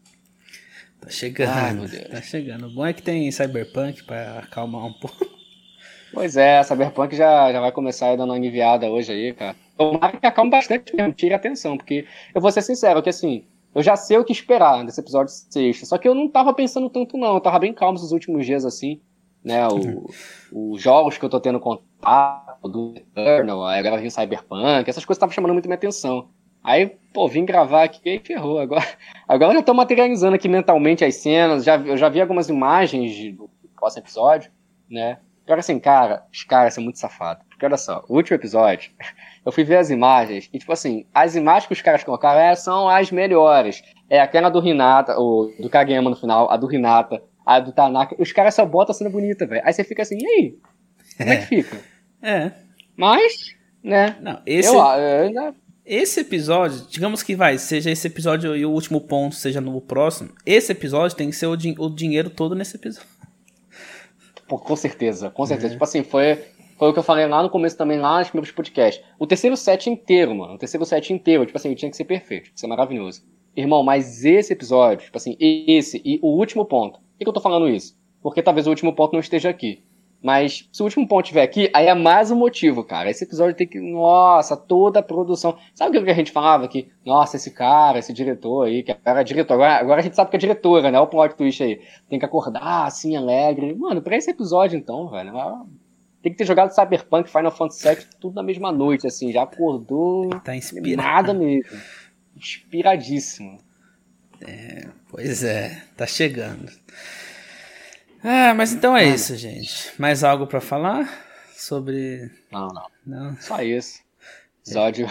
Tá 1.00 1.08
chegando, 1.08 1.50
Ai, 1.52 1.72
meu 1.72 1.86
Deus. 1.86 2.08
tá 2.08 2.20
chegando. 2.20 2.66
O 2.66 2.70
bom 2.70 2.84
é 2.84 2.92
que 2.92 3.00
tem 3.02 3.30
Cyberpunk 3.30 4.02
pra 4.02 4.40
acalmar 4.40 4.86
um 4.86 4.92
pouco. 4.92 5.24
Pois 6.12 6.36
é, 6.36 6.62
Cyberpunk 6.62 7.16
já, 7.16 7.52
já 7.52 7.60
vai 7.60 7.72
começar 7.72 8.06
aí 8.06 8.16
dando 8.16 8.30
uma 8.32 8.38
enviada 8.38 8.88
hoje 8.88 9.10
aí, 9.10 9.32
cara. 9.32 9.56
Tomara 9.76 10.16
que 10.16 10.24
acalme 10.24 10.48
bastante 10.48 10.94
mesmo, 10.94 11.12
tire 11.12 11.34
atenção, 11.34 11.76
porque 11.76 12.06
eu 12.32 12.40
vou 12.40 12.52
ser 12.52 12.62
sincero, 12.62 13.02
que 13.02 13.10
assim, 13.10 13.44
eu 13.74 13.82
já 13.82 13.96
sei 13.96 14.18
o 14.18 14.24
que 14.24 14.32
esperar 14.32 14.84
desse 14.84 15.00
episódio 15.00 15.32
sexta, 15.32 15.86
só 15.86 15.98
que 15.98 16.06
eu 16.06 16.14
não 16.14 16.28
tava 16.28 16.54
pensando 16.54 16.88
tanto 16.88 17.16
não, 17.16 17.34
eu 17.34 17.40
tava 17.40 17.58
bem 17.58 17.72
calmo 17.72 17.98
esses 17.98 18.12
últimos 18.12 18.46
dias 18.46 18.64
assim, 18.64 19.00
né, 19.42 19.66
o, 19.68 20.08
os 20.72 20.80
jogos 20.80 21.18
que 21.18 21.24
eu 21.24 21.30
tô 21.30 21.40
tendo 21.40 21.60
contato, 21.60 22.68
do 22.68 22.94
Eternal, 22.96 23.62
agora 23.66 23.98
vem 23.98 24.10
Cyberpunk, 24.10 24.88
essas 24.88 25.04
coisas 25.04 25.18
estavam 25.18 25.34
chamando 25.34 25.52
muito 25.52 25.66
minha 25.66 25.76
atenção. 25.76 26.28
Aí, 26.62 26.96
pô, 27.12 27.28
vim 27.28 27.44
gravar 27.44 27.84
aqui 27.84 28.00
e 28.08 28.18
ferrou. 28.18 28.58
Agora, 28.58 28.82
agora 29.28 29.52
eu 29.52 29.56
já 29.58 29.62
tô 29.62 29.74
materializando 29.74 30.34
aqui 30.34 30.48
mentalmente 30.48 31.04
as 31.04 31.16
cenas. 31.16 31.62
Já, 31.62 31.76
eu 31.76 31.96
já 31.96 32.08
vi 32.08 32.22
algumas 32.22 32.48
imagens 32.48 33.36
do 33.36 33.50
próximo 33.76 34.02
episódio, 34.02 34.50
né? 34.88 35.18
Agora 35.44 35.60
assim, 35.60 35.78
cara, 35.78 36.24
os 36.32 36.42
caras 36.44 36.74
são 36.74 36.82
muito 36.82 36.98
safados. 36.98 37.44
Porque 37.48 37.64
olha 37.64 37.76
só, 37.76 38.04
o 38.08 38.16
último 38.16 38.36
episódio, 38.36 38.90
eu 39.44 39.52
fui 39.52 39.64
ver 39.64 39.76
as 39.76 39.90
imagens, 39.90 40.48
e 40.52 40.58
tipo 40.58 40.72
assim, 40.72 41.06
as 41.14 41.36
imagens 41.36 41.66
que 41.66 41.72
os 41.72 41.82
caras 41.82 42.02
colocaram 42.02 42.40
é, 42.40 42.54
são 42.54 42.88
as 42.88 43.10
melhores. 43.10 43.82
É 44.08 44.20
aquela 44.20 44.48
do 44.48 44.66
Hinata, 44.66 45.18
o 45.18 45.52
do 45.58 45.68
Kageyama 45.68 46.10
no 46.10 46.16
final, 46.16 46.50
a 46.50 46.56
do 46.56 46.72
Hinata, 46.72 47.22
a 47.44 47.60
do 47.60 47.72
Tanaka. 47.72 48.16
Os 48.18 48.32
caras 48.32 48.54
só 48.54 48.64
botam 48.64 48.92
a 48.92 48.94
cena 48.94 49.10
bonita, 49.10 49.46
velho. 49.46 49.62
Aí 49.64 49.72
você 49.72 49.84
fica 49.84 50.02
assim, 50.02 50.18
e 50.20 50.26
aí? 50.26 50.58
Como 51.18 51.32
é 51.32 51.36
que 51.36 51.46
fica? 51.62 51.76
É. 52.22 52.52
Mas, 52.96 53.54
né? 53.82 54.16
Não, 54.20 54.40
esse, 54.46 54.74
eu, 54.74 54.80
eu, 54.80 55.30
eu, 55.30 55.54
esse 55.84 56.20
episódio, 56.20 56.86
digamos 56.88 57.22
que 57.22 57.36
vai, 57.36 57.58
seja 57.58 57.90
esse 57.90 58.06
episódio 58.06 58.56
e 58.56 58.64
o 58.64 58.70
último 58.70 59.02
ponto, 59.02 59.34
seja 59.34 59.60
no 59.60 59.78
próximo, 59.82 60.30
esse 60.46 60.72
episódio 60.72 61.14
tem 61.14 61.28
que 61.28 61.36
ser 61.36 61.46
o, 61.46 61.54
din 61.54 61.74
o 61.78 61.90
dinheiro 61.90 62.30
todo 62.30 62.54
nesse 62.54 62.76
episódio. 62.76 63.06
Pô, 64.48 64.58
com 64.58 64.76
certeza, 64.76 65.30
com 65.30 65.46
certeza. 65.46 65.68
É. 65.68 65.70
Tipo 65.72 65.84
assim, 65.84 66.02
foi, 66.02 66.36
foi 66.78 66.88
o 66.88 66.92
que 66.92 66.98
eu 66.98 67.02
falei 67.02 67.26
lá 67.26 67.42
no 67.42 67.50
começo 67.50 67.76
também, 67.76 67.98
lá 67.98 68.18
nos 68.18 68.28
primeiros 68.28 68.52
podcasts. 68.54 69.04
O 69.18 69.26
terceiro 69.26 69.56
set 69.56 69.88
inteiro, 69.88 70.34
mano. 70.34 70.54
O 70.54 70.58
terceiro 70.58 70.84
set 70.84 71.12
inteiro, 71.12 71.46
tipo 71.46 71.56
assim, 71.56 71.74
tinha 71.74 71.90
que 71.90 71.96
ser 71.96 72.04
perfeito, 72.04 72.44
tinha 72.44 72.54
que 72.54 72.60
ser 72.60 72.66
maravilhoso. 72.66 73.22
Irmão, 73.56 73.82
mas 73.82 74.24
esse 74.24 74.52
episódio, 74.52 75.04
tipo 75.04 75.16
assim, 75.16 75.36
esse 75.40 76.02
e 76.04 76.18
o 76.22 76.36
último 76.36 76.64
ponto. 76.64 76.98
Por 76.98 77.18
que, 77.18 77.24
que 77.24 77.28
eu 77.28 77.34
tô 77.34 77.40
falando 77.40 77.68
isso? 77.68 77.96
Porque 78.20 78.42
talvez 78.42 78.66
o 78.66 78.70
último 78.70 78.92
ponto 78.94 79.12
não 79.12 79.20
esteja 79.20 79.48
aqui. 79.48 79.84
Mas 80.24 80.66
se 80.72 80.80
o 80.80 80.86
último 80.86 81.06
ponto 81.06 81.26
estiver 81.26 81.42
aqui, 81.42 81.68
aí 81.74 81.86
é 81.86 81.94
mais 81.94 82.30
um 82.30 82.36
motivo, 82.36 82.82
cara. 82.82 83.10
Esse 83.10 83.24
episódio 83.24 83.54
tem 83.54 83.66
que. 83.66 83.78
Nossa, 83.78 84.56
toda 84.56 85.00
a 85.00 85.02
produção. 85.02 85.58
Sabe 85.74 85.90
aquilo 85.90 86.06
que 86.06 86.10
a 86.10 86.14
gente 86.14 86.32
falava? 86.32 86.66
Que, 86.66 86.88
nossa, 87.04 87.36
esse 87.36 87.50
cara, 87.50 87.98
esse 87.98 88.10
diretor 88.10 88.66
aí, 88.66 88.82
que 88.82 88.96
era 89.04 89.22
diretor. 89.22 89.52
Agora, 89.52 89.74
agora 89.74 90.00
a 90.00 90.02
gente 90.02 90.16
sabe 90.16 90.30
que 90.30 90.36
é 90.36 90.38
diretora, 90.38 90.90
né? 90.90 90.98
O 90.98 91.06
plot 91.06 91.34
twist 91.34 91.62
aí. 91.62 91.78
Tem 92.08 92.18
que 92.18 92.24
acordar 92.24 92.86
assim, 92.86 93.14
alegre. 93.14 93.74
Mano, 93.74 94.00
pra 94.00 94.16
esse 94.16 94.30
episódio 94.30 94.78
então, 94.78 95.10
velho. 95.10 95.34
Tem 96.22 96.32
que 96.32 96.38
ter 96.38 96.46
jogado 96.46 96.70
Cyberpunk, 96.70 97.28
Final 97.28 97.50
Fantasy 97.50 97.86
VII, 97.86 98.06
tudo 98.18 98.36
na 98.36 98.42
mesma 98.42 98.72
noite, 98.72 99.06
assim. 99.06 99.30
Já 99.30 99.42
acordou. 99.42 100.30
Tá 100.40 100.56
inspirado. 100.56 101.34
Mesmo. 101.34 101.62
Inspiradíssimo. 102.34 103.58
É, 104.40 104.88
pois 105.10 105.44
é, 105.44 105.82
tá 105.98 106.06
chegando. 106.06 106.72
Ah, 108.26 108.54
mas 108.54 108.72
então 108.72 108.96
é 108.96 109.04
isso, 109.04 109.36
gente. 109.36 109.92
Mais 110.00 110.24
algo 110.24 110.46
para 110.46 110.58
falar 110.58 111.06
sobre. 111.54 112.30
Não, 112.50 112.68
não. 112.68 112.86
Não. 113.06 113.36
Só 113.36 113.60
isso. 113.62 114.02
Episódio. 114.62 115.06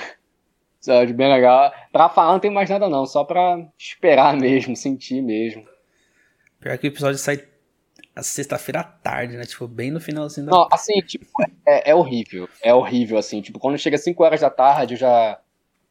Episódio 0.82 1.16
bem 1.16 1.32
legal. 1.32 1.72
Pra 1.91 2.09
falar 2.09 2.34
não 2.34 2.39
tem 2.39 2.49
mais 2.49 2.68
nada, 2.68 2.89
não. 2.89 3.05
Só 3.05 3.24
pra 3.24 3.64
esperar 3.78 4.36
mesmo, 4.36 4.76
sentir 4.76 5.22
mesmo. 5.22 5.64
Pior 6.59 6.76
que 6.80 6.88
o 6.88 6.89
episódio 6.89 7.20
sai 7.20 7.47
a 8.16 8.24
sexta-feira 8.24 8.80
à 8.80 8.84
tarde, 8.84 9.38
né? 9.38 9.43
Tipo, 9.43 9.68
bem 9.68 9.91
no 9.91 10.01
finalzinho 10.01 10.47
da. 10.47 10.51
Não, 10.51 10.68
assim, 10.72 10.99
tipo, 11.01 11.28
é, 11.68 11.91
é 11.91 11.95
horrível. 11.95 12.49
É 12.64 12.74
horrível, 12.74 13.20
assim. 13.20 13.41
Tipo, 13.41 13.59
quando 13.59 13.78
chega 13.78 13.97
5 13.97 14.24
horas 14.24 14.41
da 14.41 14.49
tarde, 14.49 14.95
eu 14.95 14.97
já. 14.97 15.39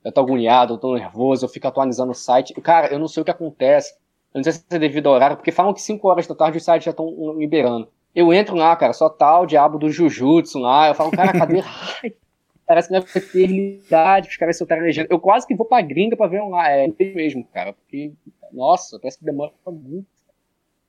Eu 0.04 0.10
tô 0.10 0.20
agoniado, 0.20 0.74
eu 0.74 0.78
tô 0.78 0.96
nervoso, 0.96 1.44
eu 1.44 1.48
fico 1.48 1.68
atualizando 1.68 2.10
o 2.10 2.16
site. 2.16 2.52
Cara, 2.54 2.88
eu 2.88 2.98
não 2.98 3.06
sei 3.06 3.20
o 3.20 3.24
que 3.24 3.30
acontece. 3.30 3.94
Eu 4.34 4.38
não 4.38 4.44
sei 4.44 4.52
se 4.52 4.64
é 4.70 4.78
devido 4.78 5.08
ao 5.08 5.14
horário, 5.14 5.36
porque 5.36 5.52
falam 5.52 5.74
que 5.74 5.82
5 5.82 6.08
horas 6.08 6.26
da 6.26 6.34
tarde 6.34 6.58
os 6.58 6.64
sites 6.64 6.84
já 6.84 6.90
estão 6.90 7.38
liberando. 7.38 7.88
Eu 8.14 8.32
entro 8.32 8.54
lá, 8.54 8.74
cara, 8.76 8.92
só 8.92 9.08
tá 9.08 9.40
o 9.40 9.46
diabo 9.46 9.78
do 9.78 9.90
Jujutsu 9.90 10.58
lá. 10.58 10.88
Eu 10.88 10.94
falo, 10.94 11.10
cara, 11.10 11.32
cadê 11.32 11.62
Parece 12.66 12.88
que 12.88 12.94
não 12.94 13.00
é 13.00 13.18
eternidade, 13.18 14.28
os 14.28 14.36
caras 14.36 14.56
soltaram 14.56 14.82
legenda. 14.82 15.08
Eu 15.10 15.20
quase 15.20 15.46
que 15.46 15.54
vou 15.54 15.66
pra 15.66 15.82
gringa 15.82 16.16
pra 16.16 16.26
ver 16.26 16.40
um 16.40 16.50
lá. 16.50 16.70
É 16.70 16.88
mesmo, 16.98 17.44
cara. 17.52 17.72
Porque, 17.72 18.12
nossa, 18.52 18.98
parece 18.98 19.18
que 19.18 19.24
demora 19.24 19.52
muito. 19.66 20.06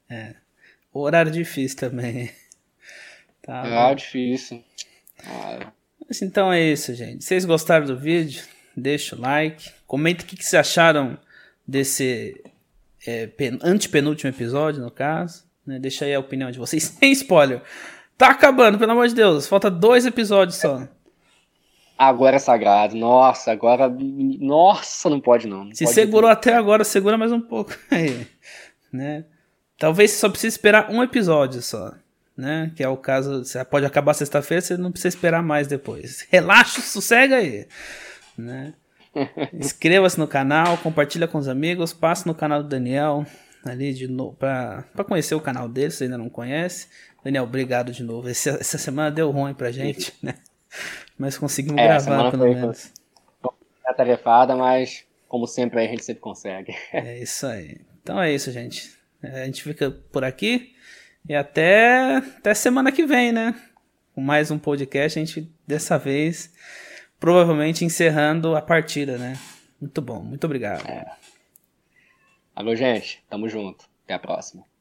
É. 0.09 0.35
O 0.93 1.01
horário 1.01 1.31
difícil 1.31 1.77
também. 1.77 2.29
Tá, 3.45 3.89
é, 3.91 3.95
difícil. 3.95 4.63
Ah. 5.27 5.73
Mas 6.07 6.21
então 6.21 6.53
é 6.53 6.61
isso, 6.61 6.95
gente. 6.95 7.25
Vocês 7.25 7.43
gostaram 7.43 7.85
do 7.85 7.99
vídeo? 7.99 8.41
Deixa 8.73 9.17
o 9.17 9.19
like. 9.19 9.69
Comenta 9.85 10.23
o 10.23 10.25
que, 10.25 10.37
que 10.37 10.45
vocês 10.45 10.61
acharam 10.61 11.17
desse 11.67 12.41
é, 13.05 13.27
pen, 13.27 13.59
antepenúltimo 13.61 14.29
episódio, 14.29 14.81
no 14.81 14.91
caso. 14.91 15.43
Né? 15.65 15.79
Deixa 15.79 16.05
aí 16.05 16.13
a 16.13 16.19
opinião 16.19 16.51
de 16.51 16.59
vocês, 16.59 16.83
sem 16.99 17.11
spoiler. 17.11 17.61
Tá 18.17 18.29
acabando, 18.29 18.77
pelo 18.77 18.91
amor 18.91 19.07
de 19.07 19.15
Deus. 19.15 19.47
Falta 19.47 19.69
dois 19.69 20.05
episódios 20.05 20.57
só. 20.57 20.87
Agora 21.97 22.35
é 22.35 22.39
sagrado. 22.39 22.95
Nossa, 22.95 23.51
agora. 23.51 23.89
Nossa, 24.39 25.09
não 25.09 25.19
pode 25.19 25.47
não. 25.47 25.65
não 25.65 25.75
Se 25.75 25.83
pode 25.83 25.95
segurou 25.95 26.29
até 26.29 26.53
agora, 26.53 26.83
segura 26.83 27.17
mais 27.17 27.31
um 27.31 27.41
pouco 27.41 27.75
aí. 27.89 28.27
Né? 28.91 29.25
Talvez 29.77 30.11
você 30.11 30.17
só 30.17 30.29
precise 30.29 30.55
esperar 30.55 30.91
um 30.91 31.01
episódio 31.01 31.61
só. 31.61 31.93
Né? 32.35 32.71
Que 32.75 32.83
é 32.83 32.89
o 32.89 32.97
caso. 32.97 33.43
Você 33.43 33.63
pode 33.65 33.85
acabar 33.85 34.13
sexta-feira, 34.13 34.61
você 34.61 34.77
não 34.77 34.91
precisa 34.91 35.15
esperar 35.15 35.43
mais 35.43 35.67
depois. 35.67 36.25
Relaxa, 36.29 36.81
sossega 36.81 37.37
aí. 37.37 37.67
Né? 38.37 38.73
Inscreva-se 39.53 40.19
no 40.19 40.27
canal, 40.27 40.77
compartilha 40.77 41.27
com 41.27 41.37
os 41.37 41.47
amigos, 41.47 41.93
passe 41.93 42.25
no 42.25 42.33
canal 42.33 42.63
do 42.63 42.69
Daniel 42.69 43.25
ali 43.63 43.93
de 43.93 44.07
novo 44.07 44.35
para 44.35 44.83
conhecer 45.07 45.35
o 45.35 45.41
canal 45.41 45.69
dele, 45.69 45.91
se 45.91 46.03
ainda 46.03 46.17
não 46.17 46.29
conhece. 46.29 46.87
Daniel, 47.23 47.43
obrigado 47.43 47.91
de 47.91 48.03
novo. 48.03 48.29
Esse, 48.29 48.49
essa 48.49 48.77
semana 48.77 49.09
deu 49.09 49.31
ruim 49.31 49.53
pra 49.53 49.71
gente, 49.71 50.13
né? 50.21 50.35
Mas 51.17 51.37
conseguimos 51.37 51.79
é, 51.79 51.87
gravar 51.87 52.31
pelo 52.31 52.43
menos. 52.43 52.91
Atarefada, 53.85 54.55
mas 54.55 55.05
como 55.27 55.47
sempre 55.47 55.81
a 55.81 55.87
gente 55.87 56.03
sempre 56.03 56.21
consegue. 56.21 56.75
É 56.91 57.19
isso 57.19 57.45
aí. 57.47 57.79
Então 58.01 58.21
é 58.21 58.31
isso, 58.31 58.51
gente. 58.51 58.91
É, 59.21 59.43
a 59.43 59.45
gente 59.45 59.63
fica 59.63 59.89
por 60.11 60.23
aqui 60.23 60.75
e 61.27 61.33
até, 61.33 62.17
até 62.17 62.53
semana 62.53 62.91
que 62.91 63.05
vem, 63.05 63.31
né? 63.31 63.55
Com 64.13 64.21
mais 64.21 64.51
um 64.51 64.59
podcast, 64.59 65.17
a 65.17 65.23
gente 65.23 65.49
dessa 65.65 65.97
vez 65.97 66.53
provavelmente 67.23 67.85
encerrando 67.85 68.53
a 68.53 68.61
partida, 68.61 69.17
né? 69.17 69.39
Muito 69.79 70.01
bom, 70.01 70.19
muito 70.19 70.43
obrigado. 70.43 70.85
É. 70.85 71.09
Alô, 72.53 72.75
gente, 72.75 73.23
tamo 73.29 73.47
junto. 73.47 73.85
Até 74.03 74.15
a 74.15 74.19
próxima. 74.19 74.65